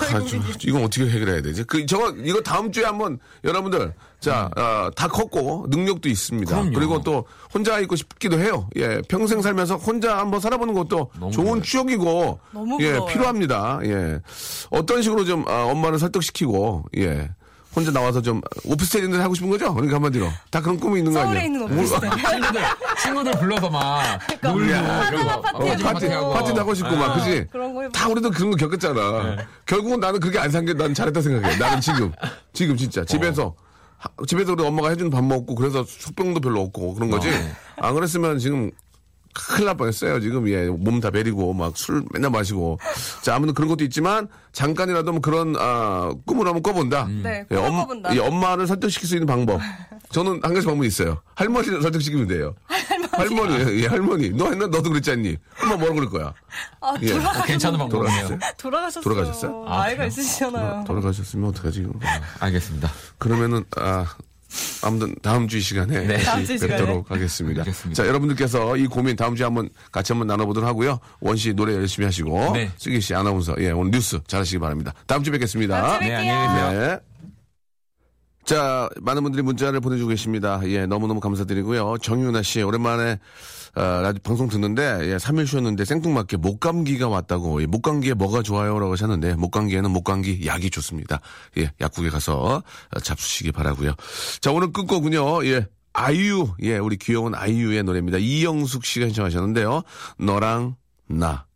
아, 0.01 0.19
좀, 0.21 0.43
이건 0.63 0.85
어떻게 0.85 1.07
해결해야 1.07 1.43
되지? 1.43 1.63
그, 1.65 1.85
저거, 1.85 2.11
이거 2.25 2.41
다음 2.41 2.73
주에 2.73 2.85
한번, 2.85 3.19
여러분들, 3.45 3.93
자, 4.19 4.49
어, 4.57 4.91
다 4.97 5.09
컸고, 5.09 5.67
능력도 5.69 6.09
있습니다. 6.09 6.55
그럼요. 6.55 6.73
그리고 6.75 7.03
또, 7.03 7.27
혼자 7.53 7.79
있고 7.81 7.97
싶기도 7.97 8.39
해요. 8.39 8.69
예, 8.77 9.03
평생 9.09 9.43
살면서 9.43 9.77
혼자 9.77 10.17
한번 10.17 10.41
살아보는 10.41 10.73
것도 10.73 11.11
좋은 11.19 11.31
부러워요. 11.33 11.63
추억이고, 11.63 12.41
너무 12.53 12.79
예, 12.81 12.93
부러워요. 12.93 13.13
필요합니다. 13.13 13.81
예. 13.85 14.21
어떤 14.71 15.03
식으로 15.03 15.25
좀, 15.25 15.45
아, 15.49 15.65
엄마를 15.65 15.99
설득시키고, 15.99 16.85
예. 16.97 17.29
혼자 17.75 17.93
나와서 17.93 18.21
좀, 18.21 18.41
오피스텔인데 18.65 19.19
하고 19.19 19.35
싶은 19.35 19.49
거죠? 19.49 19.73
그러니까 19.73 19.97
한마디로. 19.97 20.29
다 20.51 20.61
그런 20.61 20.79
꿈이 20.81 20.99
있는 20.99 21.13
거 21.13 21.21
아니에요? 21.21 21.35
서울에 21.35 21.47
있는 21.47 21.61
뭐, 21.61 21.69
오피스텔. 21.79 22.11
친구들 22.11 22.63
친구들 23.03 23.33
불러서 23.39 23.71
막 23.71 24.19
놀고 24.43 24.75
하나만 24.75 25.11
그리고 25.11 25.41
파티 25.41 25.57
어, 25.57 25.65
해주고. 25.67 25.91
파티, 25.93 26.07
하고. 26.09 26.33
파티 26.35 26.53
나고 26.53 26.75
싶고, 26.75 26.97
막, 26.97 27.15
그지? 27.15 27.47
그런 27.53 27.73
거 27.75 27.83
해보고. 27.83 27.93
다 27.97 28.09
우리도 28.09 28.31
그런 28.31 28.51
거 28.51 28.57
겪었잖아. 28.57 29.37
결국은 29.67 30.01
나는 30.01 30.19
그렇게 30.19 30.39
안 30.41 30.51
산게 30.51 30.75
난 30.75 30.93
잘했다 30.95 31.21
생각해. 31.21 31.57
나는 31.59 31.81
지금. 31.81 32.13
지금 32.53 32.77
진짜. 32.77 33.05
집에서. 33.05 33.55
하- 33.99 34.09
집에서 34.27 34.53
우리 34.53 34.65
엄마가 34.65 34.89
해주는 34.91 35.11
밥 35.11 35.23
먹고, 35.23 35.55
그래서 35.55 35.85
숙병도 35.87 36.41
별로 36.41 36.63
없고, 36.63 36.95
그런 36.95 37.09
거지. 37.11 37.29
안 37.77 37.95
그랬으면 37.95 38.39
지금 38.39 38.71
큰일 39.33 39.67
날 39.67 39.77
뻔했어요. 39.77 40.21
지금, 40.21 40.49
예. 40.49 40.67
몸 40.69 41.01
다 41.01 41.11
베리고, 41.11 41.53
막 41.55 41.77
술 41.77 42.05
맨날 42.13 42.31
마시고. 42.31 42.79
자, 43.23 43.35
아무튼 43.37 43.55
그런 43.55 43.69
것도 43.69 43.85
있지만, 43.85 44.29
잠깐이라도 44.53 45.13
뭐 45.13 45.21
그런, 45.21 45.55
아, 45.59 46.13
꿈을 46.27 46.47
한번 46.47 46.63
꿔본다. 46.63 47.07
네, 47.23 47.45
예, 47.51 47.55
꿈을 47.57 47.71
엄- 47.71 47.77
꿔본다. 47.79 48.13
이 48.13 48.19
엄마를 48.19 48.67
설득시킬 48.67 49.09
수 49.09 49.15
있는 49.15 49.27
방법. 49.27 49.61
저는 50.11 50.41
한 50.43 50.53
가지 50.55 50.67
방법이 50.67 50.87
있어요. 50.89 51.21
할머니를 51.37 51.81
설득시키면 51.83 52.27
돼요. 52.27 52.55
할머니, 53.13 53.83
예, 53.83 53.87
할머니. 53.87 54.31
너 54.31 54.47
옛날 54.47 54.71
너도 54.71 54.91
그랬지 54.91 55.11
않니? 55.13 55.37
엄마 55.63 55.77
뭐라고 55.77 55.95
그럴 55.95 56.11
거야? 56.11 56.33
아, 56.81 56.95
예. 57.03 57.07
돌아가, 57.13 57.41
어, 57.41 57.43
괜찮은 57.45 57.79
방법이네요. 57.79 58.39
돌아가셨어요? 58.59 59.03
돌아가셨어요. 59.05 59.65
아, 59.69 59.83
아이가 59.83 59.97
그래요? 59.99 60.09
있으시잖아요. 60.09 60.85
돌아 60.87 61.01
가셨으면 61.01 61.51
어떡하지? 61.51 61.81
이거? 61.81 61.93
알겠습니다. 62.41 62.91
그러면은 63.19 63.65
아 63.77 64.07
아무튼 64.83 65.15
다음 65.23 65.47
주 65.49 65.59
이 65.59 65.61
시간에 65.61 66.07
네. 66.07 66.19
다음 66.19 66.45
주이 66.45 66.59
시간에. 66.59 66.77
뵙도록 66.79 67.11
하겠습니다. 67.11 67.61
알겠습니다. 67.63 68.03
자 68.03 68.09
여러분들께서 68.09 68.77
이 68.77 68.87
고민 68.87 69.15
다음 69.17 69.37
주에 69.37 69.45
한번 69.45 69.69
같이 69.93 70.13
한번 70.13 70.27
나눠보도록 70.29 70.69
하고요. 70.69 70.99
원 71.21 71.37
씨 71.37 71.53
노래 71.55 71.75
열심히 71.75 72.07
하시고 72.07 72.53
네. 72.55 72.71
슬기 72.77 73.01
씨 73.01 73.15
아나운서 73.15 73.55
예 73.59 73.71
오늘 73.71 73.91
뉴스 73.93 74.19
잘하시기 74.27 74.59
바랍니다. 74.59 74.93
다음 75.07 75.23
주에 75.23 75.33
뵙겠습니다. 75.33 75.81
다음 75.81 76.01
주에 76.01 76.09
네, 76.09 76.15
뵐게요. 76.15 76.19
안녕히 76.19 76.71
계세요. 76.71 76.81
네. 76.89 77.10
자, 78.45 78.89
많은 79.01 79.23
분들이 79.23 79.43
문자를 79.43 79.81
보내주고 79.81 80.09
계십니다. 80.09 80.61
예, 80.65 80.87
너무너무 80.87 81.21
감사드리고요. 81.21 81.99
정유나 82.03 82.43
씨, 82.43 82.63
오랜만에, 82.63 83.19
어, 83.77 83.81
라디오 84.03 84.21
방송 84.23 84.49
듣는데, 84.49 84.83
예, 85.13 85.17
3일 85.19 85.47
쉬었는데 85.47 85.85
생뚱맞게 85.85 86.39
목감기가 86.39 87.09
왔다고, 87.09 87.63
예, 87.63 87.67
목감기에 87.67 88.15
뭐가 88.15 88.43
좋아요? 88.43 88.79
라고 88.81 88.93
하셨는데, 88.93 89.35
목감기에는 89.35 89.91
목감기 89.91 90.47
약이 90.47 90.71
좋습니다. 90.71 91.21
예, 91.59 91.71
약국에 91.81 92.11
가서 92.11 92.63
어, 92.95 93.01
잡수시기 93.01 93.53
바라고요 93.53 93.95
자, 94.41 94.51
오늘 94.51 94.73
끝곡은요, 94.73 95.45
예, 95.47 95.69
아이유, 95.93 96.49
예, 96.63 96.79
우리 96.79 96.97
귀여운 96.97 97.35
아이유의 97.35 97.85
노래입니다. 97.85 98.19
이영숙 98.19 98.85
씨가 98.85 99.07
신청하셨는데요. 99.07 99.83
너랑 100.19 100.77
나. 101.09 101.47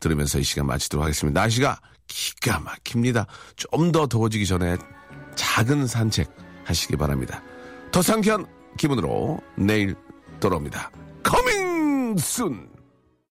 들으면서 0.00 0.38
이 0.38 0.42
시간 0.42 0.66
마치도록 0.66 1.02
하겠습니다. 1.02 1.40
날씨가 1.40 1.80
기가 2.06 2.60
막힙니다. 2.60 3.26
좀 3.56 3.90
더 3.90 4.06
더워지기 4.06 4.44
전에 4.44 4.76
작은 5.34 5.86
산책 5.86 6.30
하시기 6.64 6.96
바랍니다. 6.96 7.42
더 7.90 8.02
상쾌한 8.02 8.46
기분으로 8.76 9.40
내일 9.56 9.94
돌아옵니다. 10.40 10.90
Coming 11.24 12.20
soon! 12.20 12.73